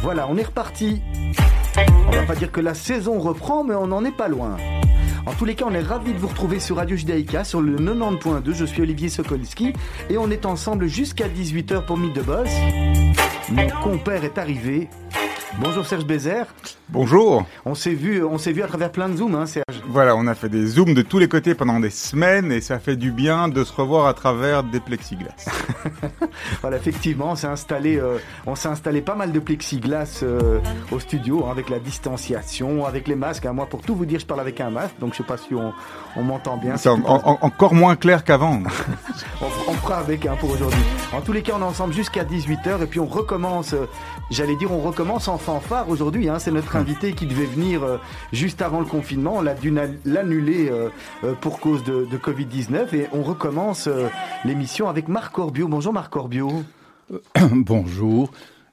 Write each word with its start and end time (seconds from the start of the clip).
Voilà, 0.00 0.26
on 0.28 0.36
est 0.36 0.42
reparti. 0.42 1.02
On 2.06 2.10
va 2.10 2.22
pas 2.22 2.34
dire 2.34 2.52
que 2.52 2.60
la 2.60 2.74
saison 2.74 3.18
reprend, 3.18 3.64
mais 3.64 3.74
on 3.74 3.86
n'en 3.86 4.04
est 4.04 4.16
pas 4.16 4.28
loin. 4.28 4.56
En 5.26 5.32
tous 5.32 5.44
les 5.44 5.54
cas, 5.54 5.64
on 5.68 5.74
est 5.74 5.80
ravis 5.80 6.12
de 6.12 6.18
vous 6.18 6.28
retrouver 6.28 6.60
sur 6.60 6.76
Radio 6.76 6.96
Judaïka 6.96 7.44
sur 7.44 7.60
le 7.60 7.76
90.2. 7.76 8.52
Je 8.52 8.64
suis 8.64 8.82
Olivier 8.82 9.08
Sokolski 9.08 9.72
et 10.10 10.18
on 10.18 10.30
est 10.30 10.46
ensemble 10.46 10.86
jusqu'à 10.86 11.28
18h 11.28 11.86
pour 11.86 11.96
Mythe 11.96 12.14
de 12.14 12.22
Boss. 12.22 12.50
Mon 13.50 13.68
compère 13.82 14.24
est 14.24 14.38
arrivé. 14.38 14.88
Bonjour 15.58 15.86
Serge 15.86 16.04
Bézère. 16.04 16.46
Bonjour. 16.88 17.46
On 17.64 17.74
s'est 17.74 17.94
vu, 17.94 18.24
on 18.24 18.38
s'est 18.38 18.52
vu 18.52 18.62
à 18.62 18.66
travers 18.66 18.92
plein 18.92 19.08
de 19.08 19.16
zooms, 19.16 19.34
hein, 19.34 19.46
Serge. 19.46 19.73
Voilà, 19.94 20.16
on 20.16 20.26
a 20.26 20.34
fait 20.34 20.48
des 20.48 20.66
zooms 20.66 20.92
de 20.92 21.02
tous 21.02 21.20
les 21.20 21.28
côtés 21.28 21.54
pendant 21.54 21.78
des 21.78 21.88
semaines 21.88 22.50
et 22.50 22.60
ça 22.60 22.80
fait 22.80 22.96
du 22.96 23.12
bien 23.12 23.46
de 23.46 23.62
se 23.62 23.72
revoir 23.72 24.08
à 24.08 24.12
travers 24.12 24.64
des 24.64 24.80
plexiglas. 24.80 25.48
voilà, 26.62 26.78
effectivement, 26.78 27.30
on 27.30 27.36
s'est 27.36 27.46
installé, 27.46 27.96
euh, 28.00 28.18
on 28.44 28.56
s'est 28.56 28.66
installé 28.66 29.02
pas 29.02 29.14
mal 29.14 29.30
de 29.30 29.38
plexiglas 29.38 30.24
euh, 30.24 30.58
au 30.90 30.98
studio 30.98 31.44
hein, 31.46 31.52
avec 31.52 31.70
la 31.70 31.78
distanciation, 31.78 32.84
avec 32.84 33.06
les 33.06 33.14
masques. 33.14 33.46
Hein. 33.46 33.52
Moi, 33.52 33.66
pour 33.66 33.82
tout 33.82 33.94
vous 33.94 34.04
dire, 34.04 34.18
je 34.18 34.26
parle 34.26 34.40
avec 34.40 34.60
un 34.60 34.70
masque, 34.70 34.96
donc 34.98 35.12
je 35.12 35.18
sais 35.18 35.22
pas 35.22 35.36
si 35.36 35.54
on, 35.54 35.72
on 36.16 36.24
m'entend 36.24 36.56
bien. 36.56 36.76
C'est 36.76 36.88
encore 36.88 37.74
moins 37.74 37.94
clair 37.94 38.24
qu'avant. 38.24 38.64
on, 39.40 39.46
on, 39.68 39.74
fera 39.74 39.98
avec 39.98 40.26
hein, 40.26 40.34
pour 40.40 40.50
aujourd'hui. 40.50 40.82
En 41.12 41.20
tous 41.20 41.32
les 41.32 41.42
cas, 41.42 41.52
on 41.54 41.60
est 41.60 41.62
ensemble 41.62 41.94
jusqu'à 41.94 42.24
18h 42.24 42.82
et 42.82 42.86
puis 42.86 42.98
on 42.98 43.06
recommence. 43.06 43.76
J'allais 44.30 44.56
dire, 44.56 44.72
on 44.72 44.80
recommence 44.80 45.28
en 45.28 45.38
fanfare 45.38 45.88
aujourd'hui. 45.88 46.28
Hein. 46.28 46.38
C'est 46.38 46.50
notre 46.50 46.76
invité 46.76 47.12
qui 47.12 47.26
devait 47.26 47.44
venir 47.44 47.82
euh, 47.82 47.98
juste 48.32 48.62
avant 48.62 48.80
le 48.80 48.86
confinement. 48.86 49.36
On 49.36 49.42
l'a 49.42 49.54
dû 49.54 49.72
l'annuler 50.04 50.68
euh, 50.70 50.88
euh, 51.24 51.34
pour 51.34 51.60
cause 51.60 51.84
de, 51.84 52.06
de 52.06 52.16
Covid-19 52.16 52.94
et 52.94 53.08
on 53.12 53.22
recommence 53.22 53.88
l'émission 54.44 54.88
avec 54.88 55.08
Marc 55.08 55.38
Orbio. 55.38 55.68
Bonjour 55.68 55.92
Marc 55.92 56.14
Orbio. 56.16 56.62
Bonjour. 57.52 58.30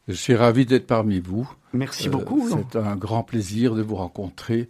Je 0.07 0.13
suis 0.13 0.35
ravi 0.35 0.65
d'être 0.65 0.87
parmi 0.87 1.19
vous. 1.19 1.49
Merci 1.73 2.09
beaucoup. 2.09 2.49
C'est 2.49 2.77
un 2.77 2.95
grand 2.95 3.23
plaisir 3.23 3.75
de 3.75 3.81
vous 3.81 3.95
rencontrer 3.95 4.67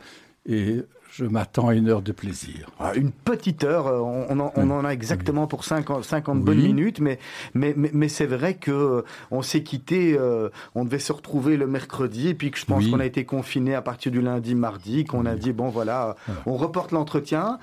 et 0.48 0.82
je 1.12 1.26
m'attends 1.26 1.68
à 1.68 1.76
une 1.76 1.90
heure 1.90 2.02
de 2.02 2.14
plaisir. 2.14 2.70
Ah, 2.80 2.94
une 2.96 3.12
petite 3.12 3.64
heure, 3.66 3.88
euh, 3.88 4.00
on, 4.00 4.40
en, 4.40 4.86
a 4.86 4.90
exactement 4.90 5.46
pour 5.46 5.66
50, 5.66 6.04
50 6.04 6.42
bonnes 6.42 6.62
minutes, 6.62 7.00
mais, 7.02 7.20
mais, 7.54 7.76
mais, 7.76 8.08
c'est 8.08 8.26
vrai 8.26 8.54
que 8.54 8.72
euh, 8.72 9.02
on 9.30 9.42
s'est 9.42 9.64
quitté, 9.64 10.16
euh, 10.18 10.50
on 10.74 10.86
devait 10.86 11.00
se 11.00 11.12
retrouver 11.12 11.58
le 11.58 11.68
mercredi, 11.68 12.30
et 12.30 12.34
puis 12.34 12.50
que 12.50 12.58
je 12.58 12.66
pense 12.66 12.88
qu'on 12.88 13.00
a 13.00 13.06
été 13.06 13.26
confiné 13.26 13.76
à 13.76 13.82
partir 13.82 14.12
du 14.12 14.22
lundi, 14.22 14.56
mardi, 14.56 15.04
qu'on 15.04 15.26
a 15.26 15.36
dit, 15.36 15.52
bon 15.52 15.68
voilà, 15.68 16.16
on 16.46 16.56
reporte 16.56 16.92
l'entretien, 16.92 17.60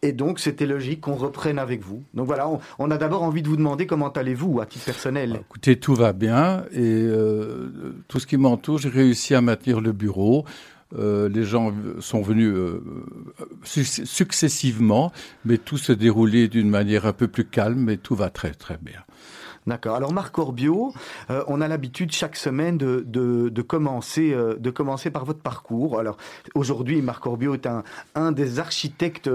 et 0.00 0.12
donc, 0.12 0.38
c'était 0.38 0.66
logique 0.66 1.00
qu'on 1.00 1.16
reprenne 1.16 1.58
avec 1.58 1.82
vous. 1.82 2.04
Donc 2.14 2.26
voilà, 2.26 2.48
on, 2.78 2.90
a 2.90 2.96
d'abord 2.98 3.24
envie 3.24 3.42
de 3.42 3.48
vous 3.48 3.56
demander 3.56 3.88
comment 3.88 4.10
allez-vous 4.10 4.60
à 4.60 4.66
titre 4.66 4.84
personnel. 4.84 5.32
Bah, 5.32 5.40
écoutez, 5.40 5.76
tout 5.76 5.96
va 5.96 6.12
bien 6.12 6.64
et 6.72 7.04
tout 8.06 8.20
ce 8.20 8.26
qui 8.26 8.36
m'entoure, 8.36 8.78
j'ai 8.78 8.88
réussi 8.88 9.34
à 9.34 9.40
maintenir 9.40 9.80
le 9.80 9.92
bureau. 9.92 10.44
Euh, 10.96 11.28
les 11.28 11.44
gens 11.44 11.72
sont 12.00 12.22
venus 12.22 12.54
euh, 12.54 12.82
successivement, 13.62 15.12
mais 15.44 15.58
tout 15.58 15.76
s'est 15.76 15.96
déroulé 15.96 16.48
d'une 16.48 16.70
manière 16.70 17.04
un 17.06 17.12
peu 17.12 17.28
plus 17.28 17.44
calme 17.44 17.90
et 17.90 17.98
tout 17.98 18.14
va 18.14 18.30
très 18.30 18.52
très 18.52 18.78
bien. 18.80 19.00
D'accord. 19.66 19.96
Alors 19.96 20.14
Marc 20.14 20.38
Orbio, 20.38 20.94
euh, 21.28 21.44
on 21.46 21.60
a 21.60 21.68
l'habitude 21.68 22.10
chaque 22.10 22.36
semaine 22.36 22.78
de, 22.78 23.04
de, 23.06 23.62
commencer, 23.62 24.34
de 24.58 24.70
commencer 24.70 25.10
par 25.10 25.26
votre 25.26 25.40
parcours. 25.40 25.98
Alors 25.98 26.16
aujourd'hui, 26.54 27.02
Marc 27.02 27.26
Orbio 27.26 27.52
est 27.52 27.66
un, 27.66 27.84
un 28.14 28.32
des 28.32 28.60
architectes 28.60 29.28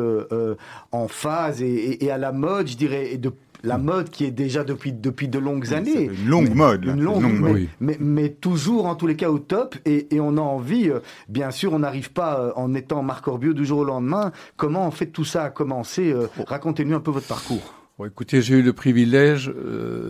en 0.92 1.08
phase 1.08 1.62
et, 1.62 2.10
à 2.10 2.17
la 2.17 2.32
mode, 2.32 2.67
je 2.67 2.78
dirais, 2.78 3.17
de 3.17 3.32
la 3.64 3.78
mode 3.78 4.09
qui 4.09 4.25
est 4.25 4.31
déjà 4.31 4.64
depuis, 4.64 4.92
depuis 4.92 5.28
de 5.28 5.39
longues 5.39 5.73
années. 5.73 6.06
Une 6.06 6.28
longue 6.28 6.53
mode. 6.53 6.86
Une 6.86 7.02
longue, 7.02 7.39
mode. 7.39 7.67
Mais, 7.80 7.97
mais, 8.00 8.30
toujours 8.30 8.86
en 8.86 8.95
tous 8.95 9.08
les 9.08 9.16
cas 9.16 9.30
au 9.30 9.39
top 9.39 9.75
et, 9.86 10.14
et 10.14 10.20
on 10.20 10.38
a 10.38 10.42
envie, 10.42 10.89
euh, 10.89 11.00
bien 11.30 11.50
sûr, 11.52 11.73
on 11.73 11.80
n'arrive 11.80 12.11
pas 12.11 12.39
euh, 12.39 12.52
en 12.55 12.73
étant 12.73 13.03
Marc 13.03 13.28
Orbio 13.28 13.53
du 13.53 13.66
jour 13.66 13.80
au 13.80 13.86
lendemain. 13.86 14.31
Comment 14.58 14.86
en 14.86 14.92
fait 14.92 15.08
tout 15.08 15.26
ça 15.26 15.45
a 15.45 15.49
commencé 15.49 16.11
euh, 16.11 16.27
Racontez-nous 16.45 16.95
un 16.95 16.99
peu 16.99 17.11
votre 17.11 17.27
parcours. 17.27 17.73
Bon, 17.98 18.05
écoutez, 18.05 18.42
j'ai 18.42 18.55
eu 18.55 18.61
le 18.61 18.73
privilège 18.73 19.54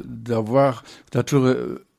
d'avoir, 0.06 0.84
toujours 1.12 1.54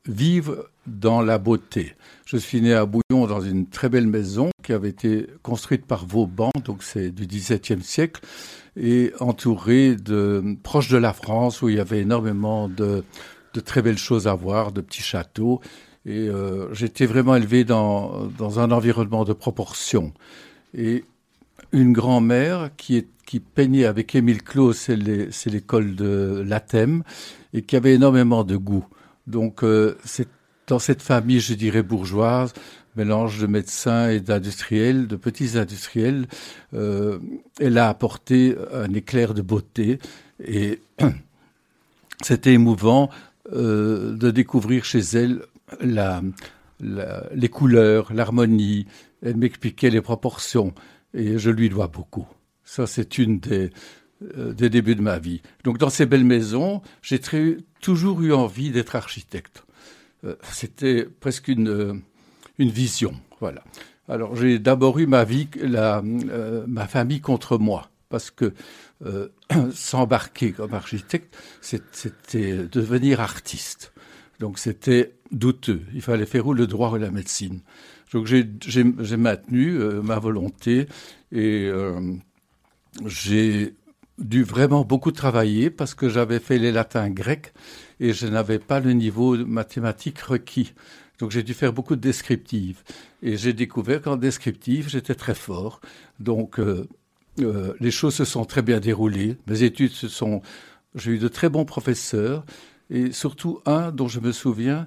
vivre 0.07 0.67
dans 0.87 1.21
la 1.21 1.37
beauté. 1.37 1.95
Je 2.35 2.39
suis 2.41 2.73
à 2.73 2.85
Bouillon 2.85 3.27
dans 3.27 3.39
une 3.39 3.65
très 3.65 3.87
belle 3.87 4.07
maison 4.07 4.49
qui 4.61 4.73
avait 4.73 4.89
été 4.89 5.27
construite 5.41 5.85
par 5.85 6.05
Vauban, 6.05 6.51
donc 6.65 6.83
c'est 6.83 7.09
du 7.09 7.27
XVIIe 7.27 7.81
siècle 7.81 8.19
et 8.75 9.13
entouré 9.21 9.95
de 9.95 10.57
proche 10.61 10.89
de 10.89 10.97
la 10.97 11.13
France 11.13 11.61
où 11.61 11.69
il 11.69 11.77
y 11.77 11.79
avait 11.79 12.01
énormément 12.01 12.67
de, 12.67 13.05
de 13.53 13.59
très 13.61 13.81
belles 13.81 13.97
choses 13.97 14.27
à 14.27 14.33
voir, 14.33 14.73
de 14.73 14.81
petits 14.81 15.01
châteaux. 15.01 15.61
Et 16.05 16.27
euh, 16.27 16.73
j'étais 16.73 17.05
vraiment 17.05 17.37
élevé 17.37 17.63
dans, 17.63 18.27
dans 18.37 18.59
un 18.59 18.69
environnement 18.71 19.23
de 19.23 19.31
proportion. 19.31 20.11
Et 20.77 21.05
une 21.71 21.93
grand-mère 21.93 22.71
qui, 22.75 23.07
qui 23.25 23.39
peignait 23.39 23.85
avec 23.85 24.13
Émile 24.13 24.43
Clos, 24.43 24.73
c'est 24.73 24.97
l'école 24.97 25.95
de 25.95 26.43
Lathème, 26.45 27.03
et 27.53 27.61
qui 27.61 27.77
avait 27.77 27.93
énormément 27.93 28.43
de 28.43 28.57
goût. 28.57 28.85
Donc, 29.25 29.63
euh, 29.63 29.97
c'est 30.03 30.27
dans 30.67 30.79
cette 30.79 31.01
famille, 31.01 31.39
je 31.39 31.53
dirais, 31.53 31.83
bourgeoise, 31.83 32.53
mélange 32.95 33.39
de 33.39 33.47
médecins 33.47 34.09
et 34.09 34.19
d'industriels, 34.19 35.07
de 35.07 35.15
petits 35.15 35.57
industriels. 35.57 36.27
Euh, 36.73 37.19
elle 37.59 37.77
a 37.77 37.89
apporté 37.89 38.55
un 38.73 38.93
éclair 38.93 39.33
de 39.33 39.41
beauté 39.41 39.99
et 40.43 40.79
c'était 42.21 42.53
émouvant 42.53 43.09
euh, 43.53 44.15
de 44.15 44.31
découvrir 44.31 44.85
chez 44.85 44.99
elle 44.99 45.41
la, 45.81 46.21
les 46.79 47.49
couleurs, 47.49 48.13
l'harmonie. 48.13 48.87
Elle 49.21 49.37
m'expliquait 49.37 49.89
les 49.89 50.01
proportions 50.01 50.73
et 51.13 51.37
je 51.37 51.49
lui 51.49 51.69
dois 51.69 51.87
beaucoup. 51.87 52.27
Ça, 52.63 52.87
c'est 52.87 53.17
une 53.17 53.39
des, 53.39 53.69
euh, 54.37 54.53
des 54.53 54.69
débuts 54.69 54.95
de 54.95 55.01
ma 55.01 55.19
vie. 55.19 55.41
Donc, 55.63 55.77
dans 55.77 55.89
ces 55.89 56.05
belles 56.05 56.25
maisons, 56.25 56.81
j'ai 57.01 57.19
toujours 57.81 58.21
eu 58.21 58.33
envie 58.33 58.71
d'être 58.71 58.95
architecte. 58.95 59.64
Euh, 60.25 60.35
c'était 60.51 61.05
presque 61.19 61.47
une 61.47 62.01
une 62.57 62.69
vision. 62.69 63.13
Voilà. 63.39 63.63
Alors 64.07 64.35
j'ai 64.35 64.59
d'abord 64.59 64.99
eu 64.99 65.07
ma 65.07 65.23
vie, 65.23 65.47
euh, 65.57 66.63
ma 66.67 66.87
famille 66.87 67.21
contre 67.21 67.57
moi, 67.57 67.89
parce 68.09 68.31
que 68.31 68.53
euh, 69.05 69.29
s'embarquer 69.73 70.51
comme 70.51 70.73
architecte, 70.73 71.35
c'était 71.61 72.67
devenir 72.71 73.19
artiste. 73.19 73.93
Donc 74.39 74.59
c'était 74.59 75.13
douteux. 75.31 75.81
Il 75.93 76.01
fallait 76.01 76.25
faire 76.25 76.45
où 76.45 76.53
le 76.53 76.67
droit 76.67 76.91
ou 76.91 76.97
la 76.97 77.11
médecine. 77.11 77.61
Donc 78.13 78.27
j'ai 78.27 79.17
maintenu 79.17 79.77
euh, 79.77 80.01
ma 80.01 80.19
volonté 80.19 80.87
et 81.31 81.69
j'ai 83.05 83.73
dû 84.17 84.43
vraiment 84.43 84.85
beaucoup 84.85 85.11
travailler 85.11 85.69
parce 85.69 85.93
que 85.93 86.09
j'avais 86.09 86.39
fait 86.39 86.57
les 86.57 86.71
latins 86.71 87.09
grecs 87.09 87.53
et 87.99 88.13
je 88.13 88.27
n'avais 88.27 88.59
pas 88.59 88.79
le 88.79 88.93
niveau 88.93 89.37
mathématique 89.37 90.19
requis. 90.19 90.73
Donc 91.19 91.31
j'ai 91.31 91.43
dû 91.43 91.53
faire 91.53 91.73
beaucoup 91.73 91.95
de 91.95 92.01
descriptives. 92.01 92.83
Et 93.21 93.37
j'ai 93.37 93.53
découvert 93.53 94.01
qu'en 94.01 94.17
descriptive, 94.17 94.89
j'étais 94.89 95.15
très 95.15 95.35
fort. 95.35 95.81
Donc 96.19 96.59
euh, 96.59 96.87
euh, 97.39 97.73
les 97.79 97.91
choses 97.91 98.15
se 98.15 98.25
sont 98.25 98.45
très 98.45 98.61
bien 98.61 98.79
déroulées. 98.79 99.37
Mes 99.47 99.63
études 99.63 99.91
se 99.91 100.07
sont... 100.07 100.41
J'ai 100.93 101.11
eu 101.11 101.17
de 101.17 101.27
très 101.27 101.49
bons 101.49 101.65
professeurs. 101.65 102.45
Et 102.89 103.11
surtout 103.11 103.61
un 103.65 103.91
dont 103.91 104.07
je 104.07 104.19
me 104.19 104.31
souviens 104.31 104.85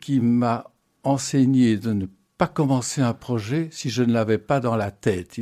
qui 0.00 0.20
m'a 0.20 0.64
enseigné 1.04 1.76
de 1.76 1.92
ne 1.92 2.06
pas 2.36 2.46
commencer 2.48 3.00
un 3.00 3.14
projet 3.14 3.68
si 3.72 3.90
je 3.90 4.02
ne 4.02 4.12
l'avais 4.12 4.38
pas 4.38 4.60
dans 4.60 4.76
la 4.76 4.90
tête. 4.90 5.38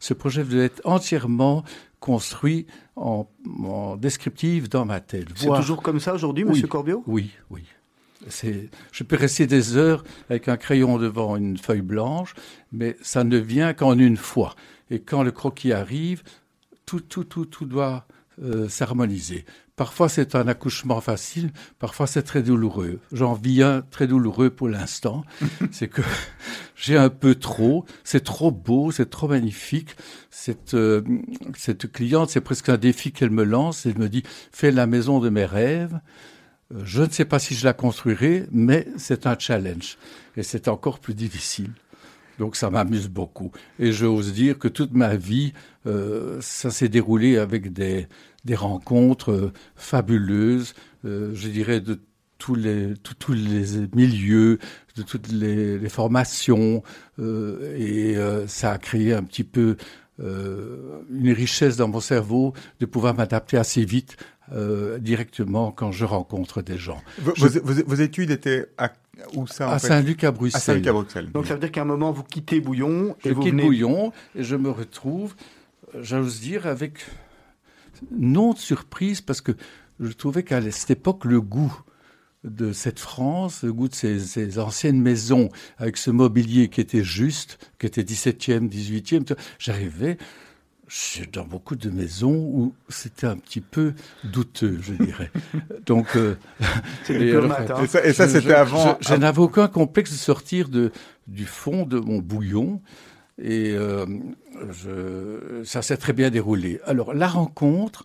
Ce 0.00 0.14
projet 0.14 0.42
devait 0.42 0.64
être 0.64 0.80
entièrement 0.84 1.64
construit 2.00 2.66
en, 2.96 3.28
en 3.62 3.96
descriptive 3.96 4.68
dans 4.68 4.84
ma 4.84 5.00
tête. 5.00 5.28
C'est 5.36 5.48
toujours 5.48 5.82
comme 5.82 6.00
ça 6.00 6.14
aujourd'hui, 6.14 6.44
Monsieur 6.44 6.66
Corbio 6.66 7.04
Oui, 7.06 7.30
oui 7.50 7.62
je 8.92 9.04
peux 9.04 9.16
rester 9.16 9.46
des 9.46 9.76
heures 9.76 10.04
avec 10.28 10.48
un 10.48 10.56
crayon 10.56 10.98
devant 10.98 11.36
une 11.36 11.56
feuille 11.56 11.80
blanche, 11.80 12.34
mais 12.72 12.96
ça 13.02 13.24
ne 13.24 13.38
vient 13.38 13.72
qu'en 13.72 13.98
une 13.98 14.16
fois. 14.16 14.54
Et 14.90 15.00
quand 15.00 15.22
le 15.22 15.30
croquis 15.30 15.72
arrive, 15.72 16.22
tout, 16.86 17.00
tout, 17.00 17.24
tout, 17.24 17.46
tout 17.46 17.64
doit 17.64 18.06
euh, 18.42 18.68
s'harmoniser. 18.68 19.44
Parfois 19.80 20.10
c'est 20.10 20.34
un 20.34 20.46
accouchement 20.46 21.00
facile, 21.00 21.52
parfois 21.78 22.06
c'est 22.06 22.22
très 22.22 22.42
douloureux. 22.42 22.98
J'en 23.12 23.32
vis 23.32 23.62
un 23.62 23.80
très 23.80 24.06
douloureux 24.06 24.50
pour 24.50 24.68
l'instant. 24.68 25.24
c'est 25.72 25.88
que 25.88 26.02
j'ai 26.76 26.98
un 26.98 27.08
peu 27.08 27.34
trop, 27.34 27.86
c'est 28.04 28.22
trop 28.22 28.50
beau, 28.50 28.90
c'est 28.90 29.08
trop 29.08 29.26
magnifique. 29.26 29.96
Cette, 30.28 30.74
euh, 30.74 31.00
cette 31.56 31.90
cliente, 31.90 32.28
c'est 32.28 32.42
presque 32.42 32.68
un 32.68 32.76
défi 32.76 33.10
qu'elle 33.10 33.30
me 33.30 33.42
lance. 33.42 33.86
Elle 33.86 33.96
me 33.96 34.10
dit, 34.10 34.22
fais 34.52 34.70
la 34.70 34.86
maison 34.86 35.18
de 35.18 35.30
mes 35.30 35.46
rêves. 35.46 35.98
Euh, 36.74 36.82
je 36.84 37.00
ne 37.00 37.08
sais 37.08 37.24
pas 37.24 37.38
si 37.38 37.54
je 37.54 37.64
la 37.64 37.72
construirai, 37.72 38.44
mais 38.52 38.86
c'est 38.98 39.26
un 39.26 39.38
challenge. 39.38 39.96
Et 40.36 40.42
c'est 40.42 40.68
encore 40.68 40.98
plus 40.98 41.14
difficile. 41.14 41.72
Donc 42.40 42.56
ça 42.56 42.70
m'amuse 42.70 43.08
beaucoup. 43.08 43.52
Et 43.78 43.92
j'ose 43.92 44.32
dire 44.32 44.58
que 44.58 44.66
toute 44.66 44.92
ma 44.92 45.14
vie, 45.14 45.52
euh, 45.86 46.38
ça 46.40 46.70
s'est 46.70 46.88
déroulé 46.88 47.38
avec 47.38 47.72
des, 47.72 48.08
des 48.44 48.56
rencontres 48.56 49.30
euh, 49.30 49.52
fabuleuses, 49.76 50.74
je 51.04 51.48
dirais 51.48 51.80
de 51.80 52.00
tous 52.40 52.54
les, 52.56 52.94
tous 53.18 53.32
les 53.32 53.86
milieux, 53.94 54.58
de 54.96 55.02
toutes 55.02 55.30
les, 55.30 55.88
formations, 55.88 56.82
euh, 57.20 57.76
et 57.76 58.16
euh, 58.16 58.48
ça 58.48 58.72
a 58.72 58.78
créé 58.78 59.12
un 59.12 59.22
petit 59.22 59.44
peu 59.44 59.76
euh, 60.20 61.02
une 61.10 61.32
richesse 61.32 61.76
dans 61.76 61.88
mon 61.88 62.00
cerveau 62.00 62.52
de 62.78 62.86
pouvoir 62.86 63.14
m'adapter 63.14 63.56
assez 63.56 63.84
vite 63.84 64.16
directement 64.98 65.70
quand 65.70 65.92
je 65.92 66.04
rencontre 66.04 66.60
des 66.60 66.76
gens. 66.76 67.00
Vos, 67.20 67.94
études 67.94 68.32
étaient 68.32 68.66
à 68.78 68.92
où 69.36 69.46
ça 69.46 69.70
À 69.70 69.78
Saint-Luc 69.78 70.24
à 70.24 70.32
Bruxelles. 70.32 70.58
À 70.58 70.60
Saint-Luc 70.60 70.86
à 70.88 70.92
Bruxelles. 70.92 71.30
Donc 71.30 71.46
ça 71.46 71.54
veut 71.54 71.60
dire 71.60 71.70
qu'à 71.70 71.82
un 71.82 71.84
moment 71.84 72.10
vous 72.10 72.24
quittez 72.24 72.60
Bouillon 72.60 73.14
et 73.24 73.28
je 73.28 73.34
quitte 73.34 73.54
Bouillon 73.54 74.12
et 74.34 74.42
je 74.42 74.56
me 74.56 74.70
retrouve, 74.70 75.36
j'ose 76.00 76.40
dire, 76.40 76.66
avec 76.66 77.06
non 78.10 78.52
de 78.52 78.58
surprise 78.58 79.20
parce 79.20 79.40
que 79.40 79.52
je 80.00 80.12
trouvais 80.12 80.42
qu'à 80.42 80.68
cette 80.70 80.90
époque 80.90 81.24
le 81.24 81.40
goût 81.40 81.72
de 82.44 82.72
cette 82.72 82.98
France, 82.98 83.62
le 83.62 83.72
goût 83.72 83.88
de 83.88 83.94
ces, 83.94 84.58
anciennes 84.58 85.00
maisons 85.00 85.50
avec 85.78 85.96
ce 85.96 86.10
mobilier 86.10 86.68
qui 86.68 86.80
était 86.80 87.04
juste, 87.04 87.58
qui 87.78 87.86
était 87.86 88.02
17e, 88.02 88.68
18e. 88.68 89.36
J'arrivais 89.58 90.16
dans 91.32 91.44
beaucoup 91.44 91.76
de 91.76 91.88
maisons 91.88 92.34
où 92.34 92.74
c'était 92.88 93.26
un 93.26 93.36
petit 93.36 93.60
peu 93.60 93.94
douteux, 94.24 94.78
je 94.82 94.92
dirais. 94.94 95.30
Donc, 95.86 96.16
euh, 96.16 96.34
et, 97.08 97.32
hein. 97.32 97.84
et, 98.02 98.12
ça, 98.12 98.28
c'était 98.28 98.54
avant. 98.54 98.98
Je, 99.00 99.14
n'avais 99.14 99.38
aucun 99.38 99.68
complexe 99.68 100.10
de 100.10 100.16
sortir 100.16 100.68
de, 100.68 100.90
du 101.28 101.46
fond 101.46 101.84
de 101.86 102.00
mon 102.00 102.18
bouillon. 102.18 102.80
Et 103.40 103.72
euh, 103.72 104.04
je, 104.70 105.62
ça 105.64 105.82
s'est 105.82 105.96
très 105.96 106.12
bien 106.12 106.30
déroulé. 106.30 106.80
Alors, 106.84 107.14
la 107.14 107.28
rencontre, 107.28 108.04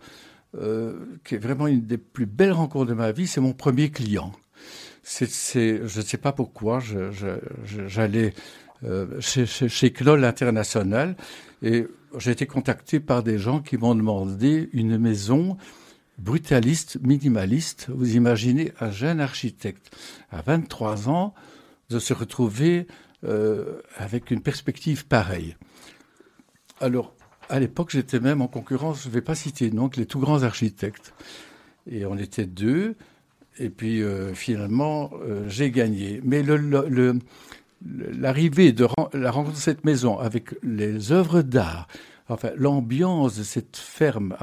euh, 0.60 1.20
qui 1.24 1.36
est 1.36 1.40
vraiment 1.40 1.68
une 1.68 1.82
des 1.82 1.98
plus 1.98 2.26
belles 2.26 2.52
rencontres 2.52 2.90
de 2.90 2.94
ma 2.94 3.12
vie, 3.12 3.28
c'est 3.28 3.42
mon 3.42 3.54
premier 3.54 3.90
client. 3.90 4.32
C'est, 5.04 5.28
je 5.28 6.00
ne 6.00 6.04
sais 6.04 6.18
pas 6.18 6.32
pourquoi, 6.32 6.80
j'allais 7.88 8.34
euh, 8.84 9.22
chez, 9.22 9.46
chez, 9.46 9.92
Knoll 9.92 10.24
International 10.24 11.16
et 11.62 11.86
j'ai 12.18 12.32
été 12.32 12.48
contacté 12.48 13.00
par 13.00 13.22
des 13.22 13.38
gens 13.38 13.62
qui 13.62 13.78
m'ont 13.78 13.96
demandé 13.96 14.70
une 14.74 14.98
maison 14.98 15.58
brutaliste, 16.18 16.98
minimaliste. 17.02 17.88
Vous 17.90 18.16
imaginez 18.16 18.72
un 18.80 18.92
jeune 18.92 19.20
architecte 19.20 19.96
à 20.32 20.42
23 20.42 21.10
ans 21.10 21.34
de 21.90 22.00
se 22.00 22.14
retrouver 22.14 22.88
euh, 23.24 23.82
avec 23.98 24.32
une 24.32 24.42
perspective 24.42 25.06
pareille. 25.08 25.56
Alors, 26.80 27.16
à 27.50 27.60
l'époque, 27.60 27.92
j'étais 27.92 28.20
même 28.20 28.42
en 28.42 28.48
concurrence, 28.48 29.04
je 29.04 29.10
ne 29.10 29.14
vais 29.14 29.22
pas 29.22 29.36
citer 29.36 29.70
donc 29.70 29.98
les 29.98 30.06
tout 30.06 30.20
grands 30.20 30.44
architectes. 30.44 31.14
Et 31.90 32.06
on 32.06 32.18
était 32.18 32.46
deux. 32.46 32.96
Et 33.58 33.70
puis 33.70 34.02
euh, 34.02 34.34
finalement, 34.34 35.12
euh, 35.24 35.46
j'ai 35.48 35.72
gagné. 35.72 36.22
Mais 36.24 36.44
l'arrivée 37.84 38.74
de 38.74 38.88
la 39.14 39.32
rencontre 39.32 39.56
de 39.56 39.62
cette 39.62 39.86
maison 39.86 40.20
avec 40.20 40.50
les 40.64 41.12
œuvres 41.12 41.42
d'art, 41.42 41.88
enfin 42.28 42.50
l'ambiance 42.58 43.38
de 43.38 43.44
cette 43.44 43.78
ferme 43.78 44.36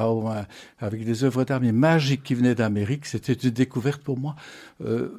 avec 0.79 1.05
des 1.05 1.25
œuvres 1.25 1.45
d'art 1.45 1.61
mais 1.61 1.73
magiques 1.73 2.23
qui 2.23 2.35
venaient 2.35 2.55
d'Amérique, 2.55 3.07
c'était 3.07 3.33
une 3.33 3.51
découverte 3.51 4.03
pour 4.03 4.19
moi 4.19 4.37
euh, 4.85 5.11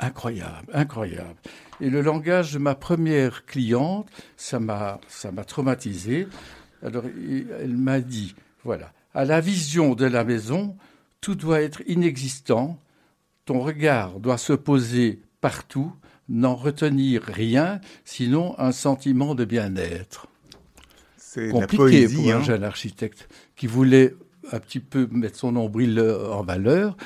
incroyable, 0.00 0.68
incroyable. 0.72 1.36
Et 1.80 1.90
le 1.90 2.00
langage 2.00 2.52
de 2.52 2.58
ma 2.58 2.74
première 2.74 3.44
cliente, 3.44 4.08
ça 4.36 4.58
m'a 4.58 4.98
traumatisé. 5.46 6.28
Alors, 6.82 7.04
elle 7.06 7.76
m'a 7.76 8.00
dit, 8.00 8.34
voilà, 8.64 8.92
à 9.14 9.24
la 9.24 9.40
vision 9.40 9.94
de 9.94 10.06
la 10.06 10.24
maison, 10.24 10.76
tout 11.20 11.34
doit 11.34 11.60
être 11.60 11.82
inexistant, 11.86 12.78
ton 13.44 13.60
regard 13.60 14.20
doit 14.20 14.38
se 14.38 14.52
poser 14.52 15.20
partout, 15.40 15.92
n'en 16.28 16.54
retenir 16.54 17.22
rien, 17.22 17.80
sinon 18.04 18.58
un 18.58 18.72
sentiment 18.72 19.34
de 19.34 19.44
bien-être. 19.44 20.26
C'est 21.16 21.48
compliqué 21.48 22.08
pour 22.08 22.30
un 22.30 22.36
hein. 22.36 22.42
jeune 22.42 22.64
architecte 22.64 23.28
qui 23.56 23.66
voulait 23.66 24.14
un 24.50 24.58
petit 24.58 24.80
peu 24.80 25.08
mettre 25.10 25.38
son 25.38 25.52
nombril 25.52 26.00
en 26.00 26.42
valeur. 26.42 26.96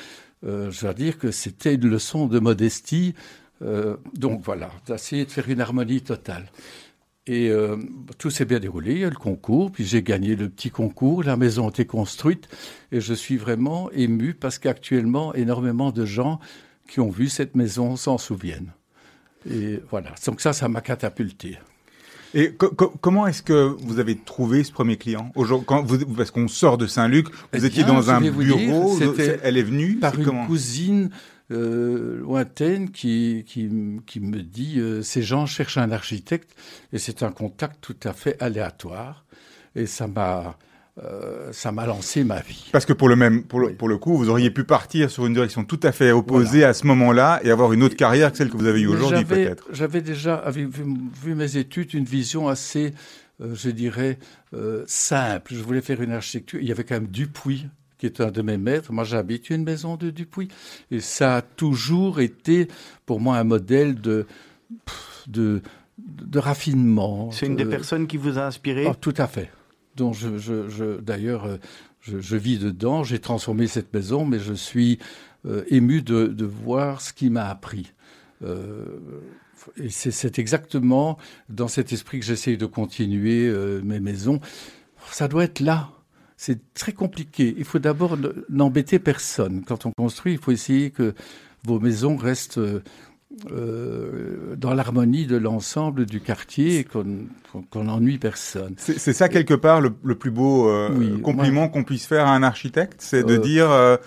Euh, 0.45 0.69
je 0.71 0.81
dois 0.81 0.93
dire 0.93 1.17
que 1.17 1.31
c'était 1.31 1.75
une 1.75 1.89
leçon 1.89 2.27
de 2.27 2.39
modestie. 2.39 3.15
Euh, 3.61 3.97
donc 4.13 4.41
voilà, 4.43 4.69
d'essayer 4.85 5.25
de 5.25 5.31
faire 5.31 5.49
une 5.49 5.61
harmonie 5.61 6.01
totale. 6.01 6.47
Et 7.27 7.49
euh, 7.49 7.75
tout 8.17 8.29
s'est 8.29 8.45
bien 8.45 8.59
déroulé, 8.59 8.93
il 8.93 8.99
y 8.99 9.03
a 9.03 9.09
le 9.09 9.15
concours, 9.15 9.69
puis 9.71 9.85
j'ai 9.85 10.01
gagné 10.01 10.35
le 10.37 10.47
petit 10.47 10.69
concours, 10.69 11.23
la 11.23 11.35
maison 11.35 11.65
a 11.65 11.69
été 11.69 11.85
construite, 11.85 12.47
et 12.93 13.01
je 13.01 13.13
suis 13.13 13.35
vraiment 13.35 13.91
ému 13.91 14.33
parce 14.33 14.59
qu'actuellement, 14.59 15.33
énormément 15.35 15.91
de 15.91 16.05
gens 16.05 16.39
qui 16.87 17.01
ont 17.01 17.09
vu 17.09 17.27
cette 17.27 17.55
maison 17.55 17.97
s'en 17.97 18.17
souviennent. 18.17 18.71
Et 19.49 19.81
voilà, 19.89 20.15
donc 20.25 20.39
ça, 20.39 20.53
ça 20.53 20.69
m'a 20.69 20.79
catapulté. 20.79 21.57
Et 22.33 22.53
comment 23.01 23.27
est-ce 23.27 23.41
que 23.41 23.75
vous 23.79 23.99
avez 23.99 24.15
trouvé 24.17 24.63
ce 24.63 24.71
premier 24.71 24.97
client? 24.97 25.31
Quand 25.65 25.81
vous, 25.83 26.05
Parce 26.05 26.31
qu'on 26.31 26.47
sort 26.47 26.77
de 26.77 26.85
Saint-Luc, 26.85 27.29
vous 27.29 27.63
eh 27.63 27.65
étiez 27.65 27.83
dans 27.83 28.09
un 28.09 28.21
bureau, 28.21 28.97
elle 29.43 29.57
est 29.57 29.63
venue 29.63 29.95
Par 29.95 30.17
une 30.19 30.45
cousine 30.45 31.09
euh, 31.49 32.19
lointaine 32.19 32.91
qui, 32.91 33.45
qui, 33.47 33.69
qui, 34.05 34.19
me 34.19 34.41
dit 34.41 34.79
euh, 34.79 35.01
ces 35.01 35.21
gens 35.21 35.45
cherchent 35.45 35.77
un 35.77 35.91
architecte 35.91 36.53
et 36.91 36.97
c'est 36.97 37.23
un 37.23 37.31
contact 37.31 37.77
tout 37.79 37.95
à 38.03 38.11
fait 38.11 38.35
aléatoire 38.43 39.23
et 39.73 39.85
ça 39.85 40.07
m'a 40.07 40.57
euh, 41.01 41.53
ça 41.53 41.71
m'a 41.71 41.85
lancé 41.85 42.25
ma 42.25 42.41
vie. 42.41 42.67
Parce 42.73 42.85
que 42.85 42.91
pour 42.91 43.07
le 43.07 43.15
même, 43.15 43.43
pour 43.43 43.61
le, 43.61 43.73
pour 43.73 43.87
le 43.87 43.97
coup, 43.97 44.17
vous 44.17 44.27
auriez 44.27 44.51
pu 44.51 44.65
partir 44.65 45.09
sur 45.09 45.25
une 45.25 45.33
direction 45.33 45.63
tout 45.63 45.79
à 45.83 45.93
fait 45.93 46.11
opposée 46.11 46.65
à 46.65 46.73
ce 46.73 46.85
moment-là 46.87 47.39
et 47.43 47.51
avoir 47.51 47.71
une 47.71 47.81
autre 47.81 47.95
carrière 47.95 48.29
que 48.31 48.37
celle 48.37 48.49
que 48.49 48.57
vous 48.57 48.65
avez 48.65 48.81
eue 48.81 48.87
aujourd'hui, 48.87 49.23
peut-être. 49.23 49.69
J'avais 49.71 50.01
déjà, 50.01 50.35
avec, 50.35 50.67
vu, 50.67 50.83
vu, 51.23 51.33
mes 51.33 51.55
études, 51.55 51.93
une 51.93 52.03
vision 52.03 52.49
assez, 52.49 52.93
je 53.39 53.69
dirais, 53.69 54.17
simple. 54.87 55.53
Je 55.53 55.61
voulais 55.61 55.81
faire 55.81 56.01
une 56.01 56.11
architecture. 56.11 56.59
Il 56.59 56.67
y 56.67 56.71
avait 56.71 56.83
quand 56.83 56.95
même 56.95 57.07
Dupuis 57.07 57.67
qui 57.97 58.05
est 58.05 58.21
un 58.21 58.31
de 58.31 58.41
mes 58.41 58.57
maîtres. 58.57 58.91
Moi, 58.91 59.03
j'habite 59.03 59.49
une 59.49 59.63
maison 59.63 59.95
de 59.95 60.09
Dupuis. 60.09 60.49
Et 60.91 60.99
ça 60.99 61.37
a 61.37 61.41
toujours 61.41 62.19
été, 62.19 62.67
pour 63.05 63.19
moi, 63.19 63.37
un 63.37 63.43
modèle 63.43 63.99
de, 63.99 64.25
de, 65.27 65.61
de 65.97 66.39
raffinement. 66.39 67.31
C'est 67.31 67.47
une 67.47 67.55
des 67.55 67.65
personnes 67.65 68.07
qui 68.07 68.17
vous 68.17 68.37
a 68.37 68.45
inspiré? 68.45 68.85
Oh, 68.87 68.93
Tout 68.99 69.15
à 69.17 69.27
fait. 69.27 69.49
Je, 69.99 70.37
je, 70.37 70.69
je 70.69 70.99
d'ailleurs, 70.99 71.45
euh, 71.45 71.57
je, 72.01 72.19
je, 72.19 72.35
vis 72.35 72.59
dedans. 72.59 73.03
J'ai 73.03 73.17
transformé 73.17 73.65
cette 73.65 73.91
maison, 73.93 74.25
mais 74.25 74.37
je 74.37 74.53
suis 74.53 74.99
euh, 75.47 75.63
ému 75.69 76.03
de, 76.03 76.27
de, 76.27 76.45
voir 76.45 77.01
ce 77.01 77.13
qui 77.13 77.31
m'a 77.31 77.49
appris. 77.49 77.93
Euh, 78.43 78.85
et 79.77 79.89
c'est 79.89 80.39
exactement 80.39 81.17
dans 81.49 81.67
cet 81.67 81.91
esprit 81.91 82.19
que 82.19 82.25
j'essaye 82.25 82.57
de 82.57 82.67
continuer 82.67 83.47
euh, 83.47 83.81
mes 83.83 83.99
maisons. 83.99 84.39
Ça 85.11 85.27
doit 85.27 85.45
être 85.45 85.59
là 85.59 85.89
c'est 86.37 86.73
très 86.73 86.93
compliqué. 86.93 87.55
Il 87.57 87.65
faut 87.65 87.79
d'abord 87.79 88.17
n'embêter 88.49 88.99
personne. 88.99 89.63
Quand 89.67 89.85
on 89.85 89.91
construit, 89.91 90.33
il 90.33 90.39
faut 90.39 90.51
essayer 90.51 90.91
que 90.91 91.13
vos 91.65 91.79
maisons 91.79 92.15
restent 92.15 92.59
euh, 93.51 94.55
dans 94.55 94.73
l'harmonie 94.73 95.25
de 95.25 95.35
l'ensemble 95.35 96.05
du 96.05 96.21
quartier 96.21 96.79
et 96.79 96.83
qu'on 96.85 97.83
n'ennuie 97.83 98.19
personne. 98.19 98.75
C'est 98.77 99.13
ça 99.13 99.27
quelque 99.27 99.53
part 99.53 99.81
le, 99.81 99.91
plus 99.91 100.31
beau 100.31 100.69
euh, 100.69 101.19
compliment 101.19 101.67
qu'on 101.67 101.83
puisse 101.83 102.05
faire 102.05 102.25
à 102.25 102.33
un 102.33 102.41
architecte, 102.41 102.95
c'est 102.99 103.23
de 103.23 103.33
euh, 103.33 103.37
dire 103.37 103.99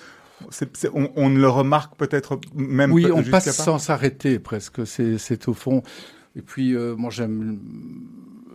on, 1.17 1.29
ne 1.29 1.39
le 1.39 1.49
remarque 1.49 1.97
peut-être 1.97 2.41
même 2.55 2.93
oui, 2.93 3.07
on 3.13 3.23
passe 3.23 3.51
sans 3.51 3.79
s'arrêter 3.79 4.39
presque. 4.39 4.87
C'est 4.87 5.49
au 5.49 5.55
fond. 5.55 5.83
Et 6.35 6.43
puis 6.43 6.75
moi 6.97 7.11
j'aime 7.11 7.59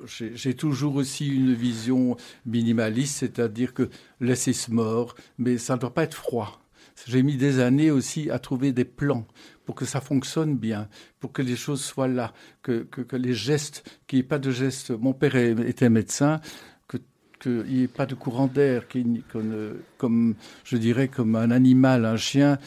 j'ai 0.07 0.53
toujours 0.53 0.95
aussi 0.95 1.27
une 1.27 1.53
vision 1.53 2.15
minimaliste, 2.45 3.17
c'est-à-dire 3.17 3.74
que 3.74 3.89
laisser 4.19 4.53
ce 4.53 4.71
mort, 4.71 5.15
mais 5.38 5.57
ça 5.57 5.75
ne 5.75 5.79
doit 5.79 5.93
pas 5.93 6.03
être 6.03 6.15
froid. 6.15 6.62
J'ai 7.07 7.24
mis 7.24 7.35
des 7.35 7.59
années 7.59 7.91
aussi 7.91 8.29
à 8.29 8.39
trouver 8.39 8.71
des 8.71 8.85
plans 8.85 9.27
pour 9.65 9.75
que 9.75 9.85
ça 9.85 10.00
fonctionne 10.00 10.55
bien, 10.55 10.88
pour 11.19 11.33
que 11.33 11.41
les 11.41 11.55
choses 11.55 11.83
soient 11.83 12.07
là, 12.07 12.33
que, 12.62 12.83
que, 12.83 13.15
les 13.15 13.33
gestes, 13.33 13.83
qu'il 14.07 14.17
n'y 14.17 14.21
ait 14.21 14.27
pas 14.27 14.39
de 14.39 14.51
gestes. 14.51 14.91
Mon 14.91 15.13
père 15.13 15.35
était 15.35 15.89
médecin, 15.89 16.39
qu'il 17.45 17.75
n'y 17.75 17.83
ait 17.83 17.87
pas 17.87 18.05
de 18.05 18.15
courant 18.15 18.47
d'air, 18.47 18.83
comme 19.97 20.35
je 20.63 20.77
dirais 20.77 21.07
comme 21.07 21.35
un 21.35 21.51
animal, 21.51 22.05
un 22.05 22.17
chien 22.17 22.57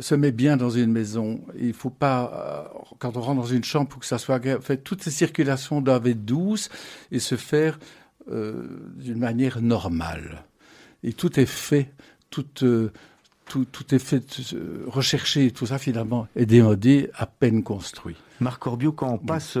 se 0.00 0.14
met 0.14 0.32
bien 0.32 0.56
dans 0.56 0.70
une 0.70 0.90
maison. 0.90 1.40
Il 1.58 1.74
faut 1.74 1.90
pas, 1.90 2.68
euh, 2.74 2.78
quand 2.98 3.16
on 3.16 3.20
rentre 3.20 3.42
dans 3.42 3.46
une 3.46 3.64
chambre, 3.64 3.98
que 3.98 4.06
ça 4.06 4.18
soit 4.18 4.40
fait, 4.60 4.78
toutes 4.78 5.02
ces 5.02 5.10
circulations 5.10 5.80
doivent 5.80 6.06
être 6.06 6.24
douces 6.24 6.68
et 7.12 7.18
se 7.18 7.36
faire 7.36 7.78
euh, 8.30 8.66
d'une 8.96 9.18
manière 9.18 9.60
normale. 9.60 10.44
Et 11.02 11.12
tout 11.12 11.38
est 11.38 11.46
fait, 11.46 11.92
tout, 12.30 12.46
euh, 12.62 12.90
tout, 13.46 13.94
est 13.94 13.98
fait, 13.98 14.24
recherché, 14.86 15.50
tout 15.50 15.66
ça 15.66 15.78
finalement 15.78 16.28
est 16.36 16.46
démodé, 16.46 17.10
à 17.14 17.26
peine 17.26 17.62
construit. 17.62 18.16
Marc 18.40 18.62
Corbio, 18.62 18.92
quand 18.92 19.10
on 19.10 19.18
passe 19.18 19.56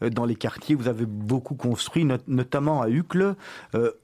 dans 0.00 0.24
les 0.24 0.34
quartiers, 0.34 0.74
vous 0.74 0.88
avez 0.88 1.06
beaucoup 1.06 1.54
construit, 1.54 2.06
notamment 2.26 2.82
à 2.82 2.88
Uccle, 2.88 3.34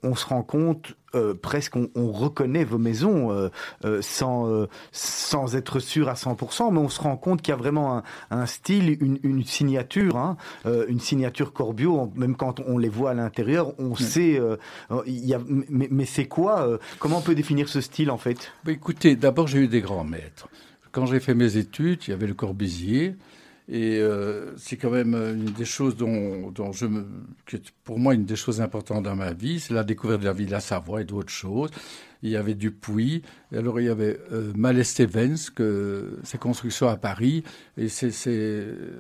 on 0.03 0.15
se 0.15 0.27
rend 0.27 0.43
compte 0.43 0.95
euh, 1.17 1.35
presque 1.35 1.75
on, 1.75 2.13
reconnaît 2.13 2.63
vos 2.63 2.79
maisons 2.79 3.33
euh, 3.33 3.49
euh, 3.85 4.01
sans 4.01 4.67
sans 4.93 5.57
être 5.57 5.81
sûr 5.81 6.09
à 6.09 6.15
100%, 6.15 6.73
mais 6.73 6.79
on 6.79 6.89
se 6.89 7.01
rend 7.01 7.17
compte 7.17 7.43
qu'il 7.43 7.51
y 7.51 7.55
a 7.55 7.57
vraiment 7.57 8.03
un, 8.31 8.47
style, 8.47 8.97
une, 9.01 9.45
signature, 9.45 10.17
hein, 10.17 10.37
une 10.65 11.01
signature 11.01 11.53
Corbio. 11.53 12.13
Même 12.15 12.37
quand 12.37 12.61
on 12.61 12.79
les 12.79 12.89
voit 12.89 13.11
à 13.11 13.15
l'intérieur, 13.15 13.73
on 13.79 13.97
sait. 13.97 14.41
il 15.07 15.27
y 15.27 15.35
a, 15.35 15.41
mais, 15.69 16.05
c'est 16.05 16.27
quoi 16.27 16.79
Comment 16.99 17.19
on 17.19 17.23
peut 17.23 17.35
définir 17.35 17.69
ce 17.69 17.81
style 17.81 18.11
en 18.11 18.19
fait? 18.19 18.53
Bah, 18.65 18.73
Écoutez, 18.73 19.17
d'abord 19.17 19.47
j'ai 19.47 19.61
eu 19.61 19.69
des 19.69 19.81
grands 19.81 20.05
maîtres. 20.05 20.49
Quand 20.93 21.07
j'ai 21.07 21.21
fait 21.21 21.35
mes 21.35 21.57
études, 21.57 22.05
il 22.07 22.11
y 22.11 22.15
avait 22.15 22.27
le 22.27 22.35
Corbusier. 22.35 23.17
Et 23.73 24.01
euh, 24.01 24.57
c'est 24.57 24.77
quand 24.77 24.91
même 24.91 25.15
une 25.15 25.45
des 25.45 25.65
choses 25.65 25.97
dont, 25.97 26.51
dont 26.51 26.73
pour 27.85 28.01
moi 28.01 28.15
une 28.15 28.25
des 28.25 28.35
choses 28.35 28.61
importantes 28.61 29.05
dans 29.05 29.15
ma 29.15 29.33
vie, 29.33 29.61
c'est 29.61 29.75
la 29.75 29.85
découverte 29.85 30.21
de 30.21 30.27
la 30.27 30.33
ville 30.33 30.47
de 30.47 30.51
la 30.51 30.61
Savoie 30.61 31.03
et 31.03 31.05
d'autres 31.05 31.33
choses. 31.33 31.71
Il 32.25 32.31
y 32.31 32.37
avait 32.37 32.55
Dupuis, 32.55 33.23
et 33.53 33.57
alors 33.57 33.81
il 33.81 33.87
y 33.87 33.89
avait 33.89 34.19
euh, 34.33 34.53
Mal 34.57 34.85
Stevens, 34.85 35.51
que 35.55 36.19
ses 36.25 36.37
constructions 36.37 36.89
à 36.89 36.97
Paris, 36.97 37.45
et 37.79 37.87
euh, 38.27 38.91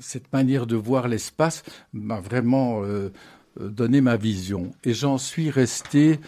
cette 0.00 0.32
manière 0.32 0.66
de 0.66 0.76
voir 0.76 1.06
l'espace 1.06 1.62
m'a 1.92 2.20
vraiment 2.20 2.82
euh, 2.84 3.10
donné 3.60 4.00
ma 4.00 4.16
vision. 4.16 4.72
Et 4.82 4.94
j'en 4.94 5.18
suis 5.18 5.50
resté 5.50 6.18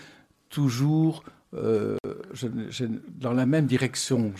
toujours 0.50 1.24
euh, 1.54 1.96
dans 3.20 3.32
la 3.32 3.46
même 3.46 3.66
direction. 3.66 4.32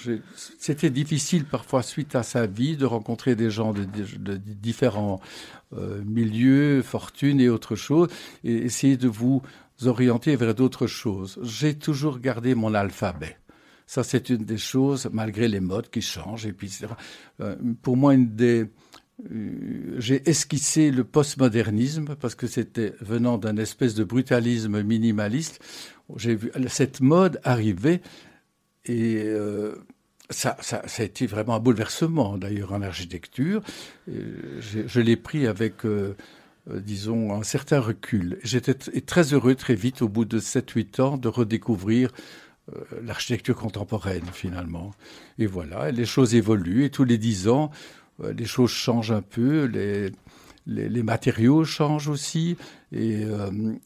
C'était 0.58 0.90
difficile 0.90 1.44
parfois, 1.44 1.82
suite 1.82 2.14
à 2.14 2.22
sa 2.22 2.46
vie, 2.46 2.76
de 2.76 2.84
rencontrer 2.84 3.36
des 3.36 3.50
gens 3.50 3.72
de, 3.72 3.84
différents 4.36 5.20
euh, 5.72 6.02
milieux, 6.04 6.82
fortunes 6.82 7.40
et 7.40 7.48
autres 7.48 7.76
choses, 7.76 8.08
et 8.44 8.54
essayer 8.56 8.96
de 8.96 9.08
vous 9.08 9.40
orienter 9.84 10.36
vers 10.36 10.54
d'autres 10.54 10.86
choses. 10.86 11.38
J'ai 11.42 11.74
toujours 11.74 12.18
gardé 12.18 12.54
mon 12.54 12.74
alphabet. 12.74 13.36
Ça, 13.86 14.02
c'est 14.02 14.30
une 14.30 14.44
des 14.44 14.58
choses, 14.58 15.08
malgré 15.12 15.46
les 15.46 15.60
modes 15.60 15.88
qui 15.90 16.02
changent. 16.02 16.44
Et 16.44 16.52
puis, 16.52 16.76
euh, 17.40 17.54
pour 17.82 17.96
moi, 17.96 18.14
une 18.14 18.34
des 18.34 18.66
j'ai 19.96 20.28
esquissé 20.28 20.90
le 20.90 21.02
postmodernisme 21.02 22.16
parce 22.20 22.34
que 22.34 22.46
c'était 22.46 22.92
venant 23.00 23.38
d'un 23.38 23.56
espèce 23.56 23.94
de 23.94 24.04
brutalisme 24.04 24.82
minimaliste 24.82 25.60
j'ai 26.14 26.34
vu 26.36 26.52
cette 26.68 27.00
mode 27.00 27.40
arriver 27.42 28.00
et 28.84 29.22
euh, 29.24 29.74
ça, 30.30 30.56
a 30.72 31.02
été 31.02 31.26
vraiment 31.26 31.56
un 31.56 31.60
bouleversement 31.60 32.38
d'ailleurs 32.38 32.72
en 32.72 32.82
architecture. 32.82 33.62
Je, 34.06 35.00
l'ai 35.00 35.16
pris 35.16 35.46
avec, 35.46 35.84
euh, 35.84 36.16
euh, 36.70 36.80
disons, 36.80 37.32
un 37.32 37.42
certain 37.42 37.80
recul. 37.80 38.38
J'étais 38.42 38.74
très 38.74 39.34
heureux 39.34 39.56
très 39.56 39.74
vite, 39.74 40.02
au 40.02 40.08
bout 40.08 40.24
de 40.24 40.38
7-8 40.38 41.00
ans, 41.00 41.16
de 41.16 41.28
redécouvrir 41.28 42.12
l'architecture 43.00 43.54
contemporaine 43.54 44.26
finalement. 44.32 44.90
Et 45.38 45.46
voilà, 45.46 45.92
les 45.92 46.04
choses 46.04 46.34
évoluent 46.34 46.84
et 46.84 46.90
tous 46.90 47.04
les 47.04 47.16
10 47.16 47.46
ans, 47.46 47.70
les 48.22 48.44
choses 48.44 48.70
changent 48.70 49.12
un 49.12 49.22
peu, 49.22 49.64
les, 49.64 50.10
les, 50.66 51.02
matériaux 51.02 51.64
changent 51.64 52.08
aussi. 52.08 52.56
Et, 52.92 53.24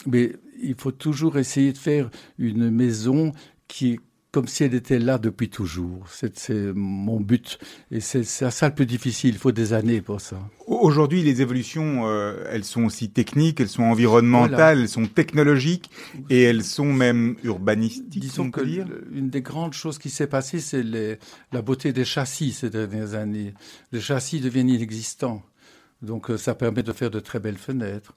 mais 0.07 0.33
il 0.63 0.75
faut 0.77 0.93
toujours 0.93 1.39
essayer 1.39 1.73
de 1.73 1.79
faire 1.79 2.11
une 2.39 2.71
maison 2.71 3.33
qui 3.69 4.01
comme 4.33 4.47
si 4.47 4.63
elle 4.65 4.75
était 4.75 4.99
là 4.99 5.19
depuis 5.19 5.49
toujours. 5.49 6.07
C'est 6.09 6.51
mon 6.75 7.21
but. 7.21 7.59
Et 7.91 8.01
c'est 8.01 8.25
ça 8.25 8.69
le 8.69 8.75
plus 8.75 8.87
difficile. 8.87 9.31
Il 9.31 9.39
faut 9.39 9.53
des 9.53 9.73
années 9.73 10.01
pour 10.01 10.21
ça. 10.21 10.39
Aujourd'hui, 10.67 11.23
les 11.23 11.43
évolutions, 11.43 12.07
euh, 12.07 12.45
elles 12.49 12.65
sont 12.65 12.85
aussi 12.85 13.11
techniques, 13.11 13.61
elles 13.61 13.69
sont 13.69 13.83
environnementales, 13.83 14.81
elles 14.81 14.89
sont 14.89 15.07
technologiques 15.07 15.91
et 16.29 16.43
elles 16.43 16.63
sont 16.63 16.93
même 16.93 17.37
urbanistiques. 17.43 18.09
Disons 18.09 18.51
que 18.51 18.61
une 19.13 19.31
des 19.31 19.43
grandes 19.43 19.73
choses 19.73 19.99
qui 19.99 20.11
s'est 20.11 20.29
passée, 20.29 20.61
c'est 20.61 20.85
la 21.53 21.63
beauté 21.63 21.93
des 21.93 22.05
châssis 22.05 22.53
ces 22.53 22.71
dernières 22.71 23.15
années. 23.15 23.55
Les 23.91 24.01
châssis 24.01 24.41
deviennent 24.41 24.69
inexistants. 24.69 25.43
Donc 26.03 26.31
euh, 26.31 26.39
ça 26.39 26.55
permet 26.55 26.83
de 26.83 26.93
faire 26.93 27.11
de 27.11 27.21
très 27.21 27.41
belles 27.41 27.59
fenêtres. 27.59 28.15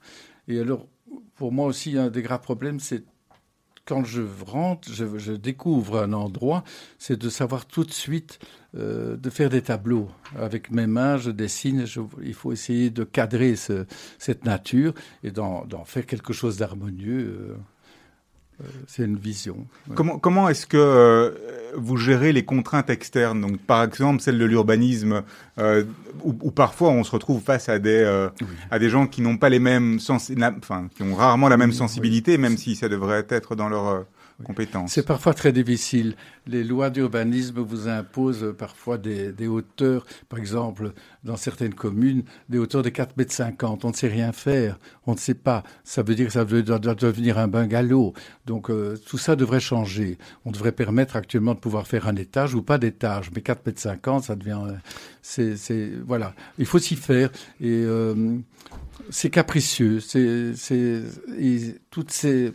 Et 0.48 0.60
alors, 0.60 0.88
pour 1.36 1.51
moi 1.51 1.65
aussi, 1.65 1.98
un 1.98 2.10
des 2.10 2.22
graves 2.22 2.41
problèmes, 2.41 2.79
c'est 2.79 3.03
quand 3.85 4.05
je 4.05 4.21
rentre, 4.45 4.87
je, 4.91 5.33
découvre 5.33 5.99
un 5.99 6.13
endroit, 6.13 6.63
c'est 6.97 7.19
de 7.19 7.29
savoir 7.29 7.65
tout 7.65 7.83
de 7.83 7.91
suite 7.91 8.39
euh, 8.75 9.17
de 9.17 9.29
faire 9.29 9.49
des 9.49 9.61
tableaux. 9.61 10.09
Avec 10.37 10.71
mes 10.71 10.87
mains, 10.87 11.17
je 11.17 11.31
dessine, 11.31 11.85
il 12.21 12.33
faut 12.33 12.51
essayer 12.51 12.89
de 12.89 13.03
cadrer 13.03 13.55
cette 13.55 14.45
nature 14.45 14.93
et 15.23 15.31
d'en 15.31 15.85
faire 15.85 16.05
quelque 16.05 16.33
chose 16.33 16.57
d'harmonieux. 16.57 17.49
Euh. 17.51 17.55
Euh, 18.63 18.67
c'est 18.88 19.03
une 19.03 19.17
vision. 19.17 19.65
Comment, 19.96 20.17
comment 20.20 20.50
est-ce 20.50 20.65
que 20.65 20.77
euh, 20.77 21.32
vous 21.75 21.98
gérez 21.98 22.32
les 22.32 22.46
contraintes 22.46 22.89
externes? 22.89 23.41
Donc, 23.41 23.58
par 23.60 23.84
exemple, 23.84 24.22
celle 24.22 24.38
de 24.38 24.46
l'urbanisme, 24.46 25.24
euh, 25.60 25.84
où, 26.24 26.51
parfois 26.51 26.89
on 26.89 27.03
se 27.03 27.12
retrouve 27.12 27.41
face 27.41 27.70
à 27.70 27.79
des 27.79 28.03
à 28.72 28.79
des 28.79 28.89
gens 28.89 29.08
qui 29.08 29.22
n'ont 29.22 29.38
pas 29.38 29.50
les 29.50 29.60
mêmes 29.60 30.00
sens, 30.00 30.32
enfin, 30.58 30.88
qui 30.96 31.03
ont 31.03 31.15
rarement 31.15 31.50
la 31.50 31.58
même 31.58 31.74
sensibilité, 31.74 32.38
même 32.38 32.58
si 32.58 32.75
ça 32.75 32.89
devrait 32.89 33.25
être 33.29 33.55
dans 33.55 33.70
leur 33.70 34.05
c'est 34.87 35.05
parfois 35.05 35.33
très 35.33 35.51
difficile. 35.51 36.15
Les 36.47 36.63
lois 36.63 36.89
d'urbanisme 36.89 37.59
vous 37.61 37.87
imposent 37.87 38.53
parfois 38.57 38.97
des, 38.97 39.47
hauteurs, 39.47 40.05
par 40.29 40.39
exemple, 40.39 40.93
dans 41.23 41.37
certaines 41.37 41.73
communes, 41.73 42.23
des 42.49 42.57
hauteurs 42.57 42.81
de 42.81 42.89
4,50 42.89 43.11
mètres. 43.17 43.85
On 43.85 43.89
ne 43.89 43.93
sait 43.93 44.07
rien 44.07 44.31
faire. 44.31 44.77
On 45.05 45.13
ne 45.13 45.17
sait 45.17 45.33
pas. 45.33 45.63
Ça 45.83 46.03
veut 46.03 46.15
dire 46.15 46.27
que 46.27 46.33
ça 46.33 46.45
doit, 46.45 46.79
devenir 46.79 47.37
un 47.37 47.47
bungalow. 47.47 48.13
Donc 48.45 48.69
euh, 48.69 48.97
tout 49.05 49.17
ça 49.17 49.35
devrait 49.35 49.59
changer. 49.59 50.17
On 50.45 50.51
devrait 50.51 50.71
permettre 50.71 51.15
actuellement 51.15 51.53
de 51.53 51.59
pouvoir 51.59 51.87
faire 51.87 52.07
un 52.07 52.15
étage 52.15 52.55
ou 52.55 52.61
pas 52.61 52.77
d'étage. 52.77 53.31
Mais 53.35 53.41
4,50 53.41 53.57
mètres, 53.65 54.25
ça 54.25 54.35
devient... 54.35 54.59
Euh, 54.67 54.73
c'est, 55.21 55.91
voilà. 56.05 56.35
Il 56.57 56.65
faut 56.65 56.79
s'y 56.79 56.95
faire. 56.95 57.29
Et 57.61 57.83
euh, 57.85 58.37
c'est 59.09 59.29
capricieux. 59.29 59.99
C'est, 59.99 60.53
toutes 61.89 62.11
ces 62.11 62.53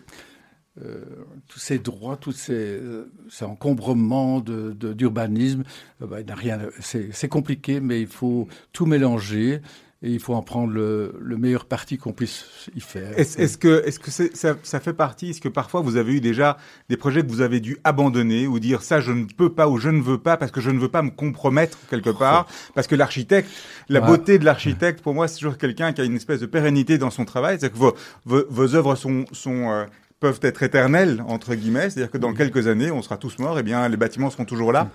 euh, 0.85 1.04
tous 1.49 1.58
ces 1.58 1.78
droits, 1.78 2.16
tous 2.16 2.32
ces, 2.32 2.52
euh, 2.52 3.11
ces 3.30 3.44
encombrements 3.44 4.40
d'urbanisme, 4.40 5.64
de, 6.00 6.06
de, 6.06 6.14
euh, 6.14 6.23
bah, 6.23 6.35
rien. 6.35 6.58
C'est 6.80 7.28
compliqué, 7.28 7.80
mais 7.80 8.00
il 8.00 8.06
faut 8.06 8.47
tout 8.73 8.87
mélanger 8.87 9.61
et 10.02 10.11
il 10.12 10.20
faut 10.20 10.35
en 10.35 10.42
prendre 10.42 10.73
le, 10.73 11.16
le 11.18 11.37
meilleur 11.37 11.64
parti 11.64 11.99
qu'on 11.99 12.12
puisse 12.12 12.44
y 12.76 12.80
faire. 12.80 13.18
Est-ce 13.18 13.58
que, 13.58 13.82
est-ce 13.85 13.99
que 13.99 14.12
ça, 14.12 14.54
ça, 14.62 14.78
fait 14.78 14.92
partie 14.92 15.30
Est-ce 15.30 15.40
que 15.40 15.49
parfois 15.49 15.80
vous 15.80 15.97
avez 15.97 16.14
eu 16.14 16.20
déjà 16.20 16.58
des 16.88 16.97
projets 16.97 17.23
que 17.23 17.28
vous 17.28 17.40
avez 17.40 17.58
dû 17.58 17.78
abandonner 17.82 18.47
ou 18.47 18.61
dire 18.61 18.82
ça 18.82 19.00
je 19.00 19.11
ne 19.11 19.25
peux 19.25 19.52
pas 19.52 19.68
ou 19.68 19.78
je 19.78 19.88
ne 19.88 20.00
veux 20.00 20.18
pas 20.18 20.37
parce 20.37 20.52
que 20.52 20.61
je 20.61 20.70
ne 20.70 20.78
veux 20.78 20.88
pas 20.88 21.02
me 21.02 21.11
compromettre 21.11 21.76
quelque 21.90 22.11
part? 22.11 22.47
Parce 22.76 22.87
que 22.87 22.94
l'architecte, 22.94 23.50
la 23.88 24.00
beauté 24.00 24.38
de 24.38 24.44
l'architecte, 24.44 25.02
pour 25.02 25.14
moi, 25.14 25.26
c'est 25.26 25.38
toujours 25.38 25.58
quelqu'un 25.58 25.92
qui 25.92 26.00
a 26.00 26.04
une 26.04 26.16
espèce 26.16 26.38
de 26.38 26.47
pérennité 26.47 26.99
dans 26.99 27.11
son 27.11 27.25
travail. 27.25 27.58
C'est 27.61 27.73
que 27.73 27.78
vos, 27.78 27.94
vos, 28.25 28.44
vos, 28.49 28.76
œuvres 28.76 28.94
sont, 28.94 29.25
sont 29.32 29.87
peuvent 30.20 30.40
être 30.42 30.62
éternels 30.62 31.22
entre 31.26 31.54
guillemets, 31.54 31.90
c'est-à-dire 31.90 32.10
que 32.10 32.18
dans 32.18 32.34
quelques 32.34 32.66
années, 32.66 32.90
on 32.90 33.02
sera 33.02 33.16
tous 33.16 33.38
morts, 33.38 33.58
et 33.58 33.62
bien 33.62 33.88
les 33.88 33.96
bâtiments 33.96 34.30
seront 34.30 34.44
toujours 34.44 34.72
là, 34.72 34.90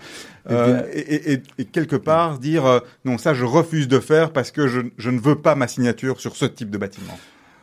eh 0.50 0.54
euh, 0.54 0.82
et, 0.92 1.34
et, 1.34 1.44
et, 1.58 1.66
quelque 1.66 1.96
part 1.96 2.40
dire 2.40 2.66
euh, 2.66 2.80
non, 3.06 3.18
ça 3.18 3.34
je 3.34 3.46
refuse 3.46 3.88
de 3.88 4.00
faire 4.00 4.32
parce 4.34 4.52
que 4.52 4.68
je, 4.68 4.82
je, 4.98 5.10
ne 5.10 5.20
veux 5.20 5.36
pas 5.36 5.56
ma 5.56 5.68
signature 5.68 6.20
sur 6.20 6.36
ce 6.36 6.46
type 6.46 6.70
de 6.70 6.78
bâtiment. 6.78 7.18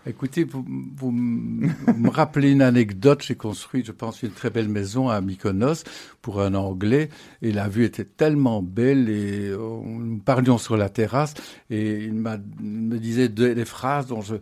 Écoutez, 0.07 0.45
vous, 0.45 0.65
vous 0.97 1.11
me 1.13 2.09
rappelez 2.09 2.51
une 2.53 2.63
anecdote. 2.63 3.23
J'ai 3.23 3.35
construit, 3.35 3.85
je 3.85 3.93
pense, 3.93 4.23
une 4.23 4.31
très 4.31 4.49
belle 4.49 4.71
maison 4.71 5.11
à 5.11 5.21
Mykonos 5.21 5.85
pour 6.23 6.41
un 6.41 6.55
Anglais, 6.55 7.11
et 7.43 7.53
la 7.53 7.69
vue 7.69 7.85
était 7.85 8.07
tellement 8.07 8.63
belle, 8.63 9.11
et 9.11 9.51
nous 9.51 10.23
parlions 10.25 10.57
sur 10.57 10.79
la 10.79 10.89
terrasse, 10.89 11.35
et 11.69 12.05
il, 12.05 12.15
me 12.15 12.97
disait 12.97 13.29
des 13.29 13.65
phrases 13.67 14.07
dont 14.07 14.23
je 14.23 14.37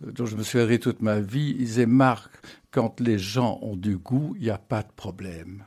dont 0.00 0.26
je 0.26 0.36
me 0.36 0.42
souviendrai 0.42 0.78
toute 0.78 1.02
ma 1.02 1.20
vie, 1.20 1.56
il 1.58 1.64
disait 1.66 1.86
Marc, 1.86 2.30
quand 2.74 2.98
les 2.98 3.18
gens 3.20 3.60
ont 3.62 3.76
du 3.76 3.96
goût, 3.96 4.34
il 4.36 4.42
n'y 4.42 4.50
a 4.50 4.58
pas 4.58 4.82
de 4.82 4.90
problème. 4.96 5.62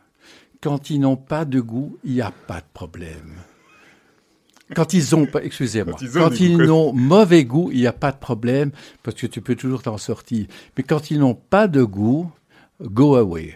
Quand 0.61 0.89
ils 0.89 0.99
n'ont 0.99 1.15
pas 1.15 1.45
de 1.45 1.61
goût, 1.61 1.97
il 2.03 2.11
n'y 2.11 2.21
a 2.21 2.31
pas 2.31 2.59
de 2.59 2.65
problème. 2.73 3.37
Quand 4.75 4.93
ils 4.93 5.15
ont, 5.15 5.25
excusez-moi, 5.41 5.95
quand 6.11 6.41
ils, 6.41 6.57
n'ont 6.57 6.91
mauvais 6.91 7.45
goût, 7.45 7.69
il 7.71 7.79
n'y 7.79 7.87
a 7.87 7.93
pas 7.93 8.11
de 8.11 8.17
problème 8.17 8.71
parce 9.03 9.15
que 9.15 9.25
tu 9.25 9.39
peux 9.39 9.55
toujours 9.55 9.83
t'en 9.83 9.97
sortir. 9.97 10.47
Mais 10.75 10.83
quand 10.83 11.09
ils 11.09 11.19
n'ont 11.19 11.33
pas 11.33 11.69
de 11.69 11.81
goût, 11.81 12.29
go 12.81 13.15
away. 13.15 13.55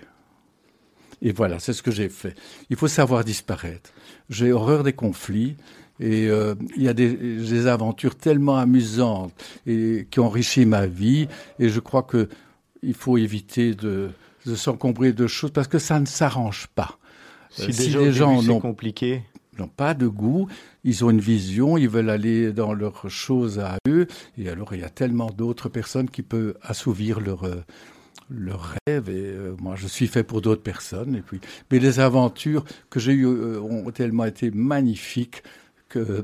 Et 1.22 1.34
voilà, 1.34 1.60
c'est 1.60 1.74
ce 1.74 1.84
que 1.84 1.92
j'ai 1.92 2.08
fait. 2.08 2.36
Il 2.70 2.78
faut 2.78 2.88
savoir 2.88 3.26
disparaître. 3.26 3.92
J'ai 4.30 4.54
horreur 4.54 4.84
des 4.84 4.94
conflits. 4.94 5.58
Et 6.00 6.30
euh, 6.30 6.56
il 6.78 6.84
y 6.84 6.88
a 6.88 6.94
des, 6.94 7.14
des, 7.14 7.68
aventures 7.68 8.16
tellement 8.16 8.58
amusantes 8.58 9.34
et 9.68 10.08
qui 10.10 10.22
enrichissent 10.22 10.66
ma 10.66 10.88
vie. 10.88 11.28
Et 11.60 11.68
je 11.68 11.80
crois 11.82 12.02
que 12.02 12.30
il 12.84 12.94
faut 12.94 13.18
éviter 13.18 13.74
de, 13.74 14.10
de 14.46 14.56
s'encombrer 14.56 15.14
de 15.14 15.28
choses 15.28 15.52
parce 15.52 15.68
que 15.68 15.80
ça 15.80 16.00
ne 16.00 16.06
s'arrange 16.06 16.68
pas. 16.76 16.98
Si, 17.50 17.96
euh, 17.96 18.06
les 18.06 18.12
gens 18.14 18.42
n'ont 18.42 19.68
pas 19.68 19.94
de 19.94 20.08
goût, 20.08 20.48
ils 20.84 21.04
ont 21.04 21.10
une 21.10 21.20
vision, 21.20 21.78
ils 21.78 21.90
veulent 21.90 22.10
aller 22.10 22.54
dans 22.54 22.74
leurs 22.74 23.10
choses 23.10 23.60
à 23.60 23.78
eux, 23.88 24.08
et 24.38 24.50
alors 24.50 24.74
il 24.74 24.80
y 24.80 24.84
a 24.84 24.90
tellement 24.90 25.30
d'autres 25.30 25.70
personnes 25.70 26.10
qui 26.10 26.22
peuvent 26.22 26.58
assouvir 26.62 27.20
leur, 27.20 27.44
euh, 27.44 27.58
leur 28.30 28.76
rêve, 28.88 29.10
et 29.10 29.26
euh, 29.26 29.54
moi 29.60 29.76
je 29.76 29.88
suis 29.88 30.08
fait 30.08 30.24
pour 30.24 30.42
d'autres 30.42 30.64
personnes, 30.64 31.16
et 31.16 31.22
puis, 31.22 31.42
mais 31.70 31.80
les 31.80 32.00
aventures 32.00 32.64
que 32.90 33.00
j'ai 33.00 33.14
eues 33.14 33.28
ont 33.28 33.92
tellement 33.92 34.26
été 34.26 34.50
magnifiques 34.50 35.44
que 35.90 36.24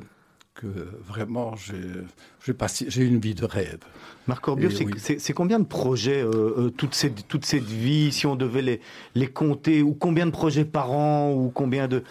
que 0.58 0.68
vraiment 1.06 1.56
j'ai 1.56 3.06
une 3.06 3.20
vie 3.20 3.36
de 3.36 3.46
rêve. 3.46 3.80
Marc 4.28 4.44
Corbiot, 4.44 4.70
c'est 4.98 5.34
combien 5.34 5.60
de 5.60 5.66
projets, 5.66 6.22
euh, 6.22 6.70
toute, 6.76 6.94
cette, 6.94 7.28
toute 7.28 7.46
cette 7.46 7.64
vie, 7.64 8.12
si 8.12 8.26
on 8.26 8.36
devait 8.36 8.62
les, 8.62 8.82
les 9.16 9.28
compter, 9.28 9.82
ou 9.82 9.94
combien 9.94 10.26
de 10.26 10.32
projets 10.32 10.66
par 10.66 10.92
an, 10.92 11.34
ou 11.34 11.50
combien 11.50 11.88
de... 11.88 12.04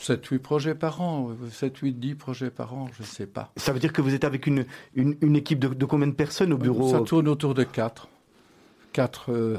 7-8 0.00 0.38
projets 0.38 0.74
par 0.74 1.02
an, 1.02 1.30
7-8-10 1.52 2.14
projets 2.14 2.50
par 2.50 2.72
an, 2.72 2.88
je 2.96 3.02
ne 3.02 3.06
sais 3.06 3.26
pas. 3.26 3.52
Ça 3.56 3.72
veut 3.72 3.78
dire 3.78 3.92
que 3.92 4.00
vous 4.00 4.14
êtes 4.14 4.24
avec 4.24 4.46
une, 4.46 4.64
une, 4.94 5.14
une 5.20 5.36
équipe 5.36 5.58
de, 5.58 5.68
de, 5.68 5.84
combien 5.84 6.06
de 6.06 6.12
personnes 6.12 6.54
au 6.54 6.58
bureau? 6.58 6.90
Ça 6.90 7.00
tourne 7.00 7.28
autour 7.28 7.52
de 7.52 7.64
4. 7.64 8.08
4 8.94 9.30
euh, 9.30 9.58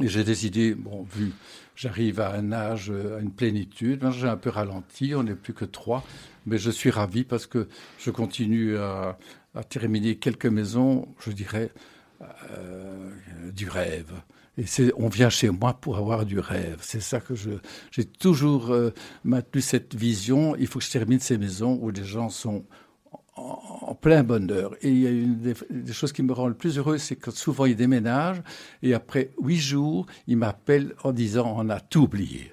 et 0.00 0.08
j'ai 0.08 0.24
décidé, 0.24 0.74
bon, 0.74 1.06
vu, 1.10 1.32
j'arrive 1.78 2.18
à 2.20 2.34
un 2.34 2.50
âge, 2.50 2.90
à 2.90 3.20
une 3.20 3.30
plénitude, 3.30 4.04
j'ai 4.10 4.26
un 4.26 4.36
peu 4.36 4.50
ralenti, 4.50 5.14
on 5.14 5.22
n'est 5.22 5.36
plus 5.36 5.54
que 5.54 5.64
3, 5.64 6.04
mais 6.44 6.58
je 6.58 6.70
suis 6.70 6.90
ravi 6.90 7.22
parce 7.22 7.46
que 7.46 7.68
je 8.00 8.10
continue 8.10 8.76
à, 8.76 9.16
à 9.54 9.62
terminer 9.62 10.16
quelques 10.16 10.46
maisons, 10.46 11.08
je 11.20 11.30
dirais, 11.30 11.70
euh, 12.50 13.10
du 13.52 13.68
rêve. 13.68 14.10
Et 14.56 14.64
on 14.96 15.08
vient 15.08 15.30
chez 15.30 15.50
moi 15.50 15.74
pour 15.74 15.98
avoir 15.98 16.26
du 16.26 16.40
rêve. 16.40 16.78
C'est 16.80 17.00
ça 17.00 17.20
que 17.20 17.36
je, 17.36 17.50
j'ai 17.92 18.04
toujours 18.04 18.72
euh, 18.72 18.92
maintenu 19.22 19.60
cette 19.60 19.94
vision. 19.94 20.56
Il 20.56 20.66
faut 20.66 20.80
que 20.80 20.84
je 20.84 20.90
termine 20.90 21.20
ces 21.20 21.38
maisons 21.38 21.78
où 21.80 21.90
les 21.90 22.04
gens 22.04 22.28
sont 22.28 22.64
en, 23.38 23.94
plein 23.94 24.22
bonheur. 24.22 24.74
Et 24.82 24.90
il 24.90 24.98
y 24.98 25.06
a 25.06 25.10
une 25.10 25.38
des, 25.38 25.92
choses 25.92 26.12
qui 26.12 26.22
me 26.22 26.32
rend 26.32 26.48
le 26.48 26.54
plus 26.54 26.78
heureux, 26.78 26.98
c'est 26.98 27.16
que 27.16 27.30
souvent 27.30 27.64
ils 27.64 27.76
déménagent 27.76 28.42
et 28.82 28.94
après 28.94 29.30
huit 29.40 29.58
jours, 29.58 30.06
ils 30.26 30.36
m'appellent 30.36 30.94
en 31.02 31.12
disant 31.12 31.54
on 31.56 31.68
a 31.68 31.80
tout 31.80 32.02
oublié 32.02 32.52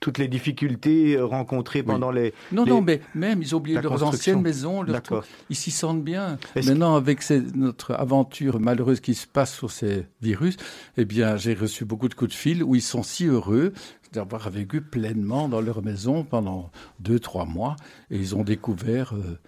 toutes 0.00 0.18
les 0.18 0.28
difficultés 0.28 1.14
euh, 1.14 1.26
rencontrées 1.26 1.82
pendant 1.82 2.10
les... 2.10 2.32
Non, 2.52 2.64
non, 2.64 2.80
mais 2.80 3.00
même, 3.14 3.42
ils 3.42 3.54
ont 3.54 3.58
oublié 3.58 3.80
leurs 3.80 4.02
anciennes 4.02 4.40
maisons, 4.40 4.82
leur 4.82 5.02
ils 5.50 5.56
s'y 5.56 5.70
sentent 5.70 6.02
bien. 6.02 6.38
Maintenant, 6.56 6.96
avec 6.96 7.22
notre 7.54 7.92
aventure 7.92 8.58
malheureuse 8.58 9.00
qui 9.00 9.14
se 9.14 9.26
passe 9.26 9.54
sur 9.54 9.70
ces 9.70 10.06
virus, 10.22 10.56
eh 10.96 11.04
bien, 11.04 11.36
j'ai 11.36 11.54
reçu 11.54 11.84
beaucoup 11.84 12.08
de 12.08 12.14
coups 12.14 12.30
de 12.30 12.36
fil 12.36 12.64
où 12.64 12.74
ils 12.74 12.82
sont 12.82 13.02
si 13.02 13.26
heureux 13.26 13.72
d'avoir 14.12 14.50
vécu 14.50 14.80
pleinement 14.80 15.48
dans 15.48 15.60
leur 15.60 15.82
maison 15.82 16.24
pendant 16.24 16.72
deux, 16.98 17.20
trois 17.20 17.44
mois, 17.44 17.76
et 18.10 18.16
ils 18.16 18.34
ont 18.34 18.42
découvert... 18.42 19.14
Euh, 19.14 19.38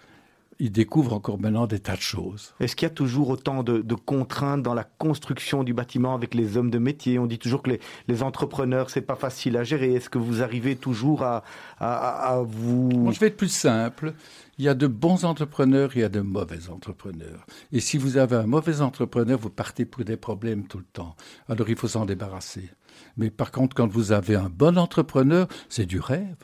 il 0.58 0.70
découvre 0.70 1.12
encore 1.12 1.40
maintenant 1.40 1.66
des 1.66 1.80
tas 1.80 1.96
de 1.96 2.00
choses. 2.00 2.54
Est-ce 2.60 2.76
qu'il 2.76 2.86
y 2.86 2.90
a 2.90 2.94
toujours 2.94 3.30
autant 3.30 3.62
de, 3.62 3.94
contraintes 3.94 4.62
dans 4.62 4.74
la 4.74 4.84
construction 4.84 5.64
du 5.64 5.74
bâtiment 5.74 6.14
avec 6.14 6.34
les 6.34 6.56
hommes 6.56 6.70
de 6.70 6.78
métier? 6.78 7.18
On 7.18 7.26
dit 7.26 7.38
toujours 7.38 7.62
que 7.62 7.70
les, 7.70 7.80
les 8.08 8.22
entrepreneurs, 8.22 8.90
c'est 8.90 9.02
pas 9.02 9.16
facile 9.16 9.56
à 9.56 9.64
gérer. 9.64 9.94
Est-ce 9.94 10.10
que 10.10 10.18
vous 10.18 10.42
arrivez 10.42 10.76
toujours 10.76 11.22
à, 11.22 11.42
à, 11.80 12.42
vous... 12.42 12.90
Moi, 12.90 13.12
je 13.12 13.20
vais 13.20 13.28
être 13.28 13.36
plus 13.36 13.52
simple. 13.52 14.14
Il 14.58 14.64
y 14.64 14.68
a 14.68 14.74
de 14.74 14.86
bons 14.86 15.24
entrepreneurs, 15.24 15.90
il 15.94 16.02
y 16.02 16.04
a 16.04 16.08
de 16.08 16.20
mauvais 16.20 16.68
entrepreneurs. 16.68 17.46
Et 17.72 17.80
si 17.80 17.98
vous 17.98 18.16
avez 18.16 18.36
un 18.36 18.46
mauvais 18.46 18.80
entrepreneur, 18.80 19.38
vous 19.38 19.50
partez 19.50 19.84
pour 19.84 20.04
des 20.04 20.16
problèmes 20.16 20.66
tout 20.66 20.78
le 20.78 20.84
temps. 20.84 21.16
Alors 21.48 21.68
il 21.70 21.76
faut 21.76 21.88
s'en 21.88 22.04
débarrasser. 22.04 22.70
Mais 23.16 23.30
par 23.30 23.50
contre, 23.50 23.74
quand 23.74 23.90
vous 23.90 24.12
avez 24.12 24.36
un 24.36 24.50
bon 24.50 24.78
entrepreneur, 24.78 25.48
c'est 25.68 25.86
du 25.86 25.98
rêve. 25.98 26.36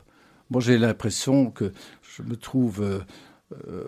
Moi, 0.50 0.62
j'ai 0.62 0.78
l'impression 0.78 1.50
que 1.50 1.72
je 2.02 2.22
me 2.22 2.36
trouve... 2.36 3.04
Euh, 3.52 3.82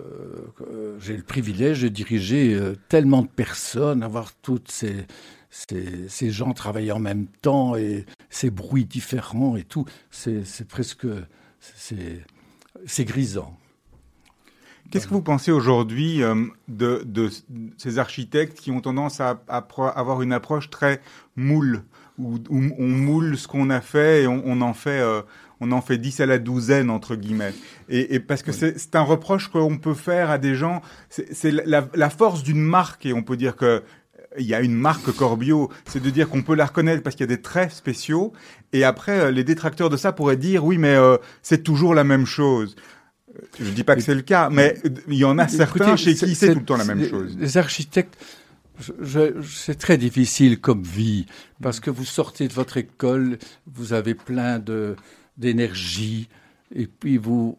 euh, 0.63 0.97
j'ai 1.01 1.17
le 1.17 1.23
privilège 1.23 1.83
de 1.83 1.89
diriger 1.89 2.55
euh, 2.55 2.77
tellement 2.89 3.23
de 3.23 3.29
personnes, 3.29 4.03
avoir 4.03 4.33
toutes 4.37 4.71
ces, 4.71 5.07
ces, 5.51 6.31
gens 6.31 6.55
travailler 6.55 6.93
en 6.93 6.99
même 6.99 7.27
temps 7.43 7.77
et 7.77 8.07
ces 8.31 8.51
bruits 8.51 8.87
différents 8.87 9.57
et 9.57 9.65
tout. 9.65 9.85
C'est 10.11 10.67
presque. 10.67 11.07
C'est 11.61 13.05
grisant. 13.05 13.59
Qu'est-ce 14.91 15.07
que 15.07 15.13
vous 15.13 15.23
pensez 15.23 15.53
aujourd'hui 15.53 16.21
de, 16.69 17.03
de, 17.05 17.29
ces 17.77 17.99
architectes 17.99 18.59
qui 18.59 18.71
ont 18.71 18.81
tendance 18.81 19.21
à, 19.21 19.43
avoir 19.47 20.23
une 20.23 20.33
approche 20.33 20.71
très 20.71 21.03
moule, 21.37 21.85
où, 22.19 22.39
on 22.49 22.89
moule 22.89 23.37
ce 23.37 23.47
qu'on 23.47 23.69
a 23.69 23.83
fait 23.83 24.23
et 24.23 24.27
on, 24.27 24.63
en 24.63 24.73
fait 24.73 25.03
on 25.61 25.73
en 25.73 25.83
fait 25.83 25.99
10 25.99 26.21
à 26.21 26.27
la 26.27 26.39
douzaine, 26.39 26.91
entre 26.91 27.17
guillemets. 27.17 27.53
Et, 27.89 28.19
parce 28.19 28.43
que 28.43 28.53
c'est 28.53 28.97
un 28.97 29.03
reproche 29.03 29.49
qu'on 29.49 29.79
peut 29.79 29.95
faire 29.95 30.31
à 30.31 30.39
des 30.39 30.55
gens. 30.55 30.83
C'est 31.09 31.51
la, 31.51 32.11
force 32.11 32.43
d'une 32.43 32.61
marque, 32.61 33.07
et 33.07 33.13
on 33.13 33.23
peut 33.23 33.37
dire 33.37 33.57
que 33.57 33.83
il 34.39 34.47
y 34.47 34.55
a 34.55 34.61
une 34.61 34.75
marque 34.75 35.11
Corbio, 35.11 35.71
c'est 35.87 36.01
de 36.01 36.09
dire 36.09 36.29
qu'on 36.29 36.43
peut 36.43 36.55
la 36.55 36.67
reconnaître 36.67 37.03
parce 37.03 37.17
qu'il 37.17 37.25
y 37.25 37.33
a 37.33 37.35
des 37.35 37.43
traits 37.43 37.73
spéciaux. 37.73 38.33
Et 38.73 38.85
après, 38.85 39.19
euh, 39.19 39.31
les 39.33 39.43
détracteurs 39.43 39.91
de 39.91 39.97
ça 39.97 40.13
pourraient 40.13 40.37
dire 40.37 40.65
oui, 40.65 40.79
mais 40.79 40.95
euh, 40.95 41.17
c'est 41.43 41.65
toujours 41.65 41.95
la 41.95 42.05
même 42.05 42.27
chose. 42.27 42.77
Je 43.59 43.65
ne 43.65 43.71
dis 43.71 43.83
pas 43.83 43.97
que 43.97 44.03
c'est 44.03 44.15
le 44.15 44.23
cas, 44.23 44.49
mais 44.49 44.77
il 45.09 45.17
y 45.17 45.25
en 45.25 45.37
a 45.39 45.49
certains 45.49 45.97
chez 45.97 46.15
qui 46.15 46.37
c'est 46.37 46.53
tout 46.53 46.61
le 46.61 46.65
temps 46.65 46.77
la 46.77 46.85
même 46.85 47.05
chose. 47.09 47.37
Les 47.41 47.57
architectes, 47.59 48.17
c'est 49.43 49.79
très 49.79 49.99
difficile 49.99 50.61
comme 50.61 50.83
vie 50.83 51.27
parce 51.63 51.81
que 51.81 51.91
vous 51.91 52.05
sortez 52.05 52.49
de 52.49 52.53
votre 52.53 52.77
école, 52.77 53.39
vous 53.67 53.93
avez 53.93 54.15
plein 54.15 54.59
de 54.59 54.97
d'énergie, 55.41 56.29
et 56.75 56.87
puis 56.87 57.17
vous, 57.17 57.59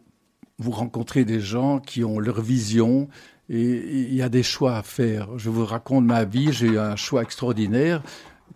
vous 0.58 0.70
rencontrez 0.70 1.24
des 1.24 1.40
gens 1.40 1.80
qui 1.80 2.04
ont 2.04 2.18
leur 2.18 2.40
vision, 2.40 3.08
et 3.50 4.06
il 4.08 4.14
y 4.14 4.22
a 4.22 4.30
des 4.30 4.42
choix 4.42 4.76
à 4.76 4.82
faire. 4.82 5.36
Je 5.36 5.50
vous 5.50 5.66
raconte 5.66 6.06
ma 6.06 6.24
vie, 6.24 6.52
j'ai 6.52 6.68
eu 6.68 6.78
un 6.78 6.96
choix 6.96 7.22
extraordinaire 7.22 8.02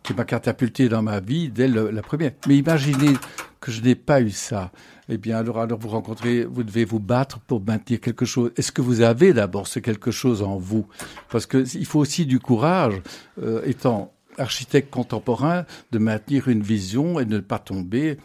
qui 0.03 0.15
m'a 0.15 0.25
catapulté 0.25 0.89
dans 0.89 1.03
ma 1.03 1.21
vie 1.21 1.49
dès 1.49 1.69
la 1.69 2.03
première. 2.03 2.33
Mais 2.47 2.57
imaginez 2.57 3.15
que 3.61 3.73
je 3.73 3.83
n'ai 3.83 3.97
pas 3.97 4.21
eu 4.21 4.31
ça. 4.31 4.71
Eh 5.09 5.19
bien, 5.19 5.37
alors, 5.37 5.59
alors 5.59 5.79
vous 5.79 5.89
rencontrez, 5.89 6.45
vous 6.45 6.63
devez 6.63 6.85
vous 6.85 7.01
battre 7.01 7.41
pour 7.41 7.61
maintenir 7.61 8.01
quelque 8.01 8.25
chose. 8.25 8.53
Est-ce 8.57 8.73
que 8.73 8.83
vous 8.83 9.01
avez 9.01 9.33
d'abord 9.33 9.67
ce 9.67 9.81
quelque 9.81 10.11
chose 10.11 10.43
en 10.43 10.57
vous? 10.57 10.87
Parce 11.31 11.47
que 11.47 11.65
il 11.77 11.87
faut 11.87 11.99
aussi 11.99 12.27
du 12.27 12.39
courage, 12.39 13.03
euh, 13.43 13.63
étant 13.65 14.13
architecte 14.39 14.91
contemporain, 14.91 15.65
de 15.91 15.99
maintenir 15.99 16.49
une 16.49 16.63
vision 16.63 17.19
et 17.19 17.25
ne 17.25 17.39
pas 17.39 17.59
tomber 17.59 18.19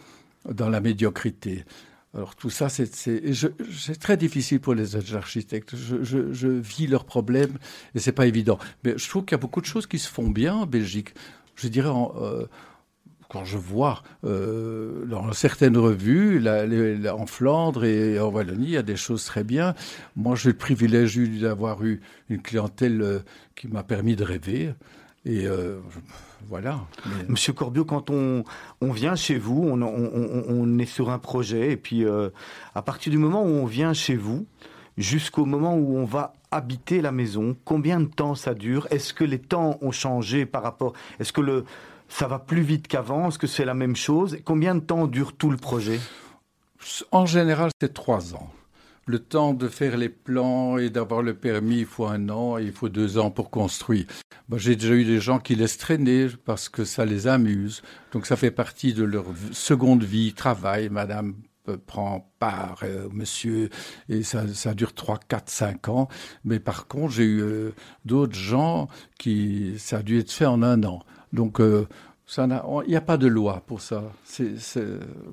dans 0.50 0.70
la 0.70 0.82
médiocrité. 0.82 1.66
Alors 2.14 2.36
tout 2.36 2.50
ça, 2.50 2.68
c'est 2.68 4.00
très 4.00 4.18
difficile 4.18 4.60
pour 4.60 4.74
les 4.74 5.16
architectes. 5.16 5.76
Je, 5.76 6.48
vis 6.48 6.88
leurs 6.88 7.06
problèmes 7.06 7.58
et 7.96 8.00
c'est 8.00 8.12
pas 8.12 8.26
évident. 8.26 8.60
Mais 8.84 8.98
je 8.98 9.08
trouve 9.08 9.24
qu'il 9.24 9.32
y 9.32 9.36
a 9.36 9.42
beaucoup 9.42 9.62
de 9.62 9.66
choses 9.66 9.88
qui 9.88 9.98
se 9.98 10.10
font 10.10 10.30
bien 10.30 10.56
en 10.56 10.66
Belgique. 10.66 11.14
Je 11.56 11.70
dirais, 11.70 11.90
euh, 11.90 12.46
quand 13.30 13.46
je 13.46 13.58
vois 13.58 14.04
euh, 14.26 15.06
dans 15.06 15.32
certaines 15.32 15.78
revues, 15.78 16.46
en 17.08 17.26
Flandre 17.28 17.86
et 17.86 18.20
en 18.20 18.28
Wallonie, 18.28 18.66
il 18.66 18.72
y 18.72 18.78
a 18.78 18.84
des 18.84 18.98
choses 18.98 19.24
très 19.24 19.46
bien. 19.46 19.74
Moi, 20.18 20.36
j'ai 20.36 20.50
le 20.50 20.58
privilège 20.58 21.18
d'avoir 21.40 21.82
eu 21.82 22.02
une 22.28 22.42
clientèle 22.42 23.02
euh, 23.02 23.20
qui 23.56 23.70
m'a 23.70 23.84
permis 23.84 24.18
de 24.18 24.26
rêver. 24.26 24.74
Et 25.26 25.46
euh, 25.46 25.80
voilà. 26.48 26.80
Monsieur 27.28 27.54
Corbiot, 27.54 27.86
quand 27.86 28.10
on, 28.10 28.44
on 28.82 28.92
vient 28.92 29.16
chez 29.16 29.38
vous, 29.38 29.62
on, 29.64 29.82
on, 29.82 30.44
on, 30.48 30.80
est 30.80 30.86
sur 30.86 31.12
un 31.12 31.20
projet, 31.20 31.72
et 31.72 31.78
puis 31.78 32.06
euh, 32.06 32.30
à 32.74 32.82
partir 32.82 33.12
du 33.12 33.20
moment 33.20 33.44
où 33.44 33.50
on 33.50 33.66
vient 33.66 33.94
chez 33.94 34.16
vous, 34.16 34.48
jusqu'au 34.98 35.46
moment 35.46 35.76
où 35.76 35.98
on 35.98 36.06
va 36.06 36.34
habiter 36.50 37.02
la 37.02 37.12
maison, 37.12 37.56
combien 37.66 38.00
de 38.00 38.06
temps 38.06 38.34
ça 38.34 38.56
dure? 38.56 38.88
Est-ce 38.90 39.14
que 39.14 39.24
les 39.24 39.40
temps 39.40 39.78
ont 39.82 39.92
changé 39.92 40.46
par 40.46 40.64
rapport 40.64 40.94
Est-ce 41.20 41.32
que 41.32 41.42
le, 41.42 41.66
ça 42.10 42.28
va 42.28 42.40
plus 42.40 42.62
vite 42.62 42.88
qu'avant? 42.88 43.28
Est-ce 43.28 43.38
que 43.38 43.48
c'est 43.48 43.66
la 43.66 43.76
même 43.76 43.96
chose? 43.96 44.40
Combien 44.44 44.74
de 44.74 44.82
temps 44.82 45.06
dure 45.06 45.34
tout 45.34 45.52
le 45.52 45.58
projet? 45.58 46.00
En 47.12 47.28
général, 47.28 47.70
c'est 47.80 47.94
trois 47.94 48.34
ans 48.34 48.52
le 49.08 49.20
temps 49.20 49.54
de 49.54 49.68
faire 49.68 49.98
les 49.98 50.10
plans 50.10 50.78
et 50.78 50.90
d'avoir 50.90 51.22
le 51.22 51.34
permis, 51.34 51.80
il 51.80 51.86
faut 51.86 52.06
un 52.06 52.30
an 52.30 52.58
et 52.58 52.64
il 52.64 52.72
faut 52.72 52.90
deux 52.90 53.18
ans 53.18 53.32
pour 53.32 53.50
construire. 53.50 54.06
J'ai 54.56 54.76
déjà 54.76 54.94
eu 54.94 55.06
des 55.06 55.20
gens 55.20 55.40
qui 55.40 55.56
laissent 55.56 55.78
traîner 55.78 56.28
parce 56.46 56.70
que 56.70 56.84
ça 56.84 57.06
les 57.06 57.28
amuse. 57.28 57.82
Donc 58.12 58.26
ça 58.26 58.36
fait 58.36 58.52
partie 58.52 58.94
de 58.94 59.04
leur 59.04 59.26
seconde 59.52 60.04
vie, 60.04 60.34
travail. 60.34 60.90
Madame 60.90 61.36
prend 61.78 62.32
part, 62.40 62.80
euh, 62.84 63.08
monsieur, 63.12 63.70
et 64.10 64.24
ça, 64.24 64.48
ça 64.54 64.74
dure 64.74 64.94
trois, 64.94 65.18
quatre, 65.18 65.50
cinq 65.50 65.90
ans. 65.90 66.08
Mais 66.44 66.60
par 66.60 66.88
contre, 66.88 67.14
j'ai 67.14 67.24
eu 67.24 67.42
euh, 67.42 67.72
d'autres 68.06 68.36
gens 68.36 68.88
qui, 69.20 69.76
ça 69.78 69.98
a 69.98 70.04
dû 70.04 70.20
être 70.20 70.32
fait 70.32 70.46
en 70.46 70.64
un 70.64 70.84
an. 70.84 71.04
Donc, 71.34 71.62
euh, 71.62 71.88
il 72.38 72.90
n'y 72.90 72.96
a 72.96 73.02
pas 73.02 73.18
de 73.18 73.28
loi 73.28 73.64
pour 73.66 73.82
ça. 73.82 74.04
C'est, 74.24 74.56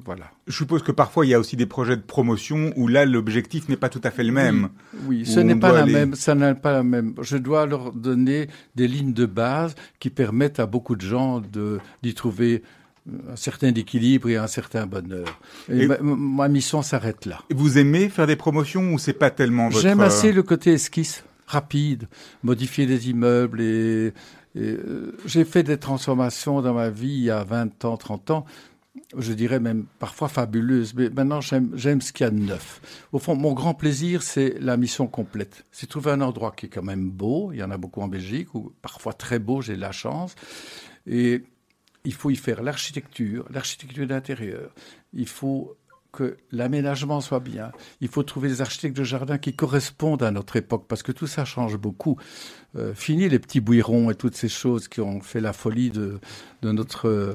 voilà. 0.05 0.31
Je 0.47 0.57
suppose 0.57 0.83
que 0.83 0.93
parfois 0.93 1.27
il 1.27 1.29
y 1.29 1.35
a 1.35 1.39
aussi 1.39 1.57
des 1.57 1.67
projets 1.67 1.97
de 1.97 2.03
promotion 2.03 2.73
où 2.77 2.89
là 2.89 3.05
l'objectif 3.05 3.69
n'est 3.69 3.77
pas 3.77 3.89
tout 3.89 4.01
à 4.03 4.11
fait 4.11 4.25
le 4.25 4.33
même. 4.33 4.71
Oui, 5.07 5.25
ce 5.25 5.41
n'est 5.41 5.57
pas 5.57 5.73
la 5.73 5.87
même. 5.87 6.15
Ça 6.15 6.35
n'est 6.35 6.55
pas 6.55 6.73
la 6.73 6.83
même. 6.83 7.15
Je 7.23 7.37
dois 7.37 7.67
leur 7.67 7.93
donner 7.93 8.49
des 8.75 8.89
lignes 8.89 9.13
de 9.13 9.27
base 9.27 9.75
qui 10.01 10.11
permettent 10.11 10.61
à 10.61 10.67
beaucoup 10.67 10.97
de 10.97 11.03
gens 11.03 11.41
de, 11.41 11.79
d'y 12.03 12.15
trouver 12.15 12.63
un 13.31 13.37
certain 13.37 13.69
équilibre 13.69 14.29
et 14.29 14.37
un 14.37 14.47
certain 14.47 14.87
bonheur. 14.87 15.41
Et, 15.73 15.89
ma, 16.01 16.49
mission 16.49 16.83
s'arrête 16.83 17.27
là. 17.27 17.41
Vous 17.51 17.79
aimez 17.79 18.09
faire 18.09 18.27
des 18.27 18.37
promotions 18.37 18.93
ou 18.93 18.99
c'est 18.99 19.13
pas 19.13 19.31
tellement 19.31 19.69
votre... 19.69 19.81
J'aime 19.81 20.01
assez 20.01 20.33
le 20.33 20.43
côté 20.43 20.73
esquisse, 20.73 21.25
rapide, 21.47 22.09
modifier 22.43 22.87
des 22.87 23.09
immeubles 23.09 23.61
et, 23.61 24.13
euh, 24.61 25.17
j'ai 25.25 25.45
fait 25.45 25.63
des 25.63 25.79
transformations 25.79 26.63
dans 26.63 26.75
ma 26.75 26.91
vie 26.91 27.09
il 27.09 27.25
y 27.25 27.31
a 27.31 27.45
20 27.45 27.85
ans, 27.85 27.97
30 27.97 28.31
ans 28.31 28.45
je 29.17 29.33
dirais 29.33 29.61
même 29.61 29.87
parfois 29.99 30.29
fabuleuses, 30.29 30.95
mais 30.95 31.09
maintenant 31.11 31.41
j'aime 31.41 32.01
ce 32.01 32.13
qu'il 32.13 32.25
y 32.25 32.27
a 32.27 32.31
de 32.31 32.39
neuf. 32.39 32.81
Au 33.13 33.19
fond, 33.19 33.35
mon 33.35 33.53
grand 33.53 33.75
plaisir, 33.75 34.23
c'est 34.23 34.57
la 34.61 34.77
mission 34.77 35.07
complète. 35.07 35.65
C'est 35.71 35.89
trouver 35.89 36.11
un 36.13 36.21
endroit 36.21 36.53
qui 36.53 36.67
est 36.67 36.69
quand 36.69 36.83
même 36.83 37.11
beau, 37.11 37.51
il 37.53 37.59
y 37.59 37.63
en 37.63 37.71
a 37.71 37.77
beaucoup 37.77 38.01
en 38.01 38.09
Belgique, 38.09 38.55
ou 38.55 38.73
parfois 38.83 39.13
très 39.13 39.39
beau, 39.39 39.63
j'ai 39.63 39.77
de 39.77 39.81
la 39.81 39.93
chance, 39.93 40.35
et 41.07 41.45
il 42.05 42.13
faut 42.15 42.31
y 42.31 42.37
faire 42.37 42.63
l'architecture, 42.63 43.47
l'architecture 43.51 44.07
d'intérieur. 44.07 44.73
Il 45.13 45.29
faut 45.29 45.77
que 46.13 46.37
l'aménagement 46.53 47.21
soit 47.21 47.41
bien. 47.41 47.73
Il 48.01 48.09
faut 48.09 48.23
trouver 48.23 48.49
des 48.49 48.61
architectes 48.61 48.97
de 48.97 49.05
jardin 49.05 49.39
qui 49.39 49.55
correspondent 49.55 50.23
à 50.23 50.31
notre 50.31 50.57
époque, 50.57 50.87
parce 50.89 51.03
que 51.03 51.13
tout 51.13 51.27
ça 51.27 51.45
change 51.45 51.77
beaucoup. 51.77 52.17
Euh, 52.77 52.95
fini 52.95 53.29
les 53.29 53.39
petits 53.39 53.61
bouirons 53.61 54.11
et 54.11 54.15
toutes 54.15 54.35
ces 54.35 54.49
choses 54.49 54.89
qui 54.89 55.01
ont 55.01 55.21
fait 55.21 55.41
la 55.41 55.53
folie 55.53 55.91
de, 55.91 56.19
de 56.63 56.73
notre 56.73 57.35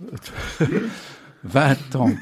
20 1.44 1.96
ans. 1.96 2.12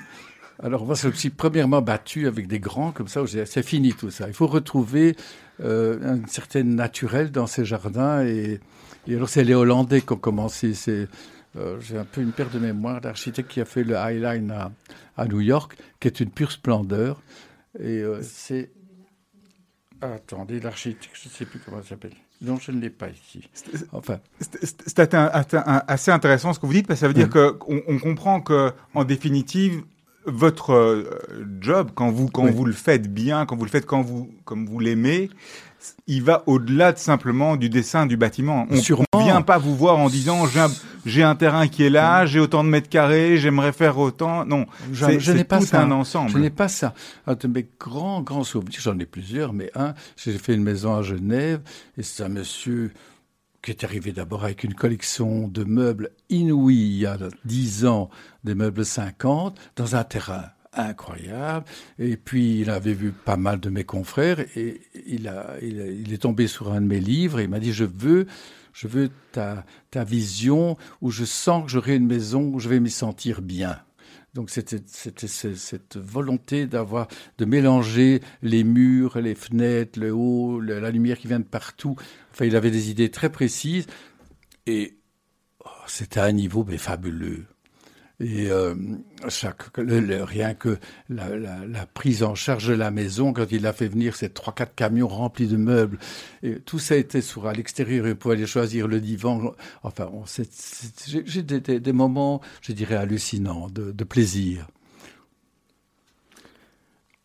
Alors 0.61 0.85
moi, 0.85 0.97
je 0.97 1.09
me 1.09 1.13
suis 1.13 1.31
premièrement 1.31 1.83
battu 1.83 2.27
avec 2.27 2.49
des 2.49 2.59
grands 2.59 2.91
comme 2.91 3.07
ça. 3.09 3.23
C'est 3.27 3.63
fini 3.63 3.93
tout 3.93 4.11
ça. 4.11 4.27
Il 4.27 4.35
faut 4.35 4.49
retrouver 4.49 5.17
euh, 5.63 6.17
une 6.17 6.27
certaine 6.27 6.75
naturel 6.75 7.31
dans 7.31 7.47
ces 7.47 7.65
jardins. 7.65 8.25
Et, 8.25 8.61
alors 9.09 9.29
c'est 9.29 9.45
les 9.45 9.55
Hollandais 9.55 10.01
qui 10.01 10.13
ont 10.13 10.17
commencé. 10.17 10.75
Euh, 11.59 11.81
j'ai 11.81 11.99
un 11.99 12.05
peu 12.05 12.21
une 12.21 12.33
paire 12.33 12.51
de 12.51 12.59
mémoire 12.59 13.01
d'architecte 13.01 13.51
qui 13.51 13.61
a 13.61 13.65
fait 13.65 13.85
le 13.85 13.97
Highline 13.97 14.51
à, 14.51 14.71
à, 15.17 15.27
New 15.27 15.41
York, 15.41 15.77
qui 16.01 16.09
est 16.09 16.21
une 16.21 16.31
pure 16.31 16.53
splendeur. 16.53 17.21
Et 17.79 18.01
euh, 18.01 18.21
c'est 18.23 18.71
attendez 20.01 20.61
l'architecte, 20.61 21.11
je 21.15 21.29
ne 21.29 21.33
sais 21.33 21.45
plus 21.45 21.59
comment 21.59 21.83
ça 21.83 21.91
s'appelle. 21.91 22.13
Non, 22.41 22.57
je 22.61 22.71
ne 22.71 22.81
l'ai 22.81 22.91
pas 22.91 23.09
ici. 23.09 23.49
Enfin, 23.93 24.21
c'est 24.39 25.15
assez 25.15 26.11
intéressant 26.13 26.53
ce 26.53 26.61
que 26.61 26.67
vous 26.67 26.73
dites 26.73 26.87
parce 26.87 27.01
que 27.01 27.07
ça 27.07 27.09
veut 27.09 27.15
dire 27.15 27.29
mm. 27.29 27.59
qu'on 27.59 27.83
on 27.89 27.99
comprend 27.99 28.41
que, 28.41 28.73
en 28.95 29.05
définitive, 29.05 29.83
votre 30.25 30.73
euh, 30.73 31.19
job, 31.61 31.91
quand 31.95 32.11
vous 32.11 32.29
quand 32.29 32.47
vous 32.47 32.65
le 32.65 32.73
faites 32.73 33.13
bien, 33.13 33.47
quand 33.47 33.57
vous 33.57 33.65
le 33.65 33.71
faites 33.71 33.87
quand 33.87 34.03
vous 34.03 34.31
comme 34.45 34.67
vous 34.67 34.79
l'aimez, 34.79 35.31
il 36.07 36.23
va 36.23 36.43
au-delà 36.47 36.93
de 36.93 36.99
simplement 36.99 37.57
du 37.57 37.69
dessin 37.69 38.07
du 38.07 38.17
bâtiment. 38.17 38.67
On 38.71 38.75
ne 38.75 39.25
vient 39.25 39.43
pas 39.43 39.59
vous 39.59 39.77
voir 39.77 39.99
en 39.99 40.09
disant 40.09 40.45
j'ai 41.05 41.23
un, 41.23 41.35
terrain 41.35 41.69
qui 41.69 41.85
est 41.85 41.91
là, 41.91 42.27
j'ai 42.27 42.41
autant 42.41 42.65
de 42.65 42.69
mètres 42.69 42.89
carrés, 42.89 43.37
j'aimerais 43.37 43.73
faire 43.73 43.99
autant. 43.99 44.45
Non, 44.45 44.67
je, 44.93 45.33
n'ai 45.33 45.45
pas 45.45 45.61
ça. 45.61 45.83
un 45.83 45.91
ensemble. 45.91 46.31
Je 46.31 46.39
n'ai 46.39 46.51
pas 46.51 46.69
ça. 46.69 46.95
Un 47.27 47.35
de 47.35 47.47
mes 47.47 47.67
grands, 47.79 48.23
grands 48.23 48.45
souvenirs, 48.45 48.81
j'en 48.81 48.99
ai 48.99 49.07
plusieurs, 49.07 49.53
mais 49.53 49.71
un, 49.75 49.95
j'ai 50.17 50.37
fait 50.39 50.55
une 50.55 50.63
maison 50.63 50.97
à 50.97 51.03
Genève 51.03 51.61
et 51.97 52.03
c'est 52.03 52.23
un 52.23 52.29
monsieur 52.29 52.93
qui 53.63 53.71
est 53.73 53.85
arrivé 53.85 54.13
d'abord 54.13 54.45
avec 54.45 54.65
une 54.65 54.75
collection 54.75 55.49
de 55.49 55.65
meubles 55.65 56.11
inouïs 56.31 56.77
il 56.77 56.99
y 57.01 57.07
a 57.07 57.19
dix 57.45 57.87
ans, 57.87 58.09
des 58.45 58.55
meubles 58.55 58.85
50, 58.85 59.59
dans 59.77 59.97
un 59.97 60.05
terrain 60.05 60.45
incroyable. 60.73 61.67
Et 61.99 62.17
puis, 62.17 62.61
il 62.61 62.71
avait 62.71 62.95
vu 62.95 63.13
pas 63.13 63.37
mal 63.37 63.61
de 63.61 63.71
mes 63.71 63.85
confrères 63.85 64.41
et 64.57 64.81
il, 65.07 65.29
a, 65.29 65.57
il, 65.63 66.13
est 66.13 66.23
tombé 66.23 66.47
sur 66.47 66.73
un 66.73 66.81
de 66.81 66.87
mes 66.87 67.01
livres 67.01 67.41
et 67.41 67.45
il 67.45 67.49
m'a 67.49 67.61
dit, 67.61 67.73
je 67.73 67.85
veux, 67.85 68.27
je 68.73 68.89
veux 68.89 69.11
ta, 69.33 69.65
ta 69.91 70.05
vision 70.05 70.77
où 71.01 71.11
je 71.11 71.25
sens 71.25 71.65
que 71.65 71.71
j'aurai 71.71 71.97
une 71.97 72.07
maison 72.07 72.43
où 72.43 72.61
je 72.61 72.69
vais 72.69 72.81
m'y 72.81 72.91
sentir 72.91 73.43
bien. 73.43 73.79
Donc 74.35 74.51
c'était 74.51 74.79
cette 74.87 75.97
volonté 75.97 76.67
d'avoir 76.67 77.09
de 77.39 77.45
mélanger 77.45 78.21
les 78.43 78.63
murs, 78.63 79.19
les 79.19 79.35
fenêtres, 79.35 79.99
le 79.99 80.13
haut, 80.13 80.61
la 80.61 80.91
lumière 80.91 81.19
qui 81.19 81.27
vient 81.29 81.41
de 81.41 81.45
partout. 81.45 81.97
Enfin, 82.33 82.45
il 82.45 82.55
avait 82.55 82.71
des 82.71 82.91
idées 82.91 83.11
très 83.11 83.31
précises 83.31 83.87
et 84.67 84.99
oh, 85.65 85.69
c'était 85.87 86.21
à 86.21 86.25
un 86.25 86.33
niveau 86.33 86.65
fabuleux. 86.77 87.47
Et 88.21 88.51
euh, 88.51 88.75
chaque, 89.29 89.63
rien 89.77 90.53
que 90.55 90.79
la, 91.09 91.37
la, 91.37 91.65
la, 91.65 91.87
prise 91.87 92.25
en 92.25 92.35
charge 92.35 92.67
de 92.67 92.75
la 92.75 92.91
maison, 92.91 93.33
quand 93.33 93.47
il 93.53 93.65
a 93.65 93.73
fait 93.73 93.87
venir 93.87 94.17
ces 94.17 94.29
trois 94.29 94.53
quatre 94.53 94.75
camions 94.75 95.07
remplis 95.07 95.47
de 95.47 95.57
meubles, 95.57 95.99
et 96.43 96.59
tout 96.59 96.81
ça 96.81 96.97
était 96.97 97.21
sur 97.21 97.47
à 97.47 97.53
l'extérieur, 97.53 98.09
il 98.09 98.17
pouvait 98.17 98.35
aller 98.35 98.47
choisir 98.47 98.89
le 98.89 99.01
divan. 99.01 99.55
Enfin, 99.85 100.11
j'ai 100.97 101.43
des, 101.45 101.61
des, 101.61 101.93
moments, 101.93 102.41
je 102.61 102.73
dirais, 102.73 102.97
hallucinants 102.97 103.69
de, 103.69 103.93
de 103.93 104.05
plaisir. 104.05 104.67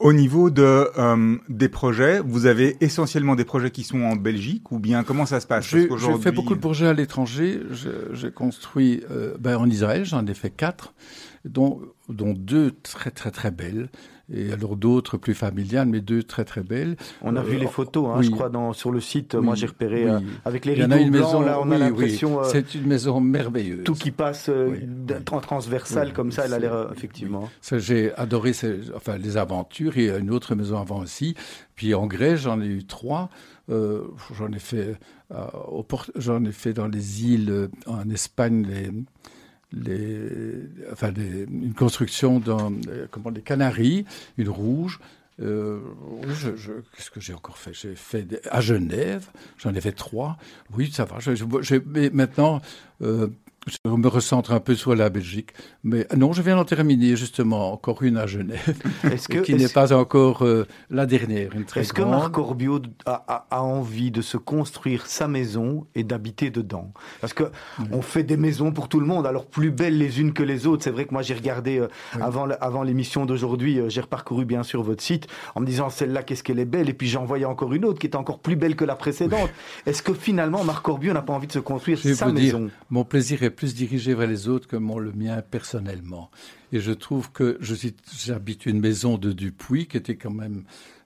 Au 0.03 0.11
niveau 0.11 0.49
de, 0.49 0.89
euh, 0.97 1.37
des 1.47 1.69
projets, 1.69 2.19
vous 2.19 2.45
avez 2.45 2.75
essentiellement 2.81 3.35
des 3.35 3.45
projets 3.45 3.71
qui 3.71 3.85
sont 3.85 4.01
en 4.01 4.17
Belgique 4.17 4.69
ou 4.73 4.77
bien 4.77 5.05
comment 5.05 5.25
ça 5.25 5.39
se 5.39 5.47
passe? 5.47 5.65
J'ai 5.65 5.87
fait 6.21 6.33
beaucoup 6.33 6.55
de 6.55 6.59
projets 6.59 6.87
à 6.87 6.93
l'étranger. 6.93 7.61
J'ai 8.11 8.29
construit 8.29 9.01
euh, 9.09 9.35
ben, 9.39 9.55
en 9.55 9.69
Israël, 9.69 10.03
j'en 10.03 10.25
ai 10.27 10.33
fait 10.33 10.49
quatre, 10.49 10.93
dont, 11.45 11.79
dont 12.09 12.33
deux 12.33 12.71
très 12.83 13.11
très 13.11 13.31
très 13.31 13.49
belles 13.49 13.89
et 14.31 14.53
alors 14.53 14.77
d'autres 14.77 15.17
plus 15.17 15.33
familiales, 15.33 15.87
mais 15.87 15.99
deux 15.99 16.23
très 16.23 16.45
très 16.45 16.61
belles. 16.61 16.95
On 17.21 17.35
a 17.35 17.43
vu 17.43 17.57
les 17.57 17.65
euh, 17.65 17.69
photos, 17.69 18.07
hein, 18.09 18.21
je 18.21 18.29
crois, 18.29 18.49
dans, 18.49 18.71
sur 18.71 18.91
le 18.91 19.01
site. 19.01 19.35
moi, 19.35 19.55
j'ai 19.55 19.67
repéré 19.67 20.09
euh, 20.09 20.19
avec 20.45 20.65
les 20.65 20.73
rideaux 20.73 20.87
Il 20.87 20.91
y 20.91 21.03
a 21.03 21.05
une 21.05 21.11
blancs, 21.11 21.25
maison, 21.25 21.41
là, 21.41 21.59
on 21.61 21.69
a 21.71 21.77
l'impression. 21.77 22.39
Euh, 22.39 22.43
c'est 22.45 22.73
une 22.73 22.87
maison 22.87 23.19
merveilleuse. 23.19 23.83
Tout 23.83 23.95
qui 23.95 24.11
passe 24.11 24.49
en 25.31 25.39
transversal 25.41 26.13
comme 26.13 26.31
ça, 26.31 26.45
elle 26.45 26.53
a 26.53 26.59
l'air 26.59 26.89
effectivement. 26.95 27.49
J'ai 27.73 28.13
adoré 28.15 28.51
enfin, 28.95 29.17
les 29.17 29.35
aventures. 29.35 29.97
Il 29.97 30.05
y 30.05 30.09
a 30.09 30.17
une 30.17 30.31
autre 30.31 30.55
maison 30.55 30.79
avant 30.79 30.99
aussi. 30.99 31.35
Puis 31.75 31.93
en 31.93 32.07
Grèce, 32.07 32.41
j'en 32.41 32.61
ai 32.61 32.67
eu 32.67 32.85
trois. 32.85 33.29
j'en 33.67 34.51
ai 34.53 34.59
fait, 34.59 34.95
j'en 36.15 36.45
ai 36.45 36.51
fait 36.51 36.73
dans 36.73 36.87
les 36.87 37.25
îles 37.25 37.69
en 37.87 38.09
Espagne. 38.09 38.65
Les, 38.69 38.89
les, 39.73 40.61
enfin 40.91 41.11
une 41.17 41.73
construction 41.73 42.39
dans 42.39 42.71
euh, 42.87 43.07
comment, 43.11 43.29
les 43.29 43.41
Canaries, 43.41 44.05
une 44.37 44.49
rouge. 44.49 44.99
Euh, 45.41 45.79
je, 46.27 46.55
je, 46.55 46.73
Qu'est-ce 46.95 47.09
que 47.09 47.19
j'ai 47.19 47.33
encore 47.33 47.57
fait? 47.57 47.73
J'ai 47.73 47.95
fait 47.95 48.39
à 48.51 48.61
Genève, 48.61 49.29
j'en 49.57 49.73
ai 49.73 49.81
fait 49.81 49.91
trois. 49.91 50.37
Oui, 50.77 50.91
ça 50.91 51.05
va. 51.05 51.19
Je, 51.19 51.75
mais 51.87 52.11
maintenant, 52.11 52.61
euh, 53.01 53.27
je 53.67 53.89
me 53.89 54.07
recentre 54.07 54.51
un 54.51 54.59
peu 54.59 54.75
sur 54.75 54.95
la 54.95 55.09
Belgique. 55.09 55.51
Mais 55.83 56.07
non, 56.15 56.33
je 56.33 56.41
viens 56.41 56.55
d'en 56.55 56.65
terminer 56.65 57.15
justement 57.15 57.71
encore 57.71 58.03
une 58.03 58.17
à 58.17 58.27
Genève, 58.27 58.75
que, 59.29 59.37
qui 59.41 59.55
n'est 59.55 59.69
pas 59.69 59.93
encore 59.93 60.43
euh, 60.43 60.67
la 60.89 61.05
dernière. 61.05 61.51
Est-ce 61.75 61.93
que 61.93 62.01
Marc 62.01 62.37
Orbio 62.37 62.81
a, 63.05 63.45
a, 63.49 63.61
envie 63.61 64.11
de 64.11 64.21
se 64.21 64.37
construire 64.37 65.05
sa 65.05 65.27
maison 65.27 65.87
et 65.95 66.03
d'habiter 66.03 66.49
dedans? 66.49 66.91
Parce 67.21 67.33
que 67.33 67.45
on 67.91 68.01
fait 68.01 68.23
des 68.23 68.37
maisons 68.37 68.71
pour 68.71 68.89
tout 68.89 68.99
le 68.99 69.05
monde, 69.05 69.25
alors 69.25 69.45
plus 69.45 69.71
belles 69.71 69.97
les 69.97 70.19
unes 70.19 70.33
que 70.33 70.43
les 70.43 70.67
autres. 70.67 70.83
C'est 70.83 70.91
vrai 70.91 71.05
que 71.05 71.13
moi 71.13 71.21
j'ai 71.21 71.33
regardé 71.33 71.79
euh, 71.79 71.87
avant, 72.19 72.49
avant 72.61 72.83
l'émission 72.83 73.25
d'aujourd'hui, 73.25 73.79
euh, 73.79 73.89
j'ai 73.89 74.01
reparcouru 74.01 74.45
bien 74.45 74.63
sûr 74.63 74.83
votre 74.83 75.03
site 75.03 75.27
en 75.55 75.61
me 75.61 75.65
disant 75.65 75.89
celle-là 75.89 76.23
qu'est-ce 76.23 76.43
qu'elle 76.43 76.59
est 76.59 76.65
belle, 76.65 76.89
et 76.89 76.93
puis 76.93 77.07
j'en 77.07 77.25
voyais 77.25 77.45
encore 77.45 77.73
une 77.73 77.85
autre 77.85 77.99
qui 77.99 78.07
était 78.07 78.17
encore 78.17 78.39
plus 78.39 78.55
belle 78.55 78.75
que 78.75 78.85
la 78.85 78.95
précédente. 78.95 79.49
Est-ce 79.85 80.01
que 80.01 80.13
finalement 80.13 80.63
Marc 80.63 80.87
Orbio 80.87 81.13
n'a 81.13 81.21
pas 81.21 81.33
envie 81.33 81.47
de 81.47 81.53
se 81.53 81.59
construire 81.59 81.99
sa 81.99 82.31
maison 82.31 82.59
dire, 82.59 82.69
Mon 82.89 83.05
plaisir 83.05 83.43
est 83.43 83.52
plus 83.53 83.73
dirigé 83.73 84.13
vers 84.13 84.27
les 84.27 84.47
autres 84.47 84.67
que 84.67 84.75
mon, 84.75 84.99
le 84.99 85.11
mien 85.13 85.41
personnellement. 85.41 86.29
Et 86.71 86.79
je 86.79 86.91
trouve 86.91 87.31
que 87.31 87.57
j'habite 87.61 88.65
une 88.65 88.79
maison 88.79 89.17
de 89.17 89.31
Dupuis 89.31 89.87
qui 89.87 89.97
était 89.97 90.17
quand 90.17 90.33
même 90.33 90.63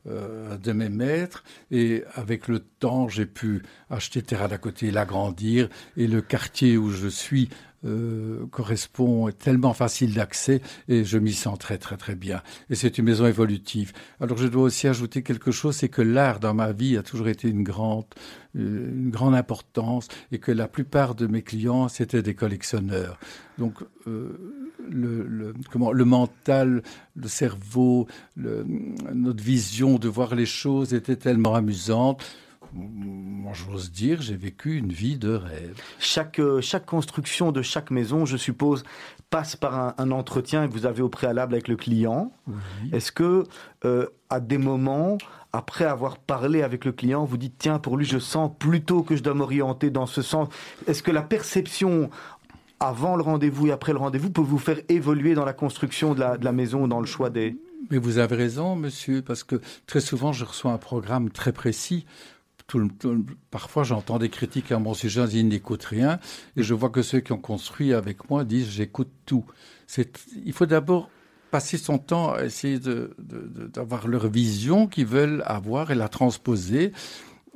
euh, 0.08 0.58
de 0.58 0.72
mes 0.72 0.90
maîtres. 0.90 1.44
Et 1.70 2.04
avec 2.16 2.48
le 2.48 2.60
temps, 2.60 3.10
j'ai 3.10 3.26
pu 3.26 3.64
acheter 3.90 4.22
terre 4.22 4.44
à 4.44 4.58
côté, 4.58 4.92
l'agrandir. 4.92 5.70
Et 5.98 6.08
le 6.08 6.22
quartier 6.22 6.78
où 6.78 6.90
je 6.90 7.08
suis 7.08 7.50
euh, 7.86 8.46
correspond, 8.48 9.28
est 9.28 9.38
tellement 9.38 9.74
facile 9.74 10.14
d'accès 10.14 10.62
et 10.88 11.04
je 11.04 11.18
m'y 11.18 11.34
sens 11.34 11.60
très 11.60 11.78
très 11.78 11.96
très 11.96 12.16
bien. 12.16 12.42
Et 12.70 12.76
c'est 12.76 12.98
une 12.98 13.06
maison 13.06 13.28
évolutive. 13.28 13.94
Alors 14.20 14.38
je 14.38 14.48
dois 14.48 14.64
aussi 14.64 14.88
ajouter 14.88 15.22
quelque 15.22 15.52
chose, 15.52 15.76
c'est 15.76 15.90
que 15.90 16.02
l'art 16.02 16.40
dans 16.40 16.54
ma 16.54 16.72
vie 16.72 16.98
a 16.98 17.04
toujours 17.04 17.28
été 17.28 17.48
une 17.48 17.64
grande, 17.64 18.06
euh, 18.56 18.90
une 18.90 19.12
grande 19.12 19.36
importance 19.36 20.08
et 20.32 20.40
que 20.40 20.52
la 20.52 20.68
plupart 20.68 21.14
de 21.14 21.28
mes 21.28 21.44
clients 21.44 21.88
c'était 21.88 22.24
des 22.24 22.34
collectionneurs. 22.34 23.20
Donc 23.58 23.76
euh, 24.08 24.66
le, 24.90 25.28
le, 25.28 25.54
comment, 25.72 25.92
le 25.92 26.06
mental, 26.06 26.82
le 27.16 27.28
cerveau, 27.28 28.08
le, 28.36 28.66
notre 29.14 29.44
vision 29.44 30.00
de 30.00 30.08
voir 30.08 30.34
les 30.34 30.46
choses 30.46 30.94
était 30.94 31.16
tellement 31.16 31.54
amusante 31.54 32.24
j'ose 33.54 33.92
dire, 33.92 34.22
j'ai 34.22 34.36
vécu 34.36 34.78
une 34.78 34.92
vie 34.92 35.18
de 35.18 35.34
rêve. 35.34 35.82
Chaque, 36.00 36.40
euh, 36.40 36.62
chaque 36.62 36.86
construction 36.86 37.52
de 37.52 37.62
chaque 37.62 37.92
maison, 37.92 38.26
je 38.26 38.38
suppose, 38.38 38.84
passe 39.30 39.56
par 39.56 39.96
un, 39.98 40.12
entretien 40.12 40.68
que 40.68 40.74
vous 40.74 40.86
avez 40.86 41.02
au 41.02 41.10
préalable 41.10 41.54
avec 41.54 41.68
le 41.68 41.76
client. 41.76 42.32
Est-ce 42.94 43.12
que, 43.12 43.44
euh, 43.84 44.08
à 44.30 44.40
des 44.40 44.58
moments, 44.58 45.18
après 45.54 45.86
avoir 45.86 46.18
parlé 46.18 46.62
avec 46.62 46.86
le 46.86 46.92
client, 46.92 47.26
vous 47.26 47.38
dites 47.38 47.56
tiens, 47.58 47.80
pour 47.80 47.98
lui, 47.98 48.06
je 48.06 48.20
sens 48.20 48.52
plutôt 48.58 49.04
que 49.04 49.16
je 49.16 49.24
dois 49.24 49.34
m'orienter 49.34 49.90
dans 49.90 50.06
ce 50.06 50.22
sens 50.22 50.50
Est-ce 50.88 51.04
que 51.04 51.12
la 51.12 51.24
perception 51.24 52.10
avant 52.80 53.16
le 53.16 53.24
rendez-vous 53.24 53.68
et 53.68 53.72
après 53.72 53.92
le 53.92 53.98
rendez-vous 53.98 54.30
peut 54.30 54.42
vous 54.42 54.60
faire 54.60 54.80
évoluer 54.88 55.34
dans 55.34 55.46
la 55.46 55.54
construction 55.54 56.14
de 56.14 56.20
la, 56.20 56.38
de 56.38 56.46
la 56.46 56.52
maison, 56.52 56.88
dans 56.88 57.00
le 57.00 57.08
choix 57.08 57.30
des... 57.30 57.58
Mais 57.90 57.98
vous 57.98 58.18
avez 58.18 58.36
raison, 58.36 58.76
monsieur, 58.76 59.22
parce 59.22 59.44
que 59.44 59.62
très 59.88 60.02
souvent, 60.02 60.32
je 60.34 60.46
reçois 60.46 60.72
un 60.72 60.78
programme 60.78 61.30
très 61.30 61.52
précis. 61.54 62.06
Parfois, 63.50 63.84
j'entends 63.84 64.20
des 64.20 64.30
critiques 64.30 64.72
à 64.72 64.80
mon 64.80 64.94
sujet, 64.94 65.24
ils 65.32 65.48
n'écoutent 65.48 65.86
rien, 65.86 66.20
et 66.56 66.64
je 66.64 66.74
vois 66.74 66.90
que 66.90 67.02
ceux 67.02 67.20
qui 67.22 67.32
ont 67.32 67.38
construit 67.38 67.94
avec 67.94 68.30
moi 68.30 68.44
disent 68.44 68.70
j'écoute 68.70 69.12
tout. 69.26 69.46
Il 70.46 70.54
faut 70.54 70.66
d'abord 70.66 71.10
passer 71.50 71.78
son 71.78 71.98
temps 71.98 72.34
à 72.34 72.44
essayer 72.44 72.78
d'avoir 72.78 74.08
leur 74.08 74.28
vision 74.28 74.88
qu'ils 74.88 75.06
veulent 75.06 75.44
avoir 75.46 75.92
et 75.92 75.96
la 75.96 76.10
transposer 76.10 76.92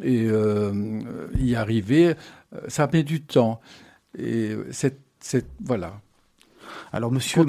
et 0.02 0.26
euh, 0.28 1.30
y 1.38 1.56
arriver. 1.56 2.15
Euh, 2.54 2.62
ça 2.67 2.89
met 2.91 3.04
du 3.04 3.21
temps. 3.21 3.60
Et 4.17 4.56
c'est 4.71 5.45
voilà. 5.63 6.02
Alors, 6.93 7.12
monsieur, 7.12 7.45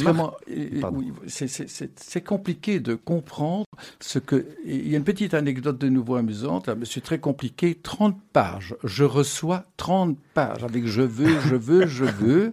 c'est 1.27 2.25
compliqué 2.25 2.81
de 2.81 2.95
comprendre 2.95 3.67
ce 4.01 4.19
que. 4.19 4.47
Il 4.65 4.89
y 4.89 4.95
a 4.95 4.99
une 4.99 5.05
petite 5.05 5.35
anecdote 5.35 5.79
de 5.79 5.89
nouveau 5.89 6.17
amusante. 6.17 6.69
Monsieur, 6.69 7.01
très 7.01 7.19
compliqué. 7.19 7.79
30 7.83 8.19
pages. 8.33 8.77
Je 8.85 9.05
reçois 9.05 9.65
30 9.77 10.17
pages 10.35 10.65
avec 10.65 10.87
je 10.87 11.03
veux, 11.03 11.41
je 11.41 11.57
veux, 11.57 11.87
je 11.87 12.05
veux. 12.05 12.53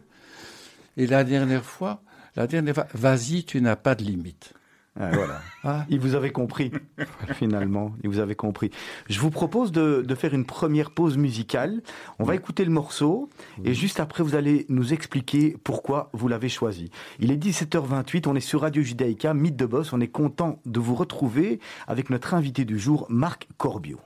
Et 0.97 1.07
la 1.07 1.23
dernière 1.23 1.65
fois, 1.65 2.01
la 2.35 2.47
dernière 2.47 2.75
fois, 2.75 2.87
vas-y, 2.93 3.43
tu 3.43 3.61
n'as 3.61 3.75
pas 3.75 3.95
de 3.95 4.03
limite. 4.03 4.53
Ah, 4.99 5.11
voilà. 5.13 5.41
Ah. 5.63 5.85
Il 5.89 5.99
vous 5.99 6.13
avait 6.15 6.31
compris, 6.31 6.71
finalement. 7.33 7.93
Il 8.03 8.09
vous 8.09 8.19
avait 8.19 8.35
compris. 8.35 8.69
Je 9.09 9.19
vous 9.19 9.29
propose 9.29 9.71
de, 9.71 10.05
faire 10.15 10.33
une 10.33 10.45
première 10.45 10.91
pause 10.91 11.17
musicale. 11.17 11.81
On 12.19 12.25
va 12.25 12.35
écouter 12.35 12.65
le 12.65 12.71
morceau 12.71 13.29
et 13.63 13.73
juste 13.73 14.01
après, 14.01 14.23
vous 14.23 14.35
allez 14.35 14.65
nous 14.67 14.93
expliquer 14.93 15.55
pourquoi 15.63 16.09
vous 16.13 16.27
l'avez 16.27 16.49
choisi. 16.49 16.91
Il 17.19 17.31
est 17.31 17.37
17h28, 17.37 18.27
on 18.27 18.35
est 18.35 18.41
sur 18.41 18.61
Radio 18.61 18.83
Judaïka, 18.83 19.33
Mythe 19.33 19.55
de 19.55 19.65
Boss. 19.65 19.93
On 19.93 20.01
est 20.01 20.07
content 20.07 20.59
de 20.65 20.79
vous 20.81 20.95
retrouver 20.95 21.59
avec 21.87 22.09
notre 22.09 22.33
invité 22.33 22.65
du 22.65 22.77
jour, 22.77 23.05
Marc 23.09 23.47
Corbio. 23.57 23.99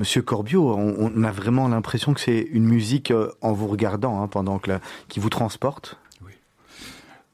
Monsieur 0.00 0.22
Corbio, 0.22 0.74
on, 0.74 1.24
a 1.24 1.30
vraiment 1.30 1.68
l'impression 1.68 2.14
que 2.14 2.22
c'est 2.22 2.40
une 2.40 2.64
musique 2.64 3.10
euh, 3.10 3.30
en 3.42 3.52
vous 3.52 3.66
regardant, 3.66 4.22
hein, 4.22 4.28
pendant 4.28 4.58
que 4.58 4.70
qui 5.08 5.20
vous 5.20 5.28
transporte. 5.28 5.98
Oui. 6.24 6.32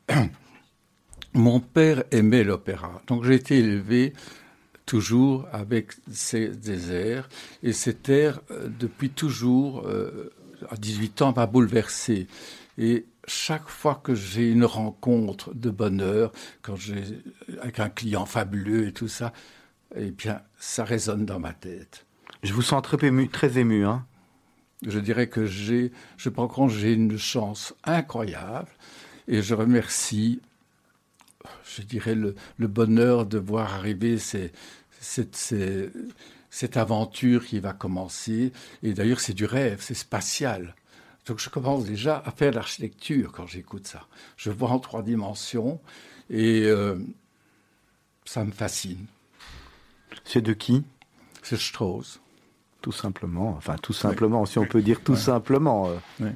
Mon 1.33 1.61
père 1.61 2.03
aimait 2.11 2.43
l'opéra, 2.43 3.01
donc 3.07 3.23
j'ai 3.23 3.35
été 3.35 3.59
élevé 3.59 4.15
toujours 4.85 5.47
avec 5.53 5.93
ces, 6.11 6.49
des 6.49 6.91
airs, 6.91 7.29
et 7.63 7.73
cet 7.73 8.09
air, 8.09 8.41
euh, 8.51 8.67
depuis 8.81 9.11
toujours, 9.11 9.87
euh, 9.87 10.33
à 10.69 10.75
18 10.75 11.23
ans, 11.23 11.33
m'a 11.37 11.47
bouleversé. 11.47 12.27
Et 12.79 13.07
chaque 13.29 13.69
fois 13.69 14.01
que 14.03 14.17
j'ai 14.17 14.51
une 14.51 14.65
rencontre 14.65 15.55
de 15.55 15.71
bonheur, 15.71 16.33
quand 16.63 16.75
j'ai 16.75 17.05
avec 17.61 17.79
un 17.79 17.91
client 17.91 18.27
fabuleux 18.27 18.89
et 18.89 18.93
tout 18.93 19.07
ça, 19.07 19.33
eh 19.95 20.11
bien, 20.11 20.41
ça 20.59 20.83
résonne 20.83 21.25
dans 21.25 21.39
ma 21.39 21.53
tête. 21.53 22.06
Je 22.47 22.53
vous 22.53 22.63
sens 22.63 22.81
très 22.81 23.05
ému, 23.05 23.29
très 23.29 23.59
ému, 23.59 23.85
hein. 23.85 24.07
Je 24.87 25.01
dirais 25.01 25.27
que 25.27 25.47
j'ai, 25.47 25.91
je 26.17 26.29
pense 26.29 26.73
que 26.73 26.79
j'ai 26.79 26.93
une 26.93 27.19
chance 27.19 27.75
incroyable, 27.83 28.69
et 29.27 29.43
je 29.43 29.53
remercie, 29.53 30.41
je 31.65 31.83
dirais, 31.83 32.15
le, 32.15 32.37
bonheur 32.69 33.27
de 33.27 33.39
voir 33.39 33.75
arriver 33.75 34.19
ces, 34.19 34.53
cette 35.01 36.77
aventure 36.77 37.45
qui 37.45 37.59
va 37.59 37.73
commencer. 37.73 38.53
Et 38.85 38.95
d'ailleurs, 38.95 39.19
c'est 39.19 39.35
du 39.35 39.45
rêve, 39.45 39.79
c'est 39.81 39.95
spatial. 39.95 40.77
Donc 41.27 41.41
je 41.41 41.51
commence 41.51 41.85
déjà 41.85 42.23
à 42.25 42.31
faire 42.31 42.53
l'architecture 42.53 43.33
quand 43.33 43.49
j'écoute 43.49 43.89
ça. 43.89 44.07
Je 44.37 44.53
vois 44.53 44.71
en 44.71 44.79
trois 44.79 45.03
dimensions 45.03 45.81
et 46.31 46.63
euh, 46.67 46.97
ça 48.25 48.45
me 48.45 48.53
fascine. 48.53 49.07
C'est 50.25 50.43
de 50.43 50.53
qui? 50.53 50.85
C'est 51.43 51.59
Strauss. 51.59 52.21
Tout 52.87 52.92
simplement, 52.92 53.57
enfin 53.59 53.75
tout 53.83 53.92
simplement, 53.92 54.46
si 54.46 54.61
on 54.61 54.64
peut 54.64 54.81
dire 54.81 55.01
tout 55.01 55.16
simplement. 55.16 55.90
Euh. 56.20 56.31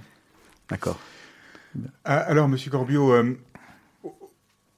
D'accord. 0.69 0.99
Ah, 2.05 2.17
alors, 2.17 2.49
Monsieur 2.49 2.73
Corbio, 2.73 3.13
euh, 3.13 3.39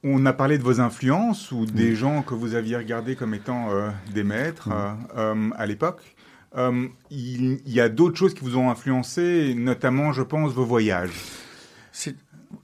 on 0.03 0.23
a 0.27 0.33
parlé 0.33 0.59
de 0.59 0.63
vos 0.63 0.81
influences 0.81 1.51
ou 1.51 1.65
des 1.65 1.95
gens 1.95 2.21
que 2.21 2.35
vous 2.35 2.53
aviez 2.53 2.77
regardés 2.77 3.15
comme 3.15 3.33
étant 3.33 3.69
des 4.13 4.23
maîtres 4.23 4.69
à 4.69 5.65
l'époque. 5.65 6.13
Euh, 6.55 6.87
il, 7.09 7.67
y 7.67 7.79
a 7.79 7.89
d'autres 7.89 8.17
choses 8.17 8.35
qui 8.35 8.41
vous 8.41 8.55
ont 8.55 8.69
influencé, 8.69 9.55
notamment, 9.55 10.13
je 10.13 10.21
pense, 10.21 10.51
vos 10.51 10.65
voyages. 10.65 11.09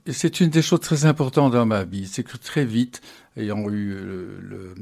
C'est 0.06 0.40
une 0.40 0.50
des 0.50 0.62
choses 0.62 0.80
très 0.80 1.04
importantes 1.04 1.52
dans 1.52 1.66
ma 1.66 1.84
vie. 1.84 2.06
C'est 2.06 2.22
que 2.22 2.36
très 2.36 2.64
vite, 2.64 3.00
ayant 3.36 3.68
eu 3.68 3.94
le, 4.40 4.74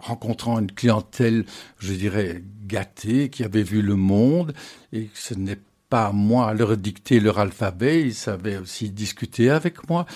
rencontrant 0.00 0.58
une 0.58 0.70
clientèle, 0.70 1.44
je 1.78 1.92
dirais, 1.92 2.42
gâtée, 2.66 3.30
qui 3.30 3.44
avait 3.44 3.62
vu 3.62 3.82
le 3.82 3.96
monde, 3.96 4.52
et 4.92 5.04
que 5.04 5.18
ce 5.18 5.34
n'est 5.34 5.58
pas 5.88 6.12
moi 6.12 6.48
à 6.48 6.54
leur 6.54 6.76
dicter 6.76 7.20
leur 7.20 7.38
alphabet, 7.38 8.02
ils 8.02 8.14
savaient 8.14 8.56
aussi 8.56 8.90
discuter 8.90 9.50
avec 9.50 9.88
moi. 9.88 10.06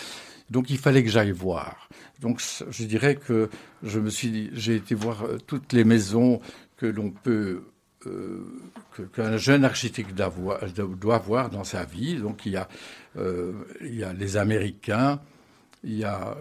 Donc 0.50 0.70
il 0.70 0.78
fallait 0.78 1.02
que 1.02 1.10
j'aille 1.10 1.32
voir. 1.32 1.88
Donc 2.20 2.40
je 2.70 2.84
dirais 2.84 3.16
que 3.16 3.50
je 3.82 4.00
me 4.00 4.10
suis, 4.10 4.50
j'ai 4.52 4.76
été 4.76 4.94
voir 4.94 5.24
euh, 5.24 5.38
toutes 5.46 5.72
les 5.72 5.84
maisons 5.84 6.40
que 6.76 6.86
l'on 6.86 7.10
peut 7.10 7.64
qu'un 9.14 9.36
jeune 9.36 9.64
architecte 9.64 10.14
doit 10.14 11.14
avoir 11.14 11.50
dans 11.50 11.64
sa 11.64 11.84
vie. 11.84 12.16
Donc 12.16 12.46
il 12.46 12.52
y 12.52 12.56
a, 12.56 12.68
euh, 13.18 13.52
il 13.82 13.96
y 13.96 14.04
a 14.04 14.12
les 14.12 14.36
Américains, 14.36 15.20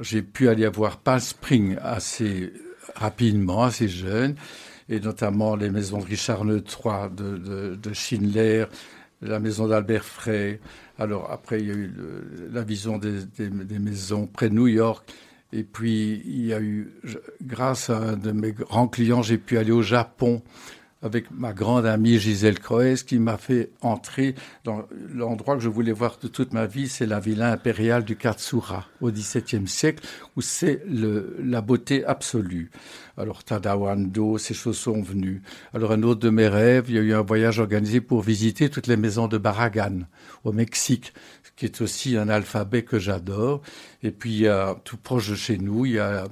j'ai 0.02 0.22
pu 0.22 0.50
aller 0.50 0.68
voir 0.68 0.98
Palm 0.98 1.20
Spring 1.20 1.78
assez 1.82 2.54
rapidement, 2.96 3.64
assez 3.64 3.88
jeune, 3.88 4.36
et 4.90 5.00
notamment 5.00 5.56
les 5.56 5.70
maisons 5.70 6.00
de 6.00 6.06
Richard 6.06 6.46
III, 6.46 7.10
de, 7.12 7.94
Schindler, 7.94 8.66
la 9.22 9.40
maison 9.40 9.68
d'Albert 9.68 10.06
Frey. 10.06 10.60
Alors 10.98 11.32
après, 11.32 11.60
il 11.60 11.68
y 11.68 11.72
a 11.72 11.76
eu 11.76 11.94
la 12.52 12.64
vision 12.64 12.98
des, 12.98 13.26
des, 13.38 13.80
maisons 13.80 14.28
près 14.28 14.50
de 14.50 14.56
New 14.56 14.68
York. 14.68 15.12
Et 15.52 15.64
puis, 15.64 16.22
il 16.26 16.46
y 16.46 16.54
a 16.54 16.60
eu, 16.60 16.92
grâce 17.42 17.90
à 17.90 17.98
un 17.98 18.14
de 18.18 18.32
mes 18.32 18.52
grands 18.52 18.88
clients, 18.88 19.22
j'ai 19.22 19.38
pu 19.38 19.58
aller 19.58 19.72
au 19.72 19.82
Japon 19.82 20.42
avec 21.06 21.30
ma 21.30 21.54
grande 21.54 21.86
amie 21.86 22.18
Gisèle 22.18 22.58
Croès, 22.58 23.04
qui 23.04 23.20
m'a 23.20 23.38
fait 23.38 23.70
entrer 23.82 24.34
dans 24.64 24.88
l'endroit 25.14 25.56
que 25.56 25.62
je 25.62 25.70
voulais 25.70 25.92
voir 25.92 26.18
de 26.20 26.28
toute 26.28 26.52
ma 26.52 26.66
vie, 26.66 26.90
c'est 26.90 27.06
la 27.06 27.20
villa 27.20 27.52
impériale 27.52 28.04
du 28.04 28.16
Katsura 28.16 28.88
au 29.02 29.12
XVIIe 29.12 29.68
siècle, 29.68 30.04
où 30.36 30.42
c'est 30.42 30.82
la 30.88 31.62
beauté 31.62 32.04
absolue. 32.04 32.72
Alors 33.18 33.44
Tadawando, 33.44 34.40
ces 34.40 34.56
choses 34.56 34.80
sont 34.80 35.00
venues. 35.00 35.44
Alors 35.76 35.92
un 35.92 36.02
autre 36.02 36.22
de 36.22 36.32
mes 36.32 36.48
rêves, 36.48 36.86
il 36.88 36.96
y 36.96 36.98
a 36.98 37.02
eu 37.02 37.14
un 37.14 37.22
voyage 37.22 37.60
organisé 37.60 38.02
pour 38.02 38.22
visiter 38.22 38.70
toutes 38.70 38.88
les 38.88 38.98
maisons 38.98 39.28
de 39.28 39.38
Baragan 39.38 40.00
au 40.44 40.52
Mexique, 40.52 41.14
qui 41.56 41.66
est 41.66 41.82
aussi 41.82 42.18
un 42.18 42.30
alphabet 42.30 42.84
que 42.84 43.00
j'adore. 43.00 43.62
Et 44.04 44.12
puis 44.12 44.32
il 44.32 44.40
y 44.42 44.48
a 44.48 44.76
tout 44.84 44.98
proche 44.98 45.30
de 45.30 45.36
chez 45.36 45.58
nous, 45.58 45.86
il 45.86 45.94
y 45.94 46.00
a 46.00 46.28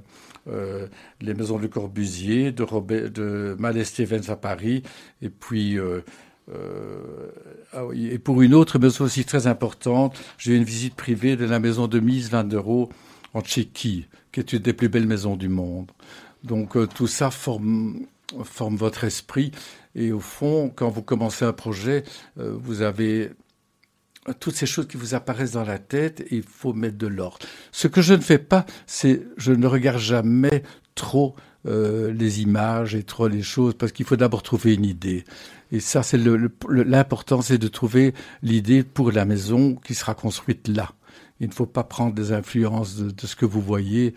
euh, 0.49 0.88
les 1.21 1.33
maisons 1.33 1.57
de 1.57 1.67
Corbusier, 1.67 2.51
de, 2.51 2.63
Robert, 2.63 3.09
de 3.09 3.55
Malestevens 3.59 4.29
à 4.29 4.36
Paris, 4.36 4.83
et 5.21 5.29
puis 5.29 5.79
euh, 5.79 6.01
euh, 6.53 7.31
ah 7.71 7.83
et 7.93 8.19
pour 8.19 8.41
une 8.41 8.53
autre 8.53 8.77
maison 8.77 9.05
aussi 9.05 9.23
très 9.23 9.47
importante, 9.47 10.19
j'ai 10.38 10.53
eu 10.53 10.57
une 10.57 10.65
visite 10.65 10.95
privée 10.95 11.38
de 11.38 11.45
la 11.45 11.59
maison 11.59 11.88
de 11.88 11.99
Mise 12.01 12.29
Van 12.29 12.43
der 12.43 12.62
Rohe 12.62 12.89
en 13.33 13.41
Tchéquie, 13.41 14.07
qui 14.33 14.39
est 14.41 14.51
une 14.51 14.59
des 14.59 14.73
plus 14.73 14.89
belles 14.89 15.07
maisons 15.07 15.38
du 15.38 15.47
monde. 15.47 15.89
Donc 16.43 16.75
tout 16.93 17.07
ça 17.07 17.31
forme, 17.31 18.05
forme 18.43 18.75
votre 18.75 19.05
esprit. 19.05 19.51
Et 19.95 20.12
au 20.12 20.19
fond, 20.19 20.69
quand 20.75 20.89
vous 20.89 21.03
commencez 21.03 21.45
un 21.45 21.53
projet, 21.53 22.03
vous 22.36 22.81
avez 22.81 23.31
toutes 24.39 24.55
ces 24.55 24.65
choses 24.65 24.88
qui 24.88 24.97
vous 24.97 25.15
apparaissent 25.15 25.51
dans 25.51 25.63
la 25.63 25.79
tête, 25.79 26.25
il 26.31 26.43
faut 26.43 26.73
mettre 26.73 26.97
de 26.97 27.07
l'ordre. 27.07 27.39
Ce 27.71 27.88
que 27.88 28.01
je 28.01 28.13
ne 28.13 28.21
fais 28.21 28.38
pas, 28.38 28.65
c'est 28.86 29.21
je 29.38 29.51
ne 29.51 29.67
regarde 29.67 29.99
jamais 29.99 30.63
trop 30.95 31.36
euh, 31.65 32.12
les 32.12 32.41
images 32.41 32.95
et 32.95 33.03
trop 33.03 33.27
les 33.27 33.41
choses, 33.41 33.73
parce 33.73 33.91
qu'il 33.91 34.05
faut 34.05 34.15
d'abord 34.15 34.43
trouver 34.43 34.73
une 34.73 34.86
idée. 34.86 35.23
Et 35.71 35.79
ça, 35.79 36.03
c'est 36.03 36.19
l'important, 36.69 37.41
c'est 37.41 37.57
de 37.57 37.67
trouver 37.67 38.13
l'idée 38.41 38.83
pour 38.83 39.12
la 39.12 39.25
maison 39.25 39.75
qui 39.75 39.95
sera 39.95 40.13
construite 40.13 40.67
là. 40.67 40.91
Il 41.39 41.47
ne 41.47 41.53
faut 41.53 41.65
pas 41.65 41.83
prendre 41.83 42.13
des 42.13 42.31
influences 42.31 42.95
de, 42.95 43.12
de 43.12 43.27
ce 43.27 43.36
que 43.36 43.45
vous 43.45 43.62
voyez 43.62 44.13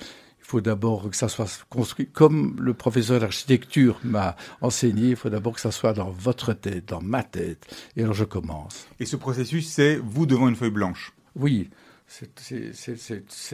il 0.47 0.49
faut 0.49 0.61
d'abord 0.61 1.11
que 1.11 1.17
ça 1.17 1.29
soit 1.29 1.65
construit 1.71 2.07
comme 2.07 2.55
le 2.61 2.73
professeur 2.73 3.19
d'architecture 3.19 3.99
m'a 4.05 4.37
enseigné. 4.61 5.09
Il 5.09 5.17
faut 5.17 5.29
d'abord 5.29 5.55
que 5.55 5.61
ça 5.61 5.73
soit 5.73 5.93
dans 5.93 6.11
votre 6.11 6.53
tête, 6.53 6.85
dans 6.87 7.03
ma 7.03 7.25
tête. 7.25 7.67
Et 7.97 8.05
alors 8.05 8.15
je 8.15 8.23
commence. 8.23 8.87
Et 9.01 9.07
ce 9.07 9.17
processus, 9.17 9.69
c'est 9.69 9.97
vous 9.97 10.25
devant 10.25 10.49
une 10.49 10.55
feuille 10.55 10.71
blanche. 10.71 11.13
Oui, 11.35 11.69
c'est 12.07 12.31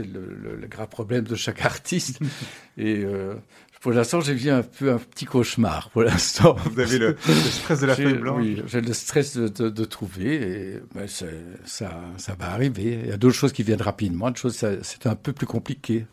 le, 0.05 0.59
le, 0.61 0.67
grave 0.67 0.89
problème 0.89 1.25
de 1.25 1.35
chaque 1.35 1.65
artiste. 1.65 2.21
Et 2.77 2.99
euh, 2.99 3.37
pour 3.81 3.93
l'instant, 3.93 4.21
j'ai 4.21 4.35
vu 4.35 4.51
un 4.51 4.63
peu 4.63 4.93
un 4.93 4.99
petit 4.99 5.25
cauchemar. 5.25 5.89
Pour 5.91 6.03
l'instant, 6.03 6.57
vous 6.67 6.79
avez 6.79 6.99
le, 6.99 7.17
stress 7.51 7.81
de 7.81 7.87
la 7.87 7.97
feuille 7.97 8.19
blanche. 8.19 8.43
Oui, 8.43 8.63
j'ai 8.67 8.83
le 8.83 8.93
stress 8.93 9.35
de, 9.35 9.49
de, 9.49 9.71
de 9.71 9.85
trouver. 9.87 10.35
Et 10.35 10.83
ben, 10.95 11.09
ça, 11.09 11.27
ça 11.65 12.35
va 12.39 12.51
arriver. 12.51 13.01
Il 13.03 13.09
y 13.09 13.13
a 13.13 13.17
d'autres 13.17 13.35
choses 13.35 13.55
qui 13.55 13.63
viennent 13.63 13.81
rapidement. 13.81 14.27
D'autres 14.27 14.41
choses, 14.41 14.57
c'est 14.83 15.07
un 15.07 15.17
peu 15.17 15.33
plus 15.33 15.47
compliqué. 15.47 16.05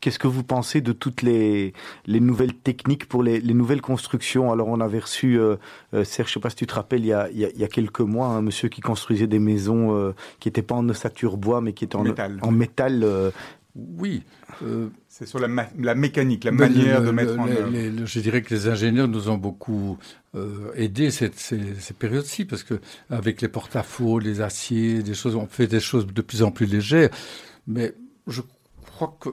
Qu'est-ce 0.00 0.18
que 0.18 0.26
vous 0.26 0.42
pensez 0.42 0.80
de 0.80 0.92
toutes 0.92 1.20
les, 1.20 1.74
les 2.06 2.20
nouvelles 2.20 2.54
techniques 2.54 3.06
pour 3.06 3.22
les, 3.22 3.40
les 3.40 3.52
nouvelles 3.52 3.82
constructions? 3.82 4.50
Alors 4.50 4.68
on 4.68 4.80
avait 4.80 5.00
reçu, 5.00 5.38
euh, 5.38 5.56
euh, 5.92 6.02
Serge, 6.02 6.28
je 6.28 6.32
ne 6.32 6.34
sais 6.34 6.40
pas 6.40 6.50
si 6.50 6.56
tu 6.56 6.66
te 6.66 6.74
rappelles, 6.74 7.00
il 7.00 7.08
y 7.08 7.12
a, 7.12 7.28
il 7.30 7.38
y 7.40 7.64
a, 7.64 7.68
quelques 7.68 8.00
mois, 8.00 8.28
un 8.28 8.40
monsieur 8.40 8.70
qui 8.70 8.80
construisait 8.80 9.26
des 9.26 9.38
maisons 9.38 9.94
euh, 9.94 10.14
qui 10.40 10.48
n'étaient 10.48 10.62
pas 10.62 10.74
en 10.74 10.88
ossature 10.88 11.36
bois, 11.36 11.60
mais 11.60 11.74
qui 11.74 11.84
étaient 11.84 11.96
en 11.96 12.04
métal. 12.04 12.38
En 12.42 12.50
métal 12.50 13.32
oui. 13.76 14.22
C'est 15.08 15.26
sur 15.26 15.40
la, 15.40 15.48
la, 15.80 15.94
mécanique, 15.96 16.44
la 16.44 16.52
manière 16.52 17.02
de 17.02 17.10
mettre 17.10 17.36
en 17.38 17.48
œuvre. 17.48 18.06
je 18.06 18.20
dirais 18.20 18.40
que 18.42 18.54
les 18.54 18.68
ingénieurs 18.68 19.08
nous 19.08 19.28
ont 19.28 19.36
beaucoup 19.36 19.98
aidé 20.76 21.10
cette, 21.10 21.34
ces, 21.38 21.74
ces 21.80 21.92
périodes-ci, 21.92 22.44
parce 22.44 22.62
que 22.62 22.80
avec 23.10 23.42
les 23.42 23.48
porte-à-faux, 23.48 24.20
les 24.20 24.40
aciers, 24.40 25.02
des 25.02 25.14
choses, 25.14 25.34
on 25.34 25.48
fait 25.48 25.66
des 25.66 25.80
choses 25.80 26.06
de 26.06 26.22
plus 26.22 26.44
en 26.44 26.52
plus 26.52 26.66
légères. 26.66 27.10
Mais 27.66 27.94
je 28.28 28.42
crois 28.94 29.16
que 29.20 29.30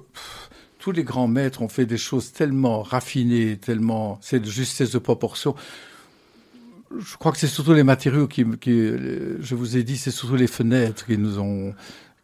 tous 0.79 0.91
les 0.91 1.03
grands 1.03 1.27
maîtres 1.27 1.61
ont 1.61 1.67
fait 1.67 1.85
des 1.85 1.97
choses 1.97 2.33
tellement 2.33 2.81
raffinées, 2.81 3.57
tellement, 3.57 4.17
c'est 4.21 4.39
de 4.39 4.49
justesse 4.49 4.91
de 4.91 4.99
proportion. 4.99 5.55
Je 6.97 7.15
crois 7.15 7.31
que 7.31 7.37
c'est 7.37 7.47
surtout 7.47 7.73
les 7.73 7.83
matériaux 7.83 8.27
qui, 8.27 8.43
je 8.43 9.55
vous 9.55 9.77
ai 9.77 9.83
dit, 9.83 9.97
c'est 9.97 10.11
surtout 10.11 10.35
les 10.35 10.47
fenêtres 10.47 11.05
qui 11.05 11.17
nous 11.17 11.39
ont, 11.39 11.73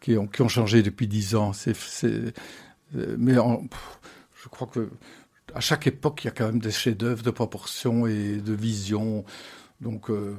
qui 0.00 0.18
ont, 0.18 0.26
qui 0.26 0.42
ont 0.42 0.48
changé 0.48 0.82
depuis 0.82 1.06
dix 1.06 1.34
ans. 1.34 1.52
C'est, 1.52 1.74
mais 2.92 3.34
je 3.34 4.48
crois 4.50 4.66
que 4.66 4.90
à 5.54 5.60
chaque 5.60 5.86
époque, 5.86 6.24
il 6.24 6.26
y 6.26 6.28
a 6.28 6.32
quand 6.32 6.46
même 6.46 6.58
des 6.58 6.70
chefs-d'œuvre 6.70 7.22
de 7.22 7.30
proportion 7.30 8.06
et 8.06 8.36
de 8.36 8.52
vision. 8.52 9.24
Donc, 9.80 10.10
euh, 10.10 10.36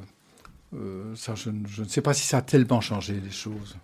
euh, 0.76 1.16
ça, 1.16 1.36
je, 1.36 1.50
ne 1.50 1.88
sais 1.88 2.02
pas 2.02 2.14
si 2.14 2.26
ça 2.26 2.38
a 2.38 2.41
tellement 2.41 2.82
changé 2.82 3.20
les 3.20 3.32
choses. 3.32 3.78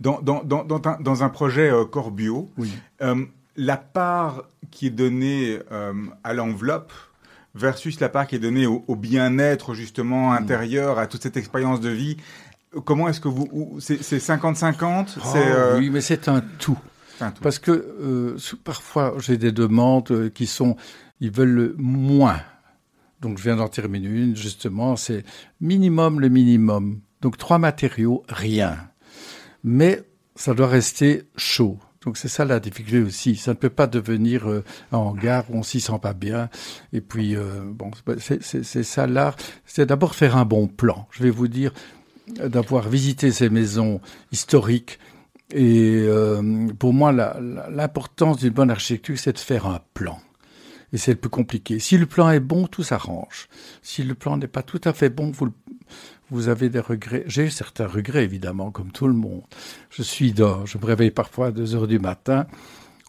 Dans, 0.00 0.20
dans, 0.20 0.42
dans, 0.42 0.64
dans 0.64 1.22
un 1.22 1.28
projet 1.28 1.70
euh, 1.70 1.84
oui. 2.56 2.72
euh, 3.02 3.24
la 3.56 3.76
part 3.76 4.44
qui 4.70 4.86
est 4.86 4.90
donnée 4.90 5.58
euh, 5.72 5.92
à 6.24 6.34
l'enveloppe 6.34 6.92
versus 7.54 7.98
la 8.00 8.08
part 8.08 8.26
qui 8.26 8.36
est 8.36 8.40
donnée 8.40 8.66
au, 8.66 8.96
bien-être 8.96 9.74
justement 9.74 10.30
mm. 10.30 10.34
intérieur, 10.34 10.98
à 10.98 11.06
toute 11.06 11.22
cette 11.22 11.36
expérience 11.36 11.80
de 11.80 11.90
vie. 11.90 12.16
Comment 12.84 13.08
est-ce 13.08 13.20
que 13.20 13.28
vous... 13.28 13.78
C'est 13.80 13.98
50-50 14.00 15.16
euh, 15.34 15.78
Oui, 15.78 15.90
mais 15.90 16.00
c'est 16.00 16.28
un 16.28 16.42
tout. 16.58 16.78
Parce 17.42 17.58
que 17.58 18.36
parfois, 18.62 19.14
j'ai 19.18 19.38
des 19.38 19.52
demandes 19.52 20.30
qui 20.34 20.46
sont... 20.46 20.76
Ils 21.20 21.32
veulent 21.32 21.74
moins. 21.78 22.40
Donc, 23.20 23.38
je 23.38 23.42
viens 23.42 23.56
d'en 23.56 23.68
terminer 23.68 24.08
une, 24.08 24.36
justement. 24.36 24.96
C'est 24.96 25.24
minimum 25.60 26.20
le 26.20 26.28
minimum. 26.28 27.00
Donc, 27.20 27.36
trois 27.36 27.58
matériaux, 27.58 28.22
rien. 28.28 28.76
Mais 29.64 30.02
ça 30.34 30.54
doit 30.54 30.68
rester 30.68 31.24
chaud. 31.36 31.78
Donc 32.04 32.16
c'est 32.16 32.28
ça 32.28 32.44
la 32.44 32.60
difficulté 32.60 33.00
aussi. 33.00 33.36
Ça 33.36 33.52
ne 33.52 33.56
peut 33.56 33.70
pas 33.70 33.86
devenir 33.86 34.48
euh, 34.48 34.64
un 34.92 34.98
hangar 34.98 35.44
où 35.50 35.58
on 35.58 35.62
s'y 35.62 35.80
sent 35.80 35.98
pas 36.00 36.14
bien. 36.14 36.48
Et 36.92 37.00
puis 37.00 37.36
euh, 37.36 37.62
bon, 37.64 37.90
c'est 38.18 38.82
ça 38.82 39.06
l'art. 39.06 39.36
C'est 39.66 39.86
d'abord 39.86 40.14
faire 40.14 40.36
un 40.36 40.44
bon 40.44 40.68
plan. 40.68 41.08
Je 41.10 41.22
vais 41.22 41.30
vous 41.30 41.48
dire 41.48 41.72
d'avoir 42.28 42.88
visité 42.88 43.32
ces 43.32 43.50
maisons 43.50 44.00
historiques. 44.32 44.98
Et 45.50 46.04
euh, 46.06 46.68
pour 46.78 46.92
moi, 46.92 47.12
l'importance 47.12 48.38
d'une 48.38 48.50
bonne 48.50 48.70
architecture, 48.70 49.18
c'est 49.18 49.32
de 49.32 49.38
faire 49.38 49.66
un 49.66 49.80
plan. 49.94 50.18
Et 50.92 50.98
c'est 50.98 51.12
le 51.12 51.18
plus 51.18 51.30
compliqué. 51.30 51.78
Si 51.78 51.98
le 51.98 52.06
plan 52.06 52.30
est 52.30 52.40
bon, 52.40 52.66
tout 52.66 52.82
s'arrange. 52.82 53.48
Si 53.82 54.02
le 54.02 54.14
plan 54.14 54.36
n'est 54.36 54.48
pas 54.48 54.62
tout 54.62 54.80
à 54.84 54.92
fait 54.92 55.10
bon, 55.10 55.30
vous 55.30 55.52
vous 56.30 56.48
avez 56.48 56.68
des 56.68 56.80
regrets. 56.80 57.24
J'ai 57.26 57.50
certains 57.50 57.86
regrets, 57.86 58.24
évidemment, 58.24 58.70
comme 58.70 58.92
tout 58.92 59.06
le 59.06 59.14
monde. 59.14 59.42
Je 59.90 60.02
suis 60.02 60.32
dehors, 60.32 60.66
je 60.66 60.78
me 60.78 60.84
réveille 60.84 61.10
parfois 61.10 61.46
à 61.46 61.50
2 61.50 61.74
heures 61.74 61.86
du 61.86 61.98
matin, 61.98 62.46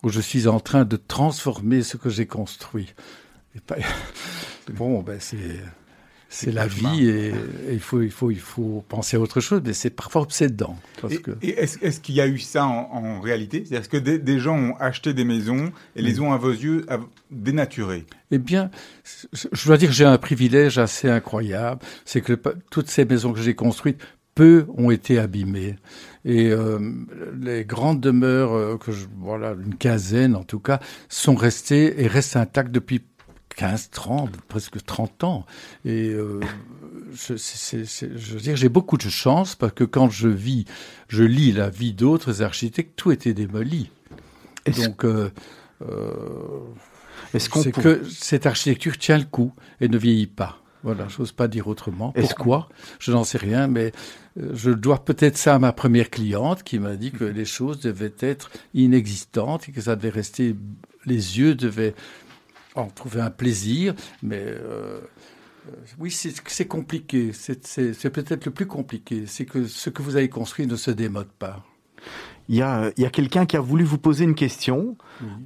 où 0.03 0.09
je 0.09 0.21
suis 0.21 0.47
en 0.47 0.59
train 0.59 0.86
de 0.86 0.95
transformer 0.95 1.84
ce 1.84 1.97
que 1.97 2.09
j'ai 2.09 2.25
construit. 2.25 2.93
bon, 4.73 5.01
ben 5.01 5.19
c'est 5.19 5.59
c'est 6.30 6.51
la 6.51 6.67
vie 6.67 7.09
et, 7.09 7.34
il, 7.71 7.80
faut, 7.80 8.01
il, 8.01 8.11
faut, 8.11 8.30
il 8.30 8.39
faut 8.39 8.86
penser 8.88 9.17
à 9.17 9.19
autre 9.19 9.41
chose, 9.41 9.61
mais 9.65 9.73
c'est 9.73 9.89
parfois 9.89 10.21
obsédant. 10.21 10.77
Parce 11.01 11.15
et, 11.15 11.21
que... 11.21 11.32
est-ce, 11.41 11.99
qu'il 11.99 12.15
y 12.15 12.21
a 12.21 12.27
eu 12.27 12.38
ça 12.38 12.65
en, 12.65 13.19
réalité? 13.19 13.59
C'est-à-dire 13.65 13.80
est-ce 13.80 13.89
que 13.89 13.97
des, 13.97 14.39
gens 14.39 14.55
ont 14.55 14.75
acheté 14.80 15.13
des 15.13 15.23
maisons 15.23 15.71
et 15.95 16.03
les 16.03 16.19
ont 16.19 16.32
à 16.32 16.38
vos 16.38 16.51
yeux 16.51 16.86
dénaturées? 17.32 18.05
Eh 18.30 18.38
bien, 18.38 18.69
je 19.51 19.65
dois 19.65 19.77
dire 19.77 19.89
que 19.89 19.95
j'ai 19.95 20.05
un 20.05 20.19
privilège 20.19 20.77
assez 20.77 21.09
incroyable, 21.09 21.82
c'est 22.05 22.21
que 22.21 22.39
toutes 22.69 22.89
ces 22.89 23.05
maisons 23.05 23.34
que 23.34 23.41
j'ai 23.41 23.55
construites, 23.55 23.99
peu 24.36 24.67
ont 24.77 24.91
été 24.91 25.17
abîmées. 25.19 25.77
Et 26.23 26.49
euh, 26.51 26.80
les 27.41 27.65
grandes 27.65 27.99
demeures, 27.99 28.53
euh, 28.53 28.77
que 28.77 28.91
je, 28.91 29.05
voilà, 29.17 29.53
une 29.53 29.75
quinzaine 29.75 30.36
en 30.36 30.43
tout 30.43 30.59
cas, 30.59 30.80
sont 31.09 31.36
restées 31.36 32.01
et 32.01 32.07
restent 32.07 32.38
intactes 32.38 32.71
depuis 32.71 33.01
15, 33.60 33.89
30, 33.89 34.38
presque 34.47 34.82
30 34.86 35.26
ans. 35.26 35.45
Et 35.84 36.12
euh, 36.12 36.39
je, 37.12 37.36
je, 37.36 38.34
veux 38.34 38.39
dire, 38.39 38.55
j'ai 38.55 38.70
beaucoup 38.70 38.95
de 38.95 39.10
chance 39.10 39.55
parce 39.55 39.74
que 39.74 39.84
quand 39.84 40.10
je 40.10 40.30
vis, 40.30 40.64
je 41.10 41.26
lis 41.26 41.51
la 41.51 41.70
vie 41.70 41.91
d'autres 41.91 42.41
architectes, 42.41 42.93
tout 42.95 43.12
était 43.12 43.34
démoli. 43.34 43.91
Donc, 44.78 45.03
euh, 45.03 45.30
euh, 45.82 46.14
c'est 47.38 47.74
que 47.74 48.05
cette 48.05 48.45
architecture 48.45 48.97
tient 48.97 49.18
le 49.18 49.26
coup 49.26 49.51
et 49.82 49.89
ne 49.89 49.97
vieillit 49.97 50.28
pas. 50.28 50.62
Voilà, 50.84 51.10
j'ose 51.10 51.34
pas 51.34 51.49
dire 51.49 51.68
autrement. 51.68 52.14
Pourquoi? 52.14 52.70
Je 52.99 53.12
n'en 53.12 53.26
sais 53.26 53.38
rien, 53.38 53.68
mais 53.68 53.91
je 54.38 54.72
dois 54.72 55.03
peut-être 55.03 55.36
ça 55.38 55.55
à 55.55 55.60
ma 55.60 55.74
première 55.74 56.10
cliente 56.10 56.64
qui 56.64 56.80
m'a 56.80 56.95
dit 56.95 57.12
que 57.12 57.26
les 57.26 57.43
choses 57.43 57.82
devaient 57.82 58.16
être 58.22 58.51
inexistantes 58.74 59.68
et 59.68 59.74
que 59.74 59.82
ça 59.82 59.97
devait 59.97 60.07
rester, 60.07 60.55
les 61.05 61.39
yeux 61.39 61.55
devaient 61.55 61.93
en 62.80 62.88
trouver 62.88 63.21
un 63.21 63.30
plaisir, 63.30 63.93
mais 64.23 64.43
euh, 64.43 64.99
euh, 65.67 65.71
oui, 65.99 66.11
c'est 66.11 66.65
compliqué. 66.67 67.32
C'est 67.34 68.09
peut-être 68.09 68.45
le 68.45 68.51
plus 68.51 68.67
compliqué. 68.67 69.25
C'est 69.27 69.45
que 69.45 69.65
ce 69.65 69.89
que 69.89 70.01
vous 70.01 70.15
avez 70.15 70.30
construit 70.30 70.67
ne 70.67 70.75
se 70.75 70.91
démode 70.91 71.27
pas. 71.27 71.63
Il 72.47 72.55
y 72.55 72.63
a, 72.63 72.91
quelqu'un 73.11 73.45
qui 73.45 73.57
a 73.57 73.59
voulu 73.59 73.84
vous 73.84 73.99
poser 73.99 74.23
une 74.23 74.34
question. 74.34 74.97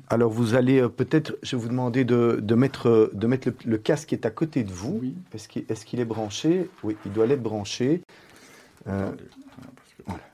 Alors 0.10 0.32
vous 0.32 0.56
allez 0.56 0.80
euh, 0.80 0.88
peut-être, 0.88 1.36
je 1.44 1.56
vais 1.56 1.62
vous 1.62 1.68
demander 1.68 2.06
de, 2.06 2.40
de 2.42 2.56
mettre, 2.56 3.12
de 3.14 3.28
mettre 3.28 3.50
le, 3.66 3.78
casque 3.78 4.10
qui 4.10 4.16
est 4.16 4.26
à 4.26 4.30
côté 4.30 4.64
de 4.64 4.72
vous. 4.72 5.02
Est-ce 5.34 5.86
qu'il 5.86 6.00
est, 6.00 6.06
branché? 6.06 6.70
Oui, 6.84 6.96
il 7.06 7.12
doit 7.12 7.26
l'être 7.26 7.44
branché. 7.44 8.02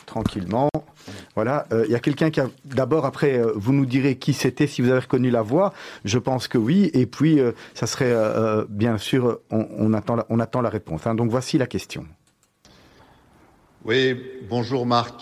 Tranquillement. 0.10 0.70
Voilà, 1.36 1.66
euh, 1.72 1.86
il 1.86 1.92
y 1.92 1.96
a 1.96 2.00
quelqu'un 2.00 2.32
qui 2.32 2.40
a 2.40 2.50
d'abord 2.66 3.06
après 3.06 3.38
euh, 3.38 3.54
vous 3.56 3.74
nous 3.74 3.86
direz 3.86 4.18
qui 4.18 4.34
c'était 4.34 4.68
si 4.68 4.82
vous 4.82 4.90
avez 4.90 5.00
reconnu 5.00 5.30
la 5.30 5.42
voix. 5.42 5.74
Je 6.04 6.18
pense 6.18 6.48
que 6.48 6.58
oui 6.58 6.90
et 6.94 7.06
puis 7.06 7.40
euh, 7.40 7.52
ça 7.74 7.88
serait 7.88 8.14
bien 8.70 8.98
sûr 8.98 9.40
on, 9.50 9.94
attend 9.94 10.16
la, 10.16 10.26
on 10.30 10.40
attend 10.40 10.62
la 10.62 10.70
réponse. 10.70 11.06
Hein. 11.08 11.16
Donc 11.16 11.30
voici 11.30 11.58
la 11.58 11.68
question. 11.68 12.06
Oui, 13.86 14.20
bonjour 14.50 14.86
Marc. 14.86 15.22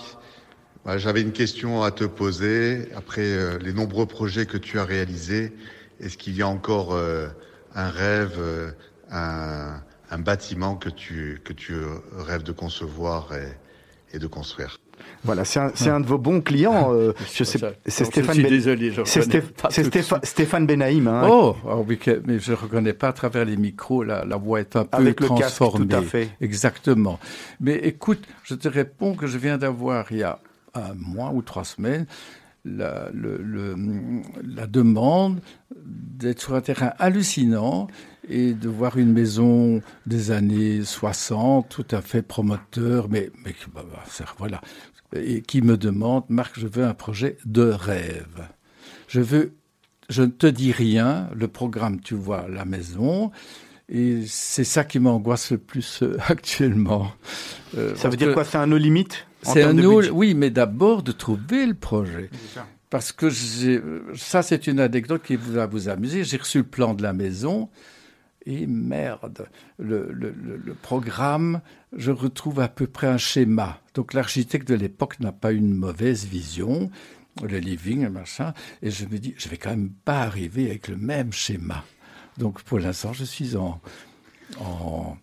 J'avais 0.96 1.22
une 1.22 1.34
question 1.34 1.84
à 1.84 1.92
te 1.92 2.06
poser 2.06 2.88
après 2.96 3.60
les 3.60 3.74
nombreux 3.74 4.06
projets 4.06 4.46
que 4.46 4.58
tu 4.58 4.80
as 4.80 4.86
réalisés. 4.86 5.54
Est-ce 6.00 6.18
qu'il 6.18 6.34
y 6.34 6.42
a 6.42 6.48
encore 6.48 6.98
un 7.76 7.90
rêve, 7.90 8.74
un, 9.12 9.82
bâtiment 10.20 10.76
que 10.76 10.90
tu 10.90 11.42
que 11.44 11.52
tu 11.52 11.76
rêves 12.18 12.44
de 12.44 12.54
concevoir 12.54 13.34
de 14.14 14.28
construire 14.28 14.80
voilà, 15.24 15.46
c'est 15.46 15.60
un, 15.90 16.00
de 16.00 16.06
vos 16.06 16.18
bons 16.18 16.42
clients. 16.42 16.94
Euh, 16.94 17.14
je 17.34 17.44
sais, 17.44 17.60
c'est 17.86 18.06
Stéphane. 18.06 18.42
Ben... 18.42 18.50
désolé, 18.50 18.94
c'est 19.06 20.24
Stéphane 20.24 20.66
Benahim. 20.66 21.08
Hein. 21.08 21.28
Oh, 21.30 21.56
oh 21.66 21.86
mais 22.26 22.40
je 22.40 22.54
reconnais 22.54 22.94
pas 22.94 23.10
à 23.10 23.14
travers 23.14 23.46
les 23.46 23.58
micros. 23.58 24.04
La, 24.04 24.24
la 24.26 24.38
voix 24.38 24.60
est 24.60 24.76
un 24.76 24.86
peu 24.86 24.98
Avec 24.98 25.18
transformée. 25.18 25.86
Le 25.86 25.90
casque, 25.90 26.04
tout 26.04 26.06
à 26.06 26.10
fait. 26.10 26.30
Exactement. 26.40 27.20
Mais 27.60 27.76
écoute, 27.76 28.24
je 28.44 28.56
te 28.56 28.68
réponds 28.68 29.16
que 29.16 29.28
je 29.28 29.38
viens 29.38 29.58
d'avoir 29.58 30.12
il 30.12 30.20
y 30.20 30.24
a 30.24 30.40
un 30.74 30.94
mois 30.94 31.32
ou 31.34 31.42
trois 31.42 31.66
semaines 31.66 32.06
la, 32.68 33.10
le, 33.14 33.44
la 34.44 34.68
demande 34.68 35.40
d'être 35.76 36.42
sur 36.42 36.56
un 36.56 36.62
terrain 36.62 36.94
hallucinant 37.00 37.88
et 38.30 38.54
de 38.54 38.68
voir 38.68 38.98
une 38.98 39.14
maison 39.14 39.82
des 40.06 40.32
années 40.32 40.84
60, 40.84 41.70
tout 41.70 41.86
à 41.92 42.02
fait 42.02 42.22
promoteur, 42.22 43.08
mais, 43.10 43.32
mais 43.46 43.56
bah, 43.74 43.86
bah, 43.90 44.04
voilà, 44.38 44.62
et 45.16 45.42
qui 45.42 45.62
me 45.62 45.78
demande, 45.78 46.26
Marc, 46.30 46.60
je 46.60 46.68
veux 46.68 46.84
un 46.84 46.94
projet 46.94 47.38
de 47.46 47.64
rêve. 47.64 48.48
Je 49.08 49.22
veux, 49.22 49.54
je 50.10 50.24
ne 50.24 50.28
te 50.28 50.48
dis 50.48 50.72
rien, 50.72 51.30
le 51.34 51.48
programme, 51.48 52.02
tu 52.02 52.16
vois, 52.16 52.48
la 52.50 52.66
maison, 52.66 53.32
et 53.90 54.24
c'est 54.28 54.66
ça 54.66 54.84
qui 54.84 55.00
m'angoisse 55.00 55.52
le 55.52 55.58
plus 55.58 56.04
euh, 56.04 56.18
actuellement. 56.28 57.12
Euh, 57.78 57.96
ça 57.96 58.10
veut 58.10 58.18
dire 58.18 58.34
quoi? 58.34 58.44
C'est 58.44 58.58
un 58.58 58.68
no 58.68 58.78
limite 58.78 59.26
C'est 59.54 59.64
un 59.64 59.78
oui, 59.78 60.34
mais 60.34 60.50
d'abord 60.50 61.04
de 61.04 61.12
trouver 61.12 61.66
le 61.66 61.74
projet. 61.74 62.30
Parce 62.90 63.12
que 63.12 63.30
ça, 64.16 64.42
c'est 64.42 64.68
une 64.68 64.80
anecdote 64.80 65.24
qui 65.24 65.36
va 65.36 65.66
vous 65.66 65.90
amuser. 65.90 66.24
J'ai 66.24 66.38
reçu 66.38 66.60
le 66.60 66.64
plan 66.64 66.94
de 66.94 67.04
la 67.04 67.14
maison 67.14 67.70
et 68.48 68.66
merde, 68.66 69.50
le, 69.78 70.10
le, 70.14 70.32
le, 70.32 70.74
programme, 70.74 71.60
je 71.92 72.12
retrouve 72.12 72.62
à 72.62 72.70
peu 72.70 72.88
près 72.88 73.08
un 73.08 73.18
schéma. 73.18 73.82
Donc 73.94 74.14
l'architecte 74.14 74.70
de 74.70 74.76
l'époque 74.76 75.20
n'a 75.20 75.34
pas 75.34 75.52
une 75.52 75.74
mauvaise 75.74 76.24
vision, 76.24 76.90
le 77.44 77.58
living, 77.58 78.04
le 78.04 78.10
machin, 78.10 78.54
et 78.82 78.90
je 78.90 79.06
me 79.06 79.20
dis, 79.20 79.36
je 79.38 79.50
vais 79.50 79.58
quand 79.58 79.72
même 79.72 79.92
pas 80.06 80.22
arriver 80.22 80.70
avec 80.70 80.88
le 80.88 80.96
même 80.96 81.34
schéma. 81.34 81.84
Donc 82.38 82.62
pour 82.64 82.80
l'instant, 82.80 83.12
je 83.12 83.26
suis 83.26 83.58
en, 83.58 83.82
en, 84.62 85.18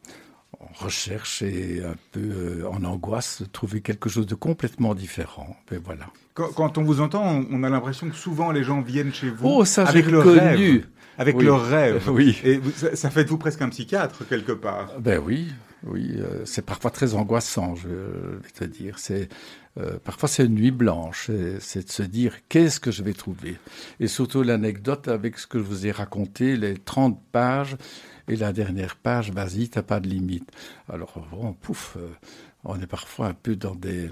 recherche 0.75 1.43
et 1.43 1.83
un 1.85 1.95
peu 2.13 2.21
euh, 2.21 2.69
en 2.69 2.85
angoisse 2.85 3.43
de 3.43 3.47
trouver 3.47 3.81
quelque 3.81 4.09
chose 4.09 4.27
de 4.27 4.35
complètement 4.35 4.95
différent. 4.95 5.57
Mais 5.71 5.79
voilà. 5.79 6.07
Quand, 6.35 6.79
on 6.79 6.83
vous 6.83 7.01
entend, 7.01 7.45
on, 7.51 7.63
a 7.63 7.71
l'impression 7.71 8.09
que 8.09 8.17
souvent 8.17 8.51
les 8.51 8.65
gens 8.65 8.81
viennent 8.81 9.15
chez 9.15 9.31
vous 9.31 9.49
oh, 9.49 9.65
ça, 9.65 9.87
avec 9.87 10.07
le 10.07 10.19
rêve 10.19 10.85
avec 11.19 11.41
leur 11.41 11.65
rêve. 11.65 12.09
Oui. 12.11 12.37
Et 12.45 12.61
ça, 12.95 13.11
fait 13.11 13.25
de 13.25 13.29
vous 13.29 13.39
presque 13.39 13.63
un 13.63 13.69
psychiatre 13.69 14.27
quelque 14.27 14.53
part. 14.53 14.99
Ben 14.99 15.21
oui, 15.25 15.53
oui. 15.85 16.13
Euh, 16.17 16.43
c'est 16.45 16.65
parfois 16.65 16.91
très 16.91 17.15
angoissant, 17.15 17.75
je 17.75 17.89
vais 17.89 18.51
te 18.53 18.65
dire. 18.65 18.99
C'est 18.99 19.29
euh, 19.79 19.99
parfois 20.03 20.29
c'est 20.29 20.45
une 20.45 20.55
nuit 20.55 20.71
blanche. 20.71 21.31
C'est 21.61 21.87
de 21.87 21.91
se 21.91 22.03
dire 22.03 22.35
qu'est-ce 22.49 22.81
que 22.81 22.91
je 22.91 23.03
vais 23.03 23.15
trouver? 23.15 23.59
Et 24.01 24.09
surtout 24.09 24.43
l'anecdote 24.43 25.09
avec 25.09 25.39
ce 25.39 25.47
que 25.47 25.59
je 25.59 25.65
vous 25.65 25.87
ai 25.87 25.93
raconté, 25.93 26.57
les 26.57 26.77
30 26.77 27.21
pages 27.33 27.77
et 28.29 28.37
la 28.37 28.53
dernière 28.53 28.97
page, 28.97 29.31
vas-y, 29.31 29.69
t'as 29.69 29.83
pas 29.83 30.01
de 30.01 30.09
limite. 30.09 30.51
Alors 30.89 31.27
bon, 31.31 31.53
pouf, 31.53 31.97
euh, 31.97 32.09
on 32.65 32.81
est 32.81 32.87
parfois 32.87 33.29
un 33.29 33.35
peu 33.35 33.57
dans 33.57 33.75
des 33.75 34.11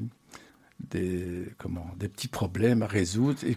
des 0.90 1.48
comment 1.58 1.86
des 1.96 2.08
petits 2.08 2.28
problèmes 2.28 2.82
à 2.82 2.86
résoudre 2.86 3.38
et 3.44 3.56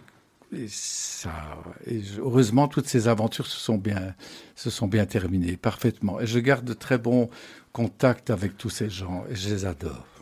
ça, 0.68 1.58
et 1.86 2.00
heureusement, 2.18 2.68
toutes 2.68 2.86
ces 2.86 3.08
aventures 3.08 3.46
se 3.46 3.58
sont 3.58 3.78
bien, 3.78 4.14
se 4.54 4.70
sont 4.70 4.86
bien 4.86 5.04
terminées, 5.04 5.56
parfaitement. 5.56 6.20
Et 6.20 6.26
je 6.26 6.38
garde 6.38 6.64
de 6.64 6.72
très 6.72 6.98
bons 6.98 7.28
contacts 7.72 8.30
avec 8.30 8.56
tous 8.56 8.70
ces 8.70 8.88
gens, 8.88 9.24
et 9.28 9.34
je 9.34 9.48
les 9.48 9.64
adore. 9.64 10.15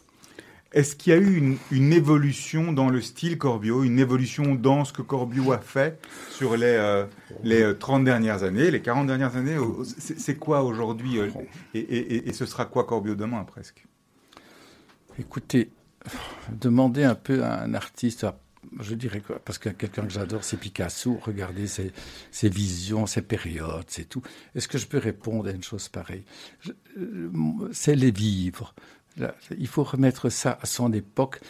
Est-ce 0.75 0.97
qu'il 0.97 1.13
y 1.13 1.17
a 1.17 1.19
eu 1.21 1.57
une, 1.71 1.93
évolution 1.93 2.73
dans 2.73 2.91
le 2.91 3.01
style 3.01 3.39
Corbio, 3.39 3.85
une 3.85 4.01
évolution 4.01 4.57
dans 4.57 4.85
ce 4.85 4.93
que 4.93 5.03
Corbio 5.03 5.53
a 5.53 5.59
fait 5.59 6.05
sur 6.31 6.57
les, 6.57 6.67
euh, 6.67 7.07
les 7.45 7.79
30 7.79 8.01
euh, 8.01 8.05
dernières 8.05 8.43
années, 8.43 8.73
les 8.73 8.83
40 8.83 9.07
dernières 9.07 9.37
années 9.37 9.57
C'est 9.85 10.35
quoi 10.35 10.65
aujourd'hui 10.65 11.21
euh, 11.21 11.29
et, 11.75 12.33
ce 12.33 12.45
sera 12.45 12.65
quoi 12.65 12.83
Corbio 12.85 13.15
demain 13.15 13.45
presque? 13.45 13.87
Écoutez, 15.17 15.71
demandez 16.51 17.05
un 17.05 17.15
peu 17.15 17.45
à 17.45 17.63
un 17.63 17.73
artiste, 17.75 18.27
je 18.81 18.97
dirais 18.97 19.21
quoi, 19.21 19.39
parce 19.45 19.59
que 19.59 19.69
quelqu'un 19.69 20.03
que 20.03 20.13
j'adore, 20.13 20.43
c'est 20.43 20.57
Picasso, 20.57 21.21
regardez 21.23 21.69
ses, 21.69 21.93
ses, 22.33 22.49
visions, 22.49 23.07
ses 23.07 23.23
périodes, 23.23 23.85
c'est 23.87 24.09
tout. 24.09 24.23
Est-ce 24.57 24.67
que 24.67 24.79
je 24.79 24.89
peux 24.89 24.99
répondre 24.99 25.49
à 25.49 25.53
une 25.53 25.63
chose 25.63 25.89
pareille? 25.89 26.25
C'est 27.71 27.95
les 27.95 28.11
vivre 28.11 28.75
il 29.57 29.67
faut 29.67 29.85
remettre 29.85 30.29
ça 30.29 30.59
à 30.63 30.67
son 30.67 30.93
époque 30.93 31.41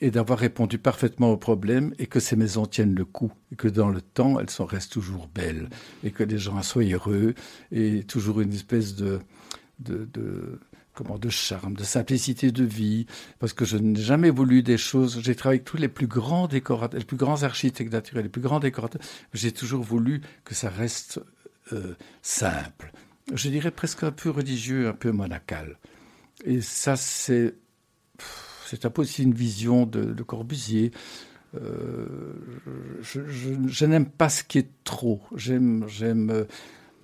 et 0.00 0.10
d'avoir 0.10 0.38
répondu 0.38 0.78
parfaitement 0.78 1.30
au 1.30 1.36
problème 1.36 1.94
et 1.98 2.06
que 2.06 2.20
ces 2.20 2.36
maisons 2.36 2.66
tiennent 2.66 2.94
le 2.94 3.04
coup 3.04 3.32
et 3.52 3.56
que 3.56 3.68
dans 3.68 3.88
le 3.88 4.00
temps 4.00 4.40
elles 4.40 4.50
sont, 4.50 4.66
restent 4.66 4.92
toujours 4.92 5.28
belles 5.28 5.68
et 6.02 6.10
que 6.10 6.24
les 6.24 6.38
gens 6.38 6.60
soient 6.62 6.82
heureux 6.82 7.34
et 7.70 8.02
toujours 8.02 8.40
une 8.40 8.52
espèce 8.52 8.96
de, 8.96 9.20
de, 9.78 10.08
de 10.12 10.58
comment 10.94 11.18
de 11.18 11.28
charme, 11.28 11.74
de 11.74 11.84
simplicité 11.84 12.52
de 12.52 12.64
vie, 12.64 13.06
parce 13.38 13.52
que 13.52 13.64
je 13.64 13.76
n'ai 13.76 14.00
jamais 14.00 14.30
voulu 14.30 14.62
des 14.62 14.78
choses. 14.78 15.20
J'ai 15.22 15.34
travaillé 15.34 15.58
avec 15.58 15.66
tous 15.66 15.76
les 15.76 15.88
plus 15.88 16.06
grands 16.06 16.46
décorateurs, 16.46 16.98
les 16.98 17.04
plus 17.04 17.16
grands 17.16 17.42
architectes 17.42 17.92
naturels, 17.92 18.24
les 18.24 18.30
plus 18.30 18.40
grands 18.40 18.60
décorateurs. 18.60 19.02
J'ai 19.32 19.52
toujours 19.52 19.82
voulu 19.82 20.22
que 20.44 20.54
ça 20.54 20.70
reste 20.70 21.20
euh, 21.72 21.94
simple. 22.22 22.92
Je 23.32 23.48
dirais 23.48 23.70
presque 23.70 24.04
un 24.04 24.12
peu 24.12 24.30
religieux, 24.30 24.88
un 24.88 24.92
peu 24.92 25.10
monacal. 25.10 25.78
Et 26.44 26.60
ça, 26.60 26.96
c'est, 26.96 27.54
c'est 28.66 28.84
un 28.84 28.90
peu 28.90 29.02
aussi 29.02 29.22
une 29.22 29.34
vision 29.34 29.86
de, 29.86 30.22
Corbusier. 30.22 30.90
Euh, 31.54 32.06
je, 33.00 33.86
n'aime 33.86 34.06
pas 34.06 34.28
ce 34.28 34.42
qui 34.42 34.58
est 34.58 34.70
trop. 34.82 35.20
J'aime, 35.36 35.84
j'aime, 35.86 36.30
euh, 36.30 36.44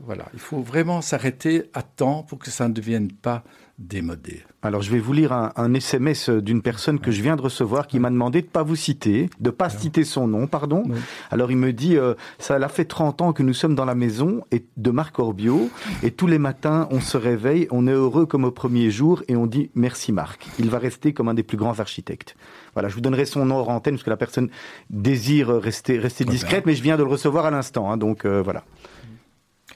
voilà. 0.05 0.27
Il 0.33 0.41
faut 0.41 0.61
vraiment 0.61 1.03
s'arrêter 1.03 1.71
à 1.75 1.83
temps 1.83 2.23
pour 2.23 2.39
que 2.39 2.51
ça 2.51 2.69
ne 2.69 2.75
devienne 2.75 3.13
pas 3.13 3.45
démodé. 3.81 4.43
Alors 4.63 4.83
je 4.83 4.91
vais 4.91 4.99
vous 4.99 5.15
lire 5.15 5.33
un, 5.33 5.75
SMS 5.75 6.29
d'une 6.29 6.61
personne 6.61 7.01
que 7.01 7.11
je 7.11 7.23
viens 7.23 7.35
de 7.35 7.41
recevoir 7.41 7.87
qui 7.87 7.99
m'a 7.99 8.11
demandé 8.11 8.43
de 8.43 8.47
pas 8.47 8.63
vous 8.63 8.77
citer, 8.77 9.31
de 9.41 9.49
pas 9.49 9.71
citer 9.71 10.05
son 10.05 10.27
nom, 10.27 10.47
pardon. 10.47 10.85
Alors 11.31 11.51
il 11.51 11.57
me 11.57 11.73
dit 11.73 11.97
euh, 11.97 12.15
ça 12.39 12.59
l'a 12.59 12.69
fait 12.69 12.85
30 12.85 13.23
ans 13.23 13.33
que 13.33 13.43
nous 13.43 13.55
sommes 13.55 13.75
dans 13.75 13.87
la 13.87 13.95
maison 13.95 14.45
et 14.53 14.67
de 14.77 14.91
Marc 14.91 15.19
Orbio 15.19 15.71
et 16.03 16.11
tous 16.11 16.27
les 16.27 16.39
matins 16.39 16.89
on 16.91 17.01
se 17.01 17.17
réveille, 17.17 17.69
on 17.71 17.87
est 17.87 17.93
heureux 17.93 18.27
comme 18.27 18.45
au 18.45 18.51
premier 18.51 18.91
jour 18.91 19.23
et 19.29 19.37
on 19.37 19.47
dit 19.47 19.71
merci 19.75 20.13
Marc. 20.13 20.47
Il 20.59 20.69
va 20.69 20.79
rester 20.79 21.15
comme 21.15 21.29
un 21.29 21.35
des 21.35 21.43
plus 21.43 21.57
grands 21.57 21.81
architectes. 21.81 22.37
Voilà, 22.75 22.91
je 22.91 22.95
vous 22.95 23.01
donnerai 23.01 23.25
son 23.25 23.47
nom 23.47 23.57
hors 23.57 23.71
antenne 23.71 23.95
parce 23.95 24.05
que 24.05 24.11
la 24.11 24.19
personne 24.19 24.51
désire 24.91 25.49
rester 25.49 25.99
rester 25.99 26.27
discrète, 26.27 26.67
mais 26.67 26.75
je 26.75 26.83
viens 26.83 26.99
de 26.99 27.03
le 27.03 27.09
recevoir 27.09 27.47
à 27.47 27.51
l'instant, 27.51 27.91
hein, 27.91 27.97
donc 27.97 28.27
euh, 28.27 28.43
voilà. 28.43 28.65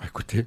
Écoutez. 0.06 0.46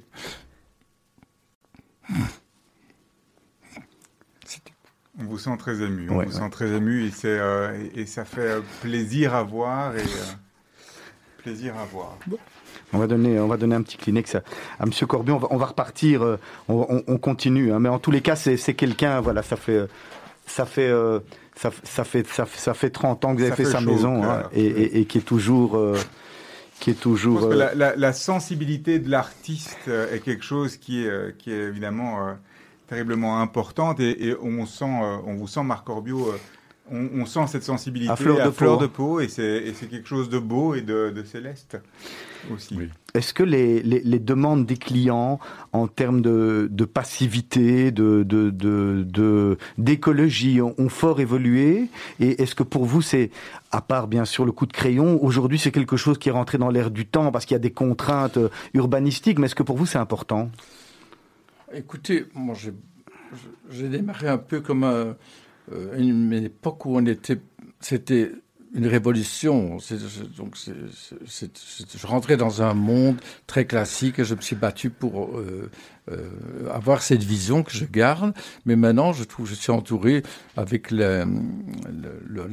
On 5.20 5.24
vous 5.24 5.38
sent 5.38 5.56
très 5.58 5.82
ému, 5.82 6.08
on 6.10 6.22
vous 6.22 6.30
sent 6.30 6.50
très 6.50 6.68
ému 6.68 7.06
et, 7.06 7.12
euh, 7.24 7.76
et, 7.94 8.06
ça 8.06 8.24
fait 8.24 8.40
euh, 8.40 8.60
plaisir 8.82 9.34
à 9.34 9.42
voir 9.42 9.96
et 9.96 10.00
euh, 10.00 10.32
plaisir 11.38 11.76
à 11.76 11.84
voir. 11.84 12.16
On 12.92 12.98
va 12.98 13.08
donner, 13.08 13.40
on 13.40 13.48
va 13.48 13.56
donner 13.56 13.74
un 13.74 13.82
petit 13.82 13.96
Kleenex 13.96 14.36
à, 14.36 14.42
à 14.78 14.86
Monsieur 14.86 15.06
Corbier. 15.06 15.32
On 15.32 15.38
va, 15.38 15.48
on 15.50 15.56
va 15.56 15.66
repartir, 15.66 16.38
on, 16.68 17.02
on, 17.06 17.18
continue. 17.18 17.72
Hein, 17.72 17.80
mais 17.80 17.88
en 17.88 17.98
tous 17.98 18.12
les 18.12 18.20
cas, 18.20 18.36
c'est 18.36 18.74
quelqu'un. 18.74 19.20
Voilà, 19.20 19.42
ça 19.42 19.56
fait, 19.56 19.88
ça 20.46 20.64
fait, 20.64 20.90
ça, 21.56 21.72
ça, 21.82 22.04
fait, 22.04 22.26
ça, 22.26 22.46
ça, 22.46 22.74
fait 22.74 22.90
30 22.90 23.24
ans 23.24 23.34
que 23.34 23.40
vous 23.40 23.46
avez 23.46 23.56
fait, 23.56 23.64
sa 23.64 23.80
maison 23.80 24.22
hein, 24.22 24.44
et, 24.52 25.00
et, 25.00 25.04
qui 25.04 25.18
est 25.18 25.22
toujours. 25.22 25.76
Qui 26.80 26.90
est 26.90 27.00
toujours. 27.00 27.48
la, 27.48 27.74
la, 27.74 27.96
la, 27.96 28.12
sensibilité 28.12 28.98
de 28.98 29.10
l'artiste 29.10 29.88
est 29.88 30.22
quelque 30.24 30.44
chose 30.44 30.76
qui 30.76 31.04
est, 31.04 31.36
qui 31.38 31.50
est 31.50 31.64
évidemment 31.64 32.36
terriblement 32.88 33.40
importante 33.40 34.00
et, 34.00 34.34
on 34.42 34.66
sent, 34.66 34.84
euh, 34.84 35.18
on 35.24 35.34
vous 35.34 35.46
sent 35.46 35.62
Marc 35.62 35.86
Corbio, 35.86 36.32
euh, 36.32 36.38
on, 36.90 37.26
sent 37.26 37.46
cette 37.48 37.62
sensibilité 37.62 38.10
à 38.10 38.16
fleur 38.16 38.46
de, 38.46 38.50
fleur 38.50 38.78
peau. 38.78 38.82
de 38.82 38.86
peau 38.86 39.20
et 39.20 39.28
c'est 39.28 39.74
quelque 39.90 40.08
chose 40.08 40.30
de 40.30 40.38
beau 40.38 40.74
et 40.74 40.80
de, 40.80 41.22
céleste 41.24 41.76
aussi. 42.52 42.78
Est-ce 43.14 43.32
que 43.32 43.42
les, 43.42 43.82
les, 43.82 44.18
demandes 44.18 44.66
des 44.66 44.76
clients 44.76 45.40
en 45.72 45.86
termes 45.86 46.20
de, 46.20 46.68
de 46.70 46.84
passivité, 46.84 47.90
de 47.90 48.22
d'écologie 49.78 50.56
de, 50.56 50.62
ont, 50.62 50.88
fort 50.90 51.20
évolué? 51.20 51.88
Et 52.20 52.42
est-ce 52.42 52.54
que 52.54 52.62
pour 52.62 52.84
vous, 52.84 53.00
c'est, 53.00 53.30
à 53.72 53.80
part 53.80 54.08
bien 54.08 54.26
sûr 54.26 54.44
le 54.44 54.52
coup 54.52 54.66
de 54.66 54.74
crayon, 54.74 55.22
aujourd'hui 55.24 55.58
c'est 55.58 55.70
quelque 55.70 55.96
chose 55.96 56.18
qui 56.18 56.28
est 56.28 56.32
rentré 56.32 56.58
dans 56.58 56.68
l'air 56.70 56.90
du 56.90 57.06
temps 57.06 57.32
parce 57.32 57.46
qu'il 57.46 57.54
y 57.54 57.56
a 57.56 57.60
des 57.60 57.72
contraintes 57.72 58.38
urbanistiques, 58.74 59.38
mais 59.38 59.46
est-ce 59.46 59.54
que 59.54 59.62
pour 59.62 59.78
vous 59.78 59.86
c'est 59.86 59.98
important? 59.98 60.50
Écoutez, 61.72 62.26
moi 62.34 62.54
j'ai 63.70 63.88
démarré 63.88 64.28
un 64.28 64.38
peu 64.38 64.60
comme 64.60 64.84
euh, 64.84 65.14
une, 65.96 66.32
époque 66.32 66.86
où 66.86 66.96
on 66.96 67.04
était, 67.06 67.38
c'était 67.80 68.32
une 68.74 68.86
révolution. 68.86 69.78
donc, 70.36 70.56
je 70.56 72.06
rentrais 72.06 72.36
dans 72.36 72.62
un 72.62 72.74
monde 72.74 73.16
très 73.46 73.64
classique 73.64 74.18
et 74.18 74.24
je 74.24 74.34
me 74.34 74.40
suis 74.40 74.56
battu 74.56 74.90
pour 74.90 75.38
euh, 75.38 75.70
euh, 76.10 76.28
avoir 76.72 77.02
cette 77.02 77.22
vision 77.22 77.62
que 77.62 77.72
je 77.72 77.84
garde. 77.84 78.34
Mais 78.66 78.76
maintenant, 78.76 79.12
je 79.12 79.24
trouve, 79.24 79.46
je 79.46 79.54
suis 79.54 79.72
entouré 79.72 80.22
avec 80.56 80.90
la, 80.90 81.24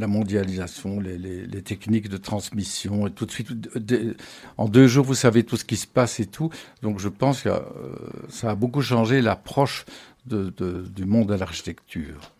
mondialisation, 0.08 1.00
les, 1.00 1.62
techniques 1.62 2.10
de 2.10 2.18
transmission 2.18 3.08
et 3.08 3.12
tout 3.12 3.26
de 3.26 3.32
suite, 3.32 3.50
en 4.58 4.68
deux 4.68 4.88
jours, 4.88 5.06
vous 5.06 5.16
savez 5.16 5.44
tout 5.44 5.58
ce 5.58 5.66
qui 5.66 5.78
se 5.78 5.88
passe 5.88 6.20
et 6.20 6.26
tout. 6.26 6.50
Donc, 6.82 7.00
je 7.00 7.10
pense 7.10 7.42
que 7.42 7.50
euh, 7.50 7.62
ça 8.30 8.52
a 8.52 8.56
beaucoup 8.56 8.82
changé 8.82 9.22
l'approche 9.22 9.86
du 10.26 11.06
monde 11.06 11.30
de 11.30 11.36
l'architecture. 11.36 12.32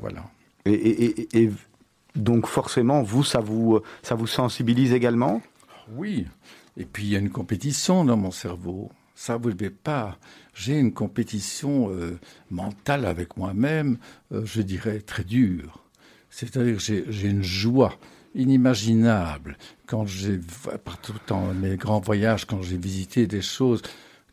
voilà. 0.00 0.24
Et, 0.66 1.50
donc 2.14 2.46
forcément, 2.46 3.02
vous, 3.02 3.24
ça 3.24 3.40
vous, 3.40 3.80
ça 4.02 4.14
vous 4.14 4.26
sensibilise 4.26 4.92
également? 4.92 5.42
Oui. 5.92 6.26
Et 6.76 6.84
puis 6.84 7.04
il 7.04 7.10
y 7.10 7.16
a 7.16 7.18
une 7.18 7.30
compétition 7.30 8.04
dans 8.04 8.16
mon 8.16 8.30
cerveau. 8.30 8.90
Ça, 9.14 9.36
vous 9.36 9.50
ne 9.50 9.54
le 9.56 9.70
pas. 9.70 10.18
J'ai 10.54 10.78
une 10.78 10.92
compétition 10.92 11.88
euh, 11.90 12.18
mentale 12.50 13.06
avec 13.06 13.36
moi-même, 13.36 13.98
euh, 14.32 14.44
je 14.44 14.60
dirais 14.60 15.00
très 15.00 15.24
dure. 15.24 15.84
C'est-à-dire 16.30 16.78
que 16.78 17.12
j'ai 17.12 17.28
une 17.28 17.44
joie 17.44 17.96
inimaginable 18.34 19.56
quand 19.86 20.06
j'ai, 20.06 20.40
partout 20.84 21.14
dans 21.28 21.54
mes 21.54 21.76
grands 21.76 22.00
voyages, 22.00 22.44
quand 22.44 22.62
j'ai 22.62 22.76
visité 22.76 23.28
des 23.28 23.42
choses 23.42 23.82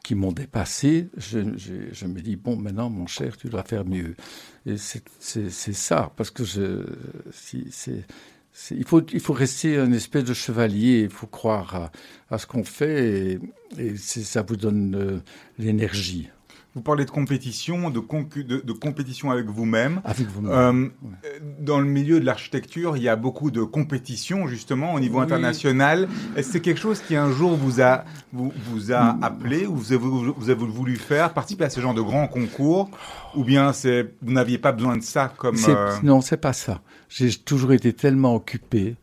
qui 0.04 0.16
m'ont 0.16 0.32
dépassé, 0.32 1.10
je, 1.18 1.38
me 1.38 2.20
dis, 2.22 2.36
bon, 2.36 2.56
maintenant, 2.56 2.90
mon 2.90 3.06
cher, 3.06 3.38
tu 3.38 3.50
dois 3.50 3.64
faire 3.64 3.86
mieux. 3.86 4.16
Et 4.66 4.78
c'est 4.78 5.74
ça, 5.74 6.12
parce 6.16 6.30
que 6.30 6.44
il, 8.72 8.86
faut, 8.86 9.34
rester 9.34 9.78
un 9.78 9.92
espèce 9.92 10.24
de 10.24 10.34
chevalier, 10.34 11.02
il 11.02 11.10
faut 11.10 11.28
croire 11.28 11.92
à, 12.30 12.38
ce 12.38 12.46
qu'on 12.46 12.64
fait, 12.64 13.08
et, 13.08 13.40
et 13.80 13.98
ça 13.98 14.44
vous 14.44 14.58
donne 14.58 14.96
euh, 14.96 15.20
l'énergie. 15.58 16.30
Vous 16.74 16.82
parlez 16.82 17.04
de 17.04 17.12
compétition, 17.12 17.90
de, 17.90 18.00
de, 18.00 18.72
compétition 18.72 19.30
avec 19.30 19.48
vous-même. 19.48 20.02
Avec 20.06 20.28
vous-même. 20.28 20.54
Euh, 20.54 21.40
dans 21.60 21.80
le 21.80 21.86
milieu 21.86 22.22
de 22.22 22.26
l'architecture, 22.26 22.96
il 22.96 23.04
y 23.04 23.10
a 23.10 23.18
beaucoup 23.18 23.52
de 23.52 23.62
compétition 23.62 24.48
justement 24.48 24.94
au 24.94 25.02
niveau 25.02 25.20
international. 25.20 26.08
Est-ce 26.38 26.48
que 26.48 26.54
c'est 26.54 26.62
quelque 26.62 26.80
chose 26.80 27.02
qui 27.02 27.18
un 27.18 27.30
jour 27.30 27.58
vous 27.58 27.82
a 27.82 28.06
vous, 28.32 28.54
vous 28.72 28.94
a 28.94 29.18
appelé 29.22 29.66
ou 29.66 29.76
vous 29.76 29.92
avez, 29.92 30.06
vous 30.06 30.50
avez 30.50 30.66
voulu 30.66 30.96
faire 30.96 31.34
participer 31.34 31.66
à 31.66 31.70
ce 31.70 31.82
genre 31.82 31.94
de 31.94 32.02
grands 32.02 32.28
concours? 32.28 32.90
Ou 33.36 33.44
bien 33.44 33.74
c'est 33.74 34.14
vous 34.22 34.32
n'aviez 34.32 34.58
pas 34.58 34.72
besoin 34.72 34.96
de 34.96 35.04
ça 35.04 35.34
comme 35.38 35.58
euh... 35.68 35.92
Non, 36.04 36.22
c'est 36.22 36.38
pas 36.38 36.54
ça. 36.54 36.80
J'ai 37.10 37.34
toujours 37.34 37.74
été 37.74 37.92
tellement 37.92 38.34
occupé 38.34 38.96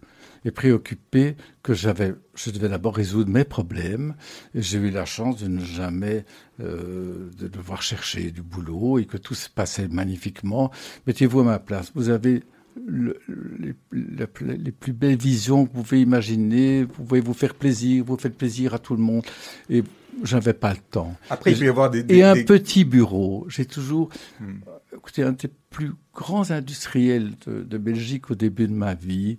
préoccupé 0.50 1.36
que 1.62 1.74
j'avais, 1.74 2.14
je 2.34 2.50
devais 2.50 2.68
d'abord 2.68 2.96
résoudre 2.96 3.30
mes 3.30 3.44
problèmes. 3.44 4.14
Et 4.54 4.62
j'ai 4.62 4.78
eu 4.78 4.90
la 4.90 5.04
chance 5.04 5.42
de 5.42 5.48
ne 5.48 5.64
jamais 5.64 6.24
euh, 6.60 7.30
de 7.38 7.48
devoir 7.48 7.82
chercher 7.82 8.30
du 8.30 8.42
boulot 8.42 8.98
et 8.98 9.04
que 9.04 9.16
tout 9.16 9.34
se 9.34 9.48
passait 9.48 9.88
magnifiquement. 9.88 10.70
Mettez-vous 11.06 11.40
à 11.40 11.44
ma 11.44 11.58
place. 11.58 11.92
Vous 11.94 12.08
avez 12.08 12.42
les, 12.86 13.74
les, 13.92 14.72
plus 14.72 14.92
belles 14.92 15.18
visions 15.18 15.66
que 15.66 15.72
vous 15.72 15.82
pouvez 15.82 16.00
imaginer. 16.00 16.84
Vous 16.84 17.04
pouvez 17.04 17.20
vous 17.20 17.34
faire 17.34 17.54
plaisir. 17.54 18.04
Vous 18.04 18.16
faites 18.16 18.36
plaisir 18.36 18.74
à 18.74 18.78
tout 18.78 18.94
le 18.94 19.02
monde. 19.02 19.24
Et 19.68 19.82
j'avais 20.22 20.54
pas 20.54 20.72
le 20.72 20.78
temps. 20.78 21.16
Après, 21.30 21.52
il 21.52 21.58
peut 21.58 21.64
y 21.64 21.68
avoir 21.68 21.90
des, 21.90 22.04
et 22.08 22.22
un 22.22 22.42
petit 22.44 22.84
bureau. 22.84 23.46
J'ai 23.48 23.66
toujours, 23.66 24.08
hmm. 24.40 24.60
écoutez, 24.94 25.22
un 25.22 25.32
des 25.32 25.50
plus 25.70 25.92
grands 26.14 26.50
industriels 26.50 27.32
de, 27.46 27.62
de 27.62 27.78
Belgique 27.78 28.30
au 28.30 28.34
début 28.34 28.66
de 28.66 28.72
ma 28.72 28.94
vie. 28.94 29.38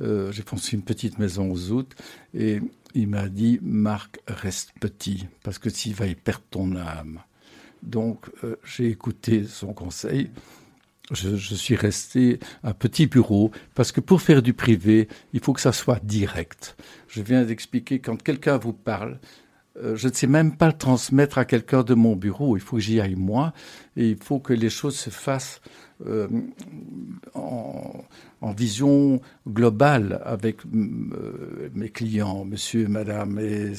Euh, 0.00 0.32
j'ai 0.32 0.42
pensé 0.42 0.76
une 0.76 0.82
petite 0.82 1.18
maison 1.18 1.50
aux 1.50 1.72
août 1.72 1.94
et 2.34 2.60
il 2.94 3.08
m'a 3.08 3.28
dit 3.28 3.58
Marc, 3.62 4.20
reste 4.26 4.72
petit 4.80 5.26
parce 5.42 5.58
que 5.58 5.68
s'il 5.68 5.94
va 5.94 6.06
y 6.06 6.14
perdre 6.14 6.44
ton 6.50 6.74
âme. 6.76 7.20
Donc 7.82 8.30
euh, 8.44 8.56
j'ai 8.64 8.88
écouté 8.88 9.44
son 9.44 9.72
conseil 9.72 10.30
je, 11.10 11.36
je, 11.36 11.54
suis 11.54 11.76
resté 11.76 12.38
un 12.62 12.72
petit 12.72 13.06
bureau 13.06 13.50
parce 13.74 13.92
que 13.92 14.00
pour 14.00 14.22
faire 14.22 14.42
du 14.42 14.52
privé, 14.52 15.08
il 15.32 15.40
faut 15.40 15.52
que 15.52 15.60
ça 15.60 15.72
soit 15.72 16.02
direct. 16.04 16.76
Je 17.08 17.22
viens 17.22 17.44
d'expliquer 17.44 17.98
quand 17.98 18.22
quelqu'un 18.22 18.58
vous 18.58 18.72
parle, 18.72 19.18
je 19.76 20.08
ne 20.08 20.12
sais 20.12 20.26
même 20.26 20.56
pas 20.56 20.66
le 20.66 20.72
transmettre 20.72 21.38
à 21.38 21.44
quelqu'un 21.44 21.82
de 21.82 21.94
mon 21.94 22.16
bureau. 22.16 22.56
Il 22.56 22.60
faut 22.60 22.76
que 22.76 22.82
j'y 22.82 23.00
aille 23.00 23.14
moi 23.14 23.52
et 23.96 24.10
il 24.10 24.16
faut 24.22 24.38
que 24.38 24.52
les 24.52 24.70
choses 24.70 24.96
se 24.96 25.10
fassent 25.10 25.60
euh, 26.06 26.28
en, 27.34 28.52
vision 28.56 29.20
globale 29.46 30.20
avec 30.24 30.58
euh, 30.66 31.70
mes 31.74 31.88
clients, 31.88 32.44
monsieur, 32.44 32.88
madame 32.88 33.38
et, 33.38 33.72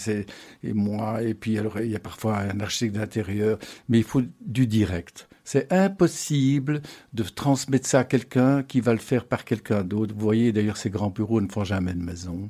moi. 0.73 1.23
Et 1.23 1.33
puis 1.33 1.57
il 1.57 1.91
y 1.91 1.95
a 1.95 1.99
parfois 1.99 2.37
un 2.37 2.59
architecte 2.59 2.95
d'intérieur, 2.95 3.57
mais 3.89 3.97
il 3.97 4.03
faut 4.03 4.21
du 4.39 4.67
direct. 4.67 5.27
C'est 5.43 5.71
impossible 5.73 6.81
de 7.13 7.23
transmettre 7.23 7.87
ça 7.87 7.99
à 7.99 8.03
quelqu'un 8.03 8.63
qui 8.63 8.79
va 8.79 8.93
le 8.93 8.99
faire 8.99 9.25
par 9.25 9.43
quelqu'un 9.43 9.83
d'autre. 9.83 10.13
Vous 10.15 10.21
voyez, 10.21 10.51
d'ailleurs, 10.51 10.77
ces 10.77 10.89
grands 10.89 11.09
bureaux 11.09 11.41
ne 11.41 11.49
font 11.49 11.63
jamais 11.63 11.93
de 11.93 12.01
maison. 12.01 12.49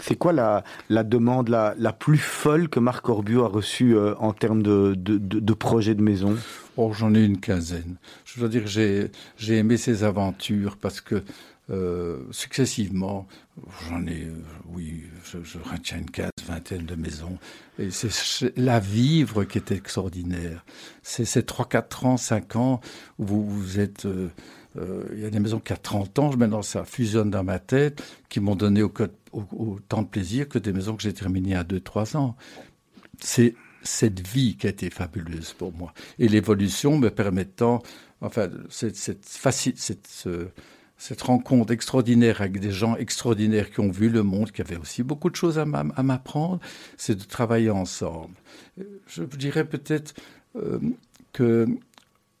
C'est 0.00 0.16
quoi 0.16 0.32
la, 0.32 0.64
la 0.88 1.04
demande 1.04 1.48
la, 1.48 1.92
plus 1.92 2.18
folle 2.18 2.68
que 2.68 2.80
Marc 2.80 3.08
Orbio 3.08 3.44
a 3.44 3.48
reçue 3.48 3.96
euh, 3.96 4.14
en 4.18 4.32
termes 4.32 4.62
de, 4.62 4.94
de, 4.96 5.18
de, 5.18 5.54
projets 5.54 5.94
de 5.94 6.02
maison? 6.02 6.36
Oh, 6.76 6.92
j'en 6.92 7.14
ai 7.14 7.24
une 7.24 7.38
quinzaine. 7.38 7.96
Je 8.24 8.40
dois 8.40 8.48
dire 8.48 8.64
que 8.64 8.70
j'ai, 8.70 9.10
aimé 9.56 9.76
ces 9.76 10.04
aventures 10.04 10.76
parce 10.76 11.00
que 11.00 11.22
euh, 11.70 12.18
successivement, 12.30 13.26
j'en 13.88 14.06
ai, 14.06 14.24
euh, 14.24 14.32
oui, 14.74 15.04
je, 15.24 15.58
retiens 15.58 15.98
une 15.98 16.10
quinzaine, 16.10 16.30
vingtaine 16.46 16.84
de 16.84 16.94
maisons. 16.94 17.38
Et 17.78 17.90
c'est 17.90 18.52
la 18.56 18.80
vivre 18.80 19.44
qui 19.44 19.58
est 19.58 19.72
extraordinaire. 19.72 20.64
C'est 21.02 21.24
ces 21.24 21.42
3, 21.42 21.68
4 21.68 22.06
ans, 22.06 22.16
5 22.16 22.56
ans 22.56 22.80
où 23.18 23.24
vous, 23.24 23.80
êtes... 23.80 24.06
euh, 24.76 25.04
il 25.12 25.20
y 25.20 25.24
a 25.24 25.30
des 25.30 25.40
maisons 25.40 25.60
qui 25.60 25.72
ont 25.72 25.78
30 25.80 26.18
ans, 26.18 26.36
maintenant 26.36 26.62
ça 26.62 26.84
fusionne 26.84 27.30
dans 27.30 27.44
ma 27.44 27.58
tête, 27.58 28.02
qui 28.28 28.40
m'ont 28.40 28.56
donné 28.56 28.82
autant 28.82 29.06
au, 29.32 29.42
au 29.52 29.78
de 29.80 30.06
plaisir 30.06 30.48
que 30.48 30.58
des 30.58 30.72
maisons 30.72 30.96
que 30.96 31.02
j'ai 31.02 31.12
terminées 31.12 31.54
à 31.54 31.64
2-3 31.64 32.16
ans. 32.16 32.36
C'est 33.20 33.54
cette 33.82 34.26
vie 34.26 34.56
qui 34.56 34.66
a 34.66 34.70
été 34.70 34.90
fabuleuse 34.90 35.52
pour 35.52 35.72
moi. 35.72 35.92
Et 36.18 36.28
l'évolution 36.28 36.98
me 36.98 37.10
permettant, 37.10 37.82
enfin, 38.20 38.48
cette, 38.70 38.96
cette, 38.96 39.24
cette, 39.24 40.06
ce, 40.06 40.48
cette 40.96 41.22
rencontre 41.22 41.72
extraordinaire 41.72 42.40
avec 42.40 42.60
des 42.60 42.70
gens 42.70 42.96
extraordinaires 42.96 43.70
qui 43.70 43.80
ont 43.80 43.90
vu 43.90 44.08
le 44.08 44.22
monde, 44.22 44.50
qui 44.52 44.62
avaient 44.62 44.76
aussi 44.76 45.02
beaucoup 45.02 45.30
de 45.30 45.36
choses 45.36 45.58
à 45.58 45.64
m'apprendre, 45.64 46.60
c'est 46.96 47.14
de 47.14 47.24
travailler 47.24 47.70
ensemble. 47.70 48.34
Je 49.06 49.22
dirais 49.24 49.64
peut-être 49.64 50.14
euh, 50.56 50.78
que 51.32 51.66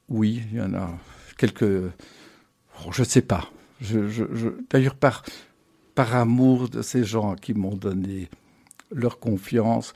oui, 0.08 0.42
il 0.50 0.58
y 0.58 0.60
en 0.62 0.74
a 0.74 0.90
quelques 1.36 1.90
Je 2.92 3.02
ne 3.02 3.06
sais 3.06 3.22
pas. 3.22 3.50
Je, 3.80 4.08
je, 4.08 4.24
je... 4.32 4.48
D'ailleurs, 4.70 4.94
par, 4.94 5.24
par 5.94 6.14
amour 6.14 6.68
de 6.68 6.82
ces 6.82 7.04
gens 7.04 7.34
qui 7.34 7.54
m'ont 7.54 7.76
donné 7.76 8.28
leur 8.90 9.18
confiance, 9.18 9.94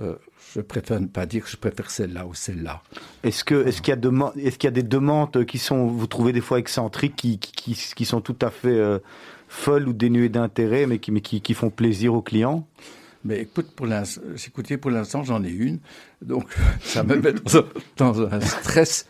euh, 0.00 0.14
je 0.54 0.60
préfère 0.60 1.00
ne 1.00 1.06
pas 1.06 1.26
dire 1.26 1.44
que 1.44 1.50
je 1.50 1.56
préfère 1.56 1.90
celle-là 1.90 2.26
ou 2.26 2.34
celle-là. 2.34 2.82
Est-ce 3.22 3.44
que 3.44 3.66
est-ce 3.66 3.82
qu'il 3.82 3.90
y 3.90 3.92
a 3.92 3.96
de, 3.96 4.10
est-ce 4.38 4.58
qu'il 4.58 4.68
y 4.68 4.72
a 4.72 4.72
des 4.72 4.82
demandes 4.82 5.44
qui 5.44 5.58
sont 5.58 5.86
vous 5.86 6.06
trouvez 6.06 6.32
des 6.32 6.40
fois 6.40 6.58
excentriques 6.58 7.16
qui 7.16 7.38
qui, 7.38 7.74
qui 7.74 8.04
sont 8.04 8.20
tout 8.20 8.36
à 8.40 8.50
fait 8.50 8.68
euh, 8.68 9.00
folles 9.48 9.88
ou 9.88 9.92
dénuées 9.92 10.28
d'intérêt 10.28 10.86
mais 10.86 10.98
qui 10.98 11.10
mais 11.10 11.20
qui, 11.20 11.40
qui 11.40 11.54
font 11.54 11.70
plaisir 11.70 12.14
aux 12.14 12.22
clients? 12.22 12.66
Mais 13.24 13.40
écoute, 13.40 13.72
pour 13.74 13.86
l'instant, 13.86 14.22
écoutez, 14.46 14.76
pour 14.76 14.92
l'instant, 14.92 15.24
j'en 15.24 15.42
ai 15.42 15.50
une, 15.50 15.80
donc 16.22 16.56
ça 16.80 17.02
me 17.02 17.16
met 17.16 17.32
dans 17.32 17.58
un, 17.58 17.64
dans 17.96 18.22
un 18.22 18.40
stress 18.40 19.06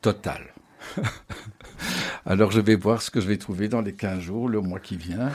total. 0.00 0.52
Alors 2.26 2.50
je 2.50 2.60
vais 2.60 2.76
voir 2.76 3.02
ce 3.02 3.10
que 3.10 3.20
je 3.20 3.26
vais 3.26 3.36
trouver 3.36 3.68
dans 3.68 3.80
les 3.80 3.94
15 3.94 4.20
jours, 4.20 4.48
le 4.48 4.60
mois 4.60 4.80
qui 4.80 4.96
vient. 4.96 5.30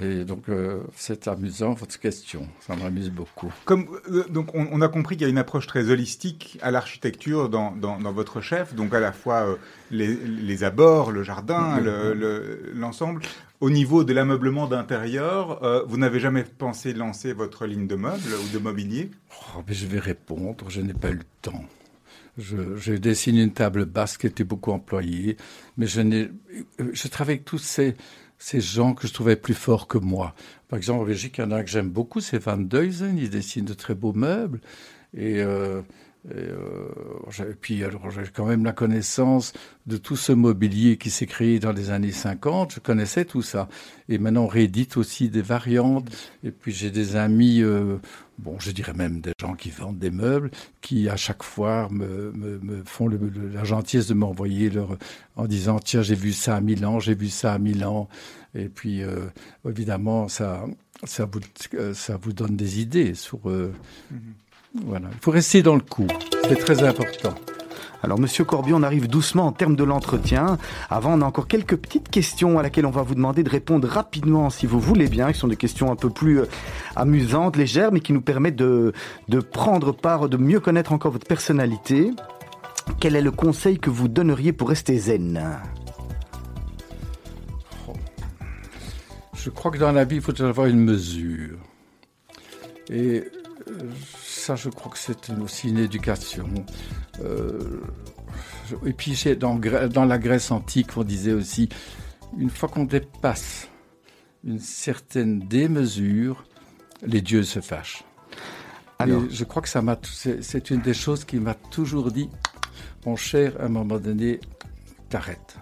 Et 0.00 0.24
donc, 0.24 0.48
euh, 0.48 0.82
c'est 0.94 1.26
amusant 1.26 1.72
votre 1.72 1.98
question. 1.98 2.46
Ça 2.60 2.76
m'amuse 2.76 3.10
beaucoup. 3.10 3.52
Comme, 3.64 3.86
euh, 4.10 4.24
donc, 4.28 4.54
on, 4.54 4.68
on, 4.70 4.80
a 4.82 4.88
compris 4.88 5.16
qu'il 5.16 5.24
y 5.24 5.26
a 5.26 5.30
une 5.30 5.38
approche 5.38 5.66
très 5.66 5.90
holistique 5.90 6.58
à 6.62 6.70
l'architecture 6.70 7.48
dans, 7.48 7.72
dans, 7.72 7.98
dans, 7.98 8.12
votre 8.12 8.40
chef. 8.40 8.74
Donc, 8.74 8.94
à 8.94 9.00
la 9.00 9.10
fois 9.10 9.48
euh, 9.48 9.56
les, 9.90 10.14
les, 10.14 10.62
abords, 10.62 11.10
le 11.10 11.24
jardin, 11.24 11.80
l'ensemble. 12.72 13.22
Le, 13.22 13.28
Au 13.66 13.70
niveau 13.70 14.04
de 14.04 14.12
l'ameublement 14.12 14.68
d'intérieur, 14.68 15.60
vous 15.86 15.96
n'avez 15.96 16.20
jamais 16.20 16.44
pensé 16.44 16.94
lancer 16.94 17.32
votre 17.32 17.66
ligne 17.66 17.86
de 17.86 17.96
meubles 17.96 18.34
ou 18.44 18.54
de 18.54 18.58
mobilier? 18.58 19.10
Oh, 19.56 19.62
mais 19.66 19.74
Je 19.74 19.86
vais 19.86 19.98
répondre. 19.98 20.70
Je 20.70 20.80
n'ai 20.80 20.94
pas 20.94 21.10
eu 21.10 21.16
le 21.16 21.24
temps. 21.42 21.64
Je, 22.38 22.76
je, 22.76 22.92
dessine 22.94 23.36
une 23.36 23.52
table 23.52 23.84
basse 23.84 24.16
qui 24.16 24.26
était 24.26 24.44
beaucoup 24.44 24.70
employée, 24.70 25.36
mais 25.76 25.86
je, 25.86 26.28
je 26.78 27.08
travaille 27.08 27.34
avec 27.34 27.44
tous 27.44 27.58
ces, 27.58 27.96
gens 28.60 28.94
que 28.94 29.06
je 29.06 29.12
trouvais 29.12 29.36
plus 29.36 29.54
forts 29.54 29.86
que 29.86 29.98
moi. 29.98 30.34
Par 30.68 30.76
exemple, 30.76 31.02
en 31.02 31.06
Belgique, 31.06 31.38
il 31.38 31.42
y 31.42 31.44
en 31.44 31.50
a 31.50 31.56
un 31.56 31.62
que 31.62 31.70
j'aime 31.70 31.90
beaucoup, 31.90 32.20
c'est 32.20 32.38
Van 32.38 32.56
Duysen, 32.56 33.18
il 33.18 33.30
dessine 33.30 33.64
de 33.64 33.74
très 33.74 33.94
beaux 33.94 34.12
meubles. 34.12 34.60
Et, 35.14 35.40
euh, 35.40 35.82
et, 36.28 36.34
euh, 36.34 37.54
puis, 37.60 37.82
alors, 37.82 38.10
j'ai 38.10 38.22
quand 38.32 38.44
même 38.44 38.64
la 38.64 38.72
connaissance 38.72 39.54
de 39.86 39.96
tout 39.96 40.16
ce 40.16 40.32
mobilier 40.32 40.98
qui 40.98 41.08
s'est 41.08 41.26
créé 41.26 41.58
dans 41.58 41.72
les 41.72 41.90
années 41.90 42.12
50. 42.12 42.74
Je 42.74 42.80
connaissais 42.80 43.24
tout 43.24 43.40
ça. 43.40 43.68
Et 44.08 44.18
maintenant, 44.18 44.44
on 44.44 44.46
réédite 44.46 44.98
aussi 44.98 45.30
des 45.30 45.40
variantes. 45.40 46.10
Et 46.44 46.50
puis, 46.50 46.72
j'ai 46.72 46.90
des 46.90 47.16
amis, 47.16 47.62
euh, 47.62 47.96
bon, 48.38 48.58
je 48.58 48.70
dirais 48.70 48.92
même 48.92 49.22
des 49.22 49.32
gens 49.40 49.54
qui 49.54 49.70
vendent 49.70 49.98
des 49.98 50.10
meubles, 50.10 50.50
qui 50.82 51.08
à 51.08 51.16
chaque 51.16 51.42
fois 51.42 51.88
me, 51.90 52.82
font 52.84 53.08
la 53.08 53.64
gentillesse 53.64 54.08
de 54.08 54.14
m'envoyer 54.14 54.68
leur, 54.68 54.98
en 55.36 55.46
disant, 55.46 55.78
tiens, 55.78 56.02
j'ai 56.02 56.14
vu 56.14 56.34
ça 56.34 56.56
à 56.56 56.60
Milan, 56.60 57.00
j'ai 57.00 57.14
vu 57.14 57.30
ça 57.30 57.54
à 57.54 57.58
Milan. 57.58 58.08
Et 58.54 58.68
puis, 58.68 59.02
euh, 59.02 59.26
évidemment, 59.66 60.28
ça, 60.28 60.66
ça 61.04 61.24
vous, 61.24 61.40
ça 61.94 62.18
vous 62.18 62.34
donne 62.34 62.56
des 62.56 62.80
idées 62.80 63.14
sur, 63.14 63.38
mm. 63.48 63.70
Voilà, 64.74 65.08
il 65.12 65.18
faut 65.20 65.32
rester 65.32 65.62
dans 65.62 65.74
le 65.74 65.80
coup, 65.80 66.06
c'est 66.48 66.56
très 66.56 66.84
important. 66.84 67.34
Alors, 68.02 68.18
Monsieur 68.18 68.44
Corbier, 68.44 68.72
on 68.72 68.82
arrive 68.82 69.08
doucement 69.08 69.46
en 69.46 69.52
termes 69.52 69.76
de 69.76 69.84
l'entretien. 69.84 70.56
Avant, 70.88 71.18
on 71.18 71.20
a 71.20 71.24
encore 71.26 71.46
quelques 71.48 71.76
petites 71.76 72.08
questions 72.08 72.58
à 72.58 72.62
laquelle 72.62 72.86
on 72.86 72.90
va 72.90 73.02
vous 73.02 73.14
demander 73.14 73.42
de 73.42 73.50
répondre 73.50 73.86
rapidement, 73.86 74.48
si 74.48 74.64
vous 74.66 74.80
voulez 74.80 75.06
bien, 75.06 75.32
qui 75.32 75.38
sont 75.38 75.48
des 75.48 75.56
questions 75.56 75.92
un 75.92 75.96
peu 75.96 76.08
plus 76.08 76.40
euh, 76.40 76.46
amusantes, 76.96 77.56
légères, 77.56 77.92
mais 77.92 78.00
qui 78.00 78.14
nous 78.14 78.22
permettent 78.22 78.56
de, 78.56 78.94
de 79.28 79.40
prendre 79.40 79.92
part, 79.92 80.30
de 80.30 80.38
mieux 80.38 80.60
connaître 80.60 80.92
encore 80.92 81.12
votre 81.12 81.26
personnalité. 81.26 82.10
Quel 83.00 83.16
est 83.16 83.20
le 83.20 83.32
conseil 83.32 83.78
que 83.78 83.90
vous 83.90 84.08
donneriez 84.08 84.54
pour 84.54 84.70
rester 84.70 84.96
zen? 84.96 85.58
Je 89.34 89.50
crois 89.50 89.70
que 89.70 89.78
dans 89.78 89.92
la 89.92 90.04
vie, 90.04 90.16
il 90.16 90.22
faut 90.22 90.40
avoir 90.40 90.68
une 90.68 90.80
mesure. 90.80 91.58
Et 92.88 93.24
ça, 94.40 94.56
je 94.56 94.68
crois 94.68 94.90
que 94.90 94.98
c'est 94.98 95.30
aussi 95.40 95.68
une 95.68 95.78
éducation. 95.78 96.48
Euh, 97.22 97.80
et 98.84 98.92
puis, 98.92 99.16
dans, 99.38 99.56
dans 99.56 100.04
la 100.04 100.18
Grèce 100.18 100.50
antique, 100.50 100.96
on 100.96 101.04
disait 101.04 101.32
aussi, 101.32 101.68
une 102.38 102.50
fois 102.50 102.68
qu'on 102.68 102.84
dépasse 102.84 103.68
une 104.44 104.58
certaine 104.58 105.40
démesure, 105.40 106.44
les 107.02 107.20
dieux 107.20 107.42
se 107.42 107.60
fâchent. 107.60 108.04
Alors, 108.98 109.24
et 109.24 109.30
je 109.30 109.44
crois 109.44 109.62
que 109.62 109.68
ça 109.68 109.82
m'a, 109.82 109.98
c'est 110.02 110.70
une 110.70 110.80
des 110.80 110.94
choses 110.94 111.24
qui 111.24 111.36
m'a 111.38 111.54
toujours 111.54 112.10
dit, 112.10 112.28
mon 113.06 113.16
cher, 113.16 113.54
à 113.60 113.64
un 113.64 113.68
moment 113.68 113.98
donné, 113.98 114.40
t'arrêtes. 115.08 115.56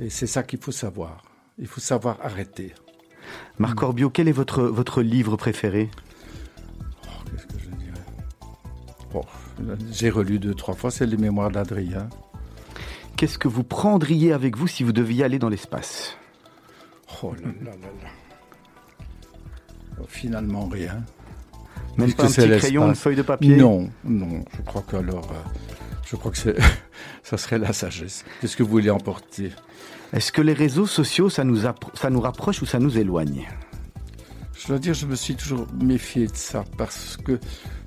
Et 0.00 0.10
c'est 0.10 0.26
ça 0.26 0.42
qu'il 0.42 0.58
faut 0.58 0.72
savoir. 0.72 1.22
Il 1.58 1.66
faut 1.66 1.80
savoir 1.80 2.18
arrêter. 2.22 2.74
Marc 3.58 3.82
Orbio, 3.82 4.10
quel 4.10 4.28
est 4.28 4.32
votre, 4.32 4.62
votre 4.64 5.02
livre 5.02 5.36
préféré? 5.36 5.90
J'ai 9.90 10.10
relu 10.10 10.38
deux, 10.38 10.54
trois 10.54 10.74
fois, 10.74 10.90
c'est 10.90 11.06
les 11.06 11.16
mémoires 11.16 11.50
d'Adrien. 11.50 12.08
Qu'est-ce 13.16 13.38
que 13.38 13.48
vous 13.48 13.64
prendriez 13.64 14.32
avec 14.32 14.56
vous 14.56 14.66
si 14.66 14.82
vous 14.82 14.92
deviez 14.92 15.24
aller 15.24 15.38
dans 15.38 15.48
l'espace? 15.48 16.16
Oh 17.22 17.32
là 17.34 17.48
là 17.64 17.70
là 17.70 17.88
là. 18.02 18.08
Finalement, 20.06 20.66
rien. 20.66 21.02
Même 21.96 22.12
pas 22.12 22.24
un 22.24 22.26
petit 22.26 22.58
crayon, 22.58 22.88
une 22.88 22.94
feuille 22.94 23.16
de 23.16 23.22
papier? 23.22 23.56
Non, 23.56 23.88
non. 24.04 24.44
Je 24.54 24.62
crois 24.62 24.82
que 24.82 24.96
alors, 24.96 25.30
euh, 25.32 25.60
je 26.04 26.16
crois 26.16 26.30
que 26.30 26.38
ça 27.22 27.36
serait 27.38 27.58
la 27.58 27.72
sagesse. 27.72 28.24
Qu'est-ce 28.40 28.56
que 28.56 28.62
vous 28.62 28.68
voulez 28.68 28.90
emporter? 28.90 29.52
Est-ce 30.12 30.30
que 30.30 30.42
les 30.42 30.52
réseaux 30.52 30.86
sociaux, 30.86 31.30
ça 31.30 31.44
nous, 31.44 31.62
ça 31.94 32.10
nous 32.10 32.20
rapproche 32.20 32.60
ou 32.60 32.66
ça 32.66 32.78
nous 32.78 32.98
éloigne? 32.98 33.48
Je 34.58 34.68
dois 34.68 34.78
dire, 34.78 34.94
je 34.94 35.06
me 35.06 35.14
suis 35.16 35.36
toujours 35.36 35.66
méfié 35.80 36.26
de 36.26 36.36
ça 36.36 36.64
parce 36.76 37.16
que 37.16 37.38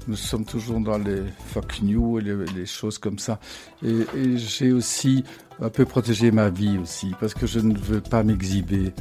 nous 0.08 0.16
sommes 0.16 0.46
toujours 0.46 0.80
dans 0.80 0.98
les 0.98 1.24
fuck 1.48 1.82
news 1.82 2.20
et 2.20 2.24
les, 2.56 2.66
choses 2.66 2.98
comme 2.98 3.20
ça. 3.20 3.40
Et, 3.84 4.06
et 4.16 4.38
j'ai 4.38 4.72
aussi 4.72 5.24
un 5.62 5.70
peu 5.70 5.86
protégé 5.86 6.32
ma 6.32 6.50
vie 6.50 6.78
aussi, 6.78 7.12
parce 7.20 7.34
que 7.34 7.46
je 7.46 7.60
ne 7.60 7.78
veux 7.78 8.02
pas 8.02 8.24
m'exhiber. 8.24 8.94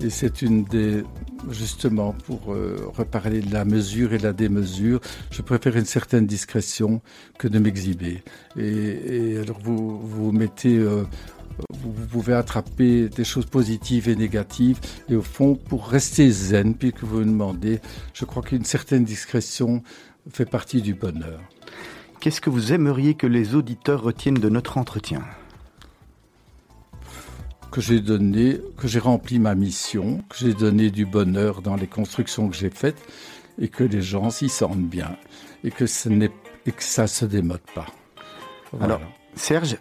Et 0.00 0.10
c'est 0.10 0.42
une 0.42 0.64
des, 0.64 1.02
justement, 1.50 2.12
pour 2.12 2.52
euh, 2.52 2.76
reparler 2.94 3.40
de 3.40 3.52
la 3.52 3.64
mesure 3.64 4.12
et 4.12 4.18
la 4.18 4.32
démesure, 4.32 5.00
je 5.30 5.42
préfère 5.42 5.76
une 5.76 5.84
certaine 5.84 6.26
discrétion 6.26 7.00
que 7.38 7.48
de 7.48 7.58
m'exhiber. 7.58 8.22
Et, 8.56 9.32
et, 9.32 9.38
alors 9.38 9.58
vous 9.60 9.98
vous 9.98 10.32
mettez, 10.32 10.76
euh, 10.76 11.04
vous 11.70 12.06
pouvez 12.10 12.34
attraper 12.34 13.08
des 13.08 13.24
choses 13.24 13.46
positives 13.46 14.08
et 14.08 14.16
négatives. 14.16 14.78
Et 15.08 15.16
au 15.16 15.22
fond, 15.22 15.54
pour 15.54 15.88
rester 15.88 16.30
zen, 16.30 16.74
puis 16.74 16.92
que 16.92 17.04
vous 17.04 17.18
me 17.18 17.24
demandez, 17.24 17.80
je 18.14 18.24
crois 18.24 18.42
qu'une 18.42 18.64
certaine 18.64 19.04
discrétion 19.04 19.82
fait 20.30 20.46
partie 20.46 20.82
du 20.82 20.94
bonheur. 20.94 21.40
Qu'est-ce 22.20 22.40
que 22.40 22.50
vous 22.50 22.72
aimeriez 22.72 23.14
que 23.14 23.26
les 23.26 23.54
auditeurs 23.54 24.02
retiennent 24.02 24.34
de 24.34 24.48
notre 24.48 24.78
entretien? 24.78 25.22
Que 27.70 27.80
j'ai 27.80 28.00
donné, 28.00 28.60
que 28.76 28.88
j'ai 28.88 28.98
rempli 28.98 29.38
ma 29.38 29.54
mission, 29.54 30.24
que 30.28 30.36
j'ai 30.38 30.54
donné 30.54 30.90
du 30.90 31.04
bonheur 31.04 31.62
dans 31.62 31.76
les 31.76 31.86
constructions 31.86 32.48
que 32.48 32.56
j'ai 32.56 32.70
faites 32.70 33.00
et 33.58 33.68
que 33.68 33.84
les 33.84 34.02
gens 34.02 34.30
s'y 34.30 34.48
sentent 34.48 34.88
bien 34.88 35.16
et 35.62 35.70
que, 35.70 35.86
ce 35.86 36.08
n'est, 36.08 36.30
et 36.64 36.72
que 36.72 36.82
ça 36.82 37.06
se 37.06 37.24
démode 37.24 37.60
pas. 37.74 37.86
Alors, 38.80 39.00
Serge, 39.34 39.76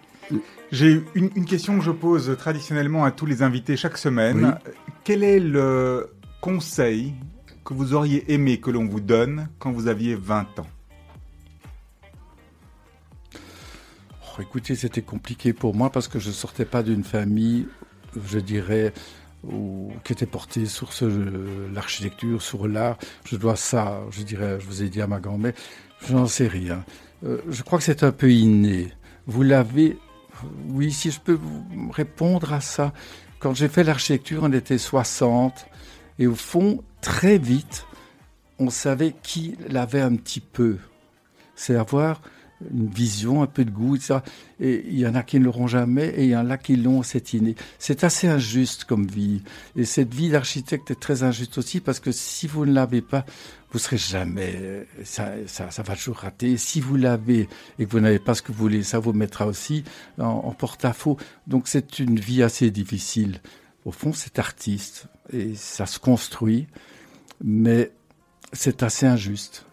j'ai 0.71 1.03
une, 1.15 1.29
une, 1.35 1.45
question 1.45 1.77
que 1.77 1.83
je 1.83 1.91
pose 1.91 2.35
traditionnellement 2.37 3.05
à 3.05 3.11
tous 3.11 3.25
les 3.25 3.43
invités 3.43 3.77
chaque 3.77 3.97
semaine. 3.97 4.57
Quel 5.03 5.23
est 5.23 5.39
le 5.39 6.09
conseil 6.41 7.13
que 7.65 7.73
vous 7.73 7.93
auriez 7.93 8.31
aimé 8.31 8.59
que 8.59 8.69
l'on 8.69 8.85
vous 8.85 9.01
donne 9.01 9.49
quand 9.59 9.71
vous 9.71 9.87
aviez 9.87 10.15
20 10.15 10.59
ans 10.59 10.67
oh, 14.21 14.41
Écoutez, 14.41 14.75
c'était 14.75 15.01
compliqué 15.01 15.51
pour 15.51 15.75
moi 15.75 15.89
parce 15.89 16.07
que 16.07 16.19
je 16.19 16.29
sortais 16.29 16.65
pas 16.65 16.83
d'une 16.83 17.03
famille, 17.03 17.67
je 18.23 18.39
dirais, 18.39 18.93
qui 20.03 20.13
était 20.13 20.27
portée 20.27 20.67
sur 20.67 20.91
l'architecture, 21.73 22.41
sur 22.41 22.67
l'art. 22.67 22.97
Je 23.25 23.35
dois 23.35 23.55
ça, 23.55 24.01
je 24.11 24.21
dirais, 24.21 24.59
je 24.59 24.65
vous 24.67 24.83
ai 24.83 24.89
dit 24.89 25.01
à 25.01 25.07
ma 25.07 25.19
grand-mère, 25.19 25.53
je 26.05 26.13
n'en 26.13 26.27
sais 26.27 26.47
rien. 26.47 26.85
Euh, 27.25 27.41
je 27.49 27.63
crois 27.63 27.79
que 27.79 27.83
c'est 27.83 28.03
un 28.03 28.11
peu 28.11 28.31
inné. 28.31 28.93
Vous 29.25 29.41
l'avez 29.41 29.97
oui, 30.67 30.91
si 30.91 31.11
je 31.11 31.19
peux 31.19 31.33
vous 31.41 31.91
répondre 31.91 32.53
à 32.53 32.61
ça. 32.61 32.93
Quand 33.39 33.53
j'ai 33.53 33.69
fait 33.69 33.83
l'architecture, 33.83 34.41
on 34.43 34.51
était 34.51 34.77
60. 34.77 35.65
Et 36.19 36.27
au 36.27 36.35
fond, 36.35 36.83
très 37.01 37.37
vite, 37.37 37.85
on 38.59 38.69
savait 38.69 39.15
qui 39.23 39.57
l'avait 39.67 40.01
un 40.01 40.15
petit 40.15 40.39
peu. 40.39 40.77
C'est 41.55 41.75
avoir 41.75 42.21
une 42.73 42.87
vision, 42.87 43.43
un 43.43 43.47
peu 43.47 43.65
de 43.65 43.69
goût, 43.69 43.95
etc. 43.95 44.19
Et 44.59 44.85
il 44.87 44.97
y 44.97 45.05
en 45.05 45.15
a 45.15 45.23
qui 45.23 45.39
ne 45.39 45.45
l'auront 45.45 45.67
jamais 45.67 46.07
et 46.07 46.23
il 46.23 46.29
y 46.29 46.37
en 46.37 46.49
a 46.49 46.57
qui 46.57 46.77
l'ont, 46.77 47.03
c'est 47.03 47.33
inné. 47.33 47.55
C'est 47.79 48.03
assez 48.03 48.27
injuste 48.27 48.85
comme 48.85 49.05
vie. 49.05 49.41
Et 49.75 49.83
cette 49.83 50.13
vie 50.13 50.29
d'architecte 50.29 50.89
est 50.91 50.99
très 50.99 51.23
injuste 51.23 51.57
aussi 51.57 51.81
parce 51.81 51.99
que 51.99 52.11
si 52.11 52.47
vous 52.47 52.65
ne 52.65 52.73
l'avez 52.73 53.01
pas, 53.01 53.25
vous 53.71 53.79
serez 53.79 53.97
jamais, 53.97 54.87
ça, 55.03 55.33
ça, 55.47 55.69
ça 55.69 55.83
va 55.83 55.95
toujours 55.95 56.17
rater. 56.17 56.55
Si 56.55 56.79
vous 56.79 56.95
l'avez 56.95 57.49
et 57.77 57.85
que 57.85 57.91
vous 57.91 57.99
n'avez 57.99 58.19
pas 58.19 58.33
ce 58.33 58.41
que 58.41 58.53
vous 58.53 58.57
voulez, 58.57 58.83
ça 58.83 58.99
vous 58.99 59.11
mettra 59.11 59.47
aussi 59.47 59.83
en 60.17 60.51
porte-à-faux. 60.51 61.17
Donc 61.47 61.67
c'est 61.67 61.99
une 61.99 62.19
vie 62.19 62.41
assez 62.41 62.71
difficile. 62.71 63.41
Au 63.85 63.91
fond, 63.91 64.13
c'est 64.13 64.39
artiste 64.39 65.07
et 65.31 65.55
ça 65.55 65.85
se 65.85 65.99
construit, 65.99 66.67
mais 67.43 67.91
c'est 68.51 68.83
assez 68.83 69.05
injuste. 69.05 69.65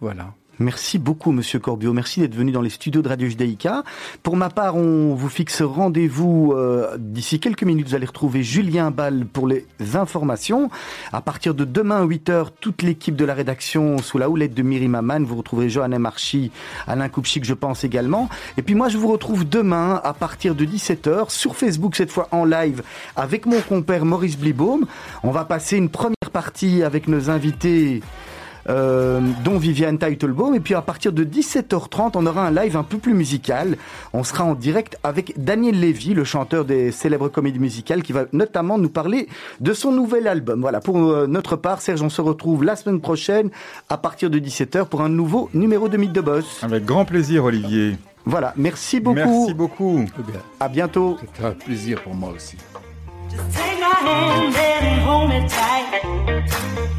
Voilà. 0.00 0.34
Merci 0.60 0.98
beaucoup, 0.98 1.30
Monsieur 1.30 1.60
Corbio. 1.60 1.92
Merci 1.92 2.18
d'être 2.18 2.34
venu 2.34 2.50
dans 2.50 2.60
les 2.60 2.70
studios 2.70 3.00
de 3.00 3.08
Radio 3.08 3.28
Judaïka. 3.28 3.84
Pour 4.24 4.36
ma 4.36 4.50
part, 4.50 4.74
on 4.74 5.14
vous 5.14 5.28
fixe 5.28 5.62
rendez-vous 5.62 6.52
euh, 6.52 6.96
d'ici 6.98 7.38
quelques 7.38 7.62
minutes. 7.62 7.88
Vous 7.88 7.94
allez 7.94 8.06
retrouver 8.06 8.42
Julien 8.42 8.90
Ball 8.90 9.24
pour 9.24 9.46
les 9.46 9.66
informations. 9.94 10.68
À 11.12 11.20
partir 11.20 11.54
de 11.54 11.64
demain, 11.64 12.04
8h, 12.04 12.48
toute 12.60 12.82
l'équipe 12.82 13.14
de 13.14 13.24
la 13.24 13.34
rédaction 13.34 13.98
sous 13.98 14.18
la 14.18 14.28
houlette 14.28 14.52
de 14.52 14.62
Myri 14.62 14.88
Maman. 14.88 15.20
Vous 15.20 15.36
retrouverez 15.36 15.68
Johanna 15.68 16.00
Marchi, 16.00 16.50
Alain 16.88 17.08
Koupchik, 17.08 17.44
je 17.44 17.54
pense 17.54 17.84
également. 17.84 18.28
Et 18.56 18.62
puis 18.62 18.74
moi, 18.74 18.88
je 18.88 18.98
vous 18.98 19.08
retrouve 19.08 19.48
demain 19.48 20.00
à 20.02 20.12
partir 20.12 20.56
de 20.56 20.64
17h 20.64 21.30
sur 21.30 21.54
Facebook, 21.54 21.94
cette 21.94 22.10
fois 22.10 22.26
en 22.32 22.44
live, 22.44 22.82
avec 23.14 23.46
mon 23.46 23.60
compère 23.60 24.04
Maurice 24.04 24.36
Blibaum. 24.36 24.86
On 25.22 25.30
va 25.30 25.44
passer 25.44 25.76
une 25.76 25.88
première 25.88 26.30
partie 26.32 26.82
avec 26.82 27.06
nos 27.06 27.30
invités 27.30 28.02
euh, 28.68 29.20
dont 29.44 29.58
Viviane 29.58 29.98
Teitelbaum. 29.98 30.54
Et 30.54 30.60
puis 30.60 30.74
à 30.74 30.82
partir 30.82 31.12
de 31.12 31.24
17h30, 31.24 32.12
on 32.14 32.26
aura 32.26 32.46
un 32.46 32.50
live 32.50 32.76
un 32.76 32.82
peu 32.82 32.98
plus 32.98 33.14
musical. 33.14 33.76
On 34.12 34.24
sera 34.24 34.44
en 34.44 34.54
direct 34.54 34.98
avec 35.04 35.42
Daniel 35.42 35.78
Lévy, 35.78 36.14
le 36.14 36.24
chanteur 36.24 36.64
des 36.64 36.92
célèbres 36.92 37.28
comédies 37.28 37.58
musicales, 37.58 38.02
qui 38.02 38.12
va 38.12 38.24
notamment 38.32 38.78
nous 38.78 38.88
parler 38.90 39.28
de 39.60 39.72
son 39.72 39.92
nouvel 39.92 40.26
album. 40.28 40.60
Voilà, 40.60 40.80
pour 40.80 40.96
euh, 40.98 41.26
notre 41.26 41.56
part, 41.56 41.80
Serge, 41.80 42.02
on 42.02 42.10
se 42.10 42.20
retrouve 42.20 42.64
la 42.64 42.76
semaine 42.76 43.00
prochaine 43.00 43.50
à 43.88 43.98
partir 43.98 44.30
de 44.30 44.38
17h 44.38 44.86
pour 44.86 45.02
un 45.02 45.08
nouveau 45.08 45.50
numéro 45.54 45.88
de 45.88 45.96
Mythe 45.96 46.12
de 46.12 46.20
Boss. 46.20 46.62
Avec 46.62 46.84
grand 46.84 47.04
plaisir, 47.04 47.44
Olivier. 47.44 47.96
Voilà, 48.24 48.52
merci 48.56 49.00
beaucoup. 49.00 49.16
Merci 49.16 49.54
beaucoup. 49.54 50.04
À 50.60 50.68
bientôt. 50.68 51.16
C'est 51.34 51.44
un 51.44 51.52
plaisir 51.52 52.02
pour 52.02 52.14
moi 52.14 52.30
aussi. 52.36 52.56
Just 53.30 53.42
take 53.54 53.78
my 53.78 53.92
hand 54.06 54.54
and 54.82 55.00
hold 55.06 55.28
me 55.30 55.48
tight. 55.48 56.97